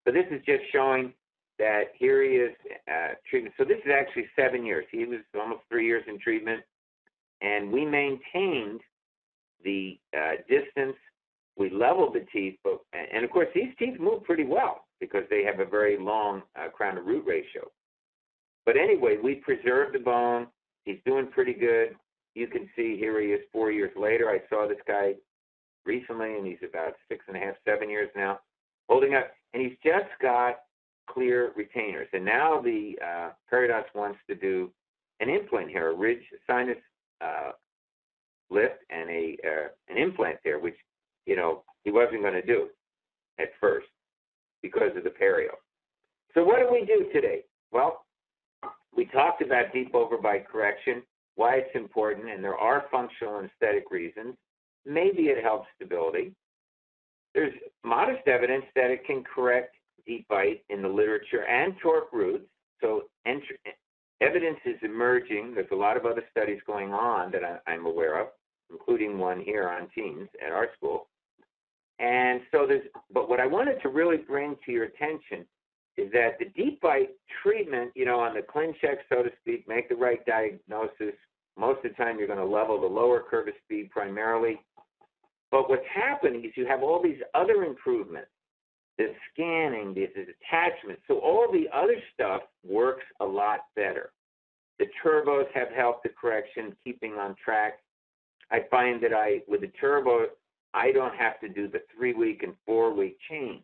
So 0.04 0.12
this 0.12 0.26
is 0.30 0.40
just 0.44 0.62
showing 0.72 1.12
that 1.58 1.92
here 1.96 2.22
he 2.22 2.36
is 2.36 2.52
uh, 2.90 3.14
treatment. 3.28 3.54
So 3.58 3.64
this 3.64 3.78
is 3.84 3.92
actually 3.92 4.26
seven 4.36 4.64
years. 4.64 4.84
He 4.90 5.04
was 5.04 5.20
almost 5.38 5.62
three 5.68 5.86
years 5.86 6.04
in 6.08 6.18
treatment, 6.18 6.62
and 7.40 7.70
we 7.70 7.84
maintained 7.84 8.80
the 9.62 9.98
uh, 10.16 10.36
distance. 10.48 10.96
We 11.56 11.70
leveled 11.70 12.14
the 12.14 12.26
teeth, 12.32 12.58
but 12.64 12.80
and 12.92 13.24
of 13.24 13.30
course 13.30 13.48
these 13.54 13.72
teeth 13.78 14.00
move 14.00 14.24
pretty 14.24 14.44
well 14.44 14.86
because 15.00 15.22
they 15.30 15.44
have 15.44 15.60
a 15.60 15.68
very 15.68 15.98
long 15.98 16.42
uh, 16.56 16.68
crown 16.68 16.96
to 16.96 17.02
root 17.02 17.24
ratio. 17.26 17.70
But 18.66 18.76
anyway, 18.76 19.18
we 19.22 19.36
preserved 19.36 19.94
the 19.94 20.00
bone. 20.00 20.48
He's 20.84 20.98
doing 21.06 21.28
pretty 21.28 21.52
good. 21.52 21.94
You 22.34 22.48
can 22.48 22.68
see 22.74 22.96
here 22.96 23.20
he 23.20 23.28
is 23.28 23.40
four 23.52 23.70
years 23.70 23.92
later. 23.96 24.28
I 24.28 24.40
saw 24.48 24.66
this 24.66 24.78
guy 24.88 25.14
recently, 25.86 26.36
and 26.36 26.46
he's 26.46 26.58
about 26.68 26.94
six 27.08 27.24
and 27.28 27.36
a 27.36 27.40
half, 27.40 27.54
seven 27.64 27.88
years 27.88 28.10
now, 28.16 28.40
holding 28.88 29.14
up, 29.14 29.30
and 29.52 29.62
he's 29.62 29.76
just 29.84 30.10
got 30.20 30.56
clear 31.06 31.52
retainers. 31.56 32.08
And 32.12 32.24
now 32.24 32.60
the 32.60 32.96
uh, 33.04 33.30
Periodonts 33.52 33.94
wants 33.94 34.18
to 34.28 34.34
do 34.34 34.70
an 35.20 35.28
implant 35.28 35.70
here, 35.70 35.90
a 35.90 35.94
ridge 35.94 36.22
sinus 36.46 36.78
uh, 37.20 37.52
lift 38.50 38.78
and 38.90 39.08
a 39.10 39.36
uh, 39.44 39.68
an 39.88 39.98
implant 39.98 40.38
there, 40.44 40.58
which 40.58 40.76
you 41.26 41.36
know 41.36 41.62
he 41.84 41.90
wasn't 41.90 42.22
going 42.22 42.34
to 42.34 42.42
do 42.42 42.68
at 43.38 43.48
first 43.60 43.86
because 44.62 44.96
of 44.96 45.04
the 45.04 45.10
perio. 45.10 45.50
So 46.34 46.44
what 46.44 46.58
do 46.58 46.68
we 46.70 46.84
do 46.84 47.10
today? 47.12 47.44
Well, 47.70 48.04
we 48.96 49.06
talked 49.06 49.42
about 49.42 49.72
deep 49.72 49.92
overbite 49.92 50.46
correction, 50.46 51.02
why 51.36 51.56
it's 51.56 51.74
important, 51.74 52.28
and 52.30 52.42
there 52.42 52.56
are 52.56 52.84
functional 52.90 53.38
and 53.38 53.50
aesthetic 53.50 53.90
reasons. 53.90 54.34
Maybe 54.86 55.24
it 55.24 55.42
helps 55.42 55.68
stability. 55.76 56.32
There's 57.34 57.52
modest 57.84 58.26
evidence 58.26 58.64
that 58.76 58.90
it 58.90 59.04
can 59.06 59.24
correct 59.24 59.74
deep 60.06 60.26
bite 60.28 60.62
in 60.68 60.82
the 60.82 60.88
literature 60.88 61.44
and 61.44 61.74
torque 61.82 62.12
roots. 62.12 62.46
So 62.80 63.04
evidence 64.20 64.58
is 64.64 64.76
emerging. 64.82 65.52
There's 65.54 65.66
a 65.72 65.76
lot 65.76 65.96
of 65.96 66.06
other 66.06 66.22
studies 66.30 66.60
going 66.66 66.92
on 66.92 67.30
that 67.32 67.42
I, 67.66 67.74
am 67.74 67.86
aware 67.86 68.20
of, 68.20 68.28
including 68.70 69.18
one 69.18 69.40
here 69.40 69.68
on 69.68 69.88
teens 69.94 70.28
at 70.44 70.52
our 70.52 70.68
school. 70.76 71.08
And 71.98 72.40
so 72.50 72.66
there's, 72.66 72.86
but 73.12 73.28
what 73.28 73.40
I 73.40 73.46
wanted 73.46 73.80
to 73.82 73.88
really 73.88 74.16
bring 74.16 74.56
to 74.66 74.72
your 74.72 74.84
attention 74.84 75.46
is 75.96 76.10
that 76.12 76.38
the 76.38 76.46
deep 76.56 76.80
bite 76.80 77.10
treatment, 77.42 77.92
you 77.94 78.04
know, 78.04 78.18
on 78.18 78.34
the 78.34 78.40
ClinCheck, 78.40 78.96
so 79.08 79.22
to 79.22 79.30
speak, 79.40 79.68
make 79.68 79.88
the 79.88 79.94
right 79.94 80.24
diagnosis. 80.26 81.14
Most 81.56 81.84
of 81.84 81.92
the 81.92 81.96
time, 82.04 82.18
you're 82.18 82.26
going 82.26 82.40
to 82.40 82.44
level 82.44 82.80
the 82.80 82.86
lower 82.86 83.22
curve 83.22 83.46
of 83.46 83.54
Spee 83.64 83.88
primarily. 83.92 84.60
But 85.52 85.70
what's 85.70 85.86
happening 85.94 86.44
is 86.44 86.50
you 86.56 86.66
have 86.66 86.82
all 86.82 87.00
these 87.00 87.20
other 87.32 87.62
improvements 87.62 88.28
the 88.98 89.12
scanning, 89.32 89.94
the, 89.94 90.08
the 90.14 90.22
attachment. 90.22 90.98
So 91.08 91.18
all 91.18 91.48
the 91.52 91.66
other 91.76 91.96
stuff 92.12 92.42
works 92.64 93.04
a 93.20 93.24
lot 93.24 93.60
better. 93.74 94.12
The 94.78 94.86
turbos 95.04 95.46
have 95.54 95.68
helped 95.74 96.02
the 96.02 96.10
correction, 96.10 96.74
keeping 96.82 97.14
on 97.14 97.36
track. 97.42 97.80
I 98.50 98.60
find 98.70 99.02
that 99.02 99.12
I, 99.12 99.40
with 99.48 99.62
the 99.62 99.72
turbo, 99.80 100.26
I 100.74 100.92
don't 100.92 101.14
have 101.14 101.40
to 101.40 101.48
do 101.48 101.68
the 101.68 101.82
three 101.96 102.14
week 102.14 102.42
and 102.42 102.54
four 102.66 102.92
week 102.92 103.16
change. 103.30 103.62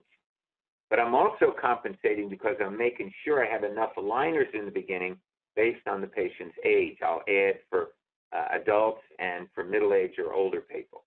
But 0.89 0.99
I'm 0.99 1.15
also 1.15 1.55
compensating 1.61 2.29
because 2.29 2.57
I'm 2.61 2.77
making 2.77 3.13
sure 3.25 3.45
I 3.45 3.51
have 3.51 3.65
enough 3.65 3.91
aligners 3.97 4.53
in 4.55 4.65
the 4.65 4.71
beginning 4.71 5.17
based 5.55 5.87
on 5.87 6.01
the 6.01 6.07
patient's 6.07 6.57
age. 6.65 6.99
I'll 7.03 7.23
add 7.29 7.59
for 7.69 7.89
uh, 8.33 8.47
adults 8.53 9.03
and 9.19 9.47
for 9.55 9.65
middle 9.65 9.95
age 9.95 10.13
or 10.19 10.33
older 10.33 10.61
people. 10.61 11.05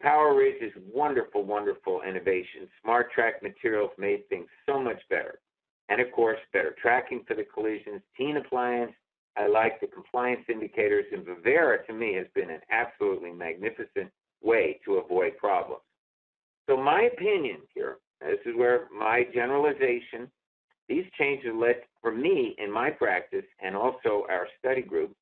Power 0.00 0.34
Ridge 0.34 0.62
is 0.62 0.72
wonderful, 0.92 1.44
wonderful 1.44 2.00
innovation. 2.08 2.68
SmartTrack 2.84 3.42
materials 3.42 3.90
made 3.98 4.26
things 4.28 4.46
so 4.66 4.80
much 4.80 5.00
better. 5.10 5.40
And 5.90 6.00
of 6.00 6.10
course, 6.12 6.38
better 6.52 6.74
tracking 6.80 7.22
for 7.26 7.34
the 7.34 7.44
collisions, 7.44 8.00
teen 8.16 8.38
appliance. 8.38 8.92
I 9.36 9.46
like 9.46 9.80
the 9.80 9.86
compliance 9.86 10.44
indicators, 10.48 11.04
and 11.12 11.24
Vivera 11.24 11.84
to 11.86 11.92
me 11.92 12.14
has 12.14 12.26
been 12.34 12.50
an 12.50 12.60
absolutely 12.70 13.32
magnificent 13.32 14.10
way 14.42 14.80
to 14.84 14.94
avoid 14.94 15.36
problems. 15.36 15.82
So, 16.68 16.76
my 16.76 17.02
opinion 17.12 17.58
here, 17.74 17.98
this 18.20 18.38
is 18.46 18.56
where 18.56 18.88
my 18.96 19.24
generalization, 19.34 20.30
these 20.88 21.04
changes 21.18 21.52
led 21.54 21.82
for 22.00 22.12
me 22.12 22.54
in 22.58 22.70
my 22.70 22.90
practice 22.90 23.44
and 23.62 23.76
also 23.76 24.24
our 24.28 24.46
study 24.58 24.82
group 24.82 25.14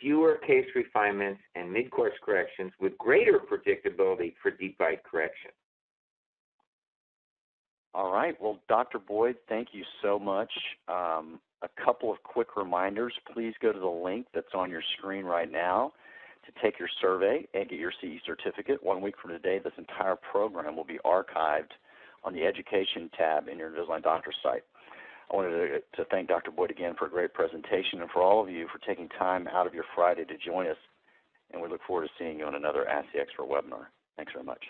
fewer 0.00 0.38
case 0.46 0.66
refinements 0.74 1.40
and 1.54 1.72
mid-course 1.72 2.14
corrections 2.24 2.72
with 2.80 2.96
greater 2.98 3.38
predictability 3.38 4.34
for 4.42 4.50
deep 4.50 4.78
bite 4.78 5.02
correction. 5.04 5.50
All 7.92 8.12
right. 8.12 8.40
Well, 8.40 8.58
Dr. 8.68 8.98
Boyd, 8.98 9.36
thank 9.48 9.68
you 9.72 9.82
so 10.00 10.18
much. 10.18 10.50
Um, 10.88 11.40
a 11.62 11.68
couple 11.84 12.10
of 12.12 12.22
quick 12.22 12.56
reminders. 12.56 13.12
Please 13.34 13.52
go 13.60 13.72
to 13.72 13.78
the 13.78 13.86
link 13.86 14.26
that's 14.32 14.54
on 14.54 14.70
your 14.70 14.82
screen 14.96 15.24
right 15.24 15.50
now 15.50 15.92
to 16.46 16.62
take 16.62 16.78
your 16.78 16.88
survey 17.00 17.46
and 17.52 17.68
get 17.68 17.78
your 17.78 17.92
CE 18.00 18.20
certificate. 18.24 18.82
One 18.82 19.00
week 19.02 19.14
from 19.20 19.32
today, 19.32 19.60
this 19.62 19.72
entire 19.76 20.16
program 20.16 20.76
will 20.76 20.84
be 20.84 20.98
archived 21.04 21.72
on 22.22 22.32
the 22.32 22.44
Education 22.44 23.10
tab 23.16 23.48
in 23.48 23.58
your 23.58 23.70
Invisalign 23.70 24.02
Doctor 24.02 24.32
site. 24.42 24.62
I 25.30 25.36
wanted 25.36 25.50
to, 25.50 26.02
to 26.02 26.04
thank 26.10 26.28
Dr. 26.28 26.50
Boyd 26.50 26.70
again 26.70 26.94
for 26.98 27.06
a 27.06 27.10
great 27.10 27.34
presentation 27.34 28.00
and 28.00 28.10
for 28.10 28.22
all 28.22 28.42
of 28.42 28.50
you 28.50 28.66
for 28.72 28.78
taking 28.78 29.08
time 29.08 29.46
out 29.48 29.66
of 29.66 29.74
your 29.74 29.84
Friday 29.94 30.24
to 30.24 30.36
join 30.36 30.66
us. 30.66 30.76
And 31.52 31.62
we 31.62 31.68
look 31.68 31.80
forward 31.86 32.08
to 32.08 32.10
seeing 32.18 32.38
you 32.38 32.46
on 32.46 32.54
another 32.54 32.88
Ask 32.88 33.08
the 33.14 33.20
Expert 33.20 33.48
webinar. 33.48 33.86
Thanks 34.16 34.32
very 34.32 34.44
much. 34.44 34.64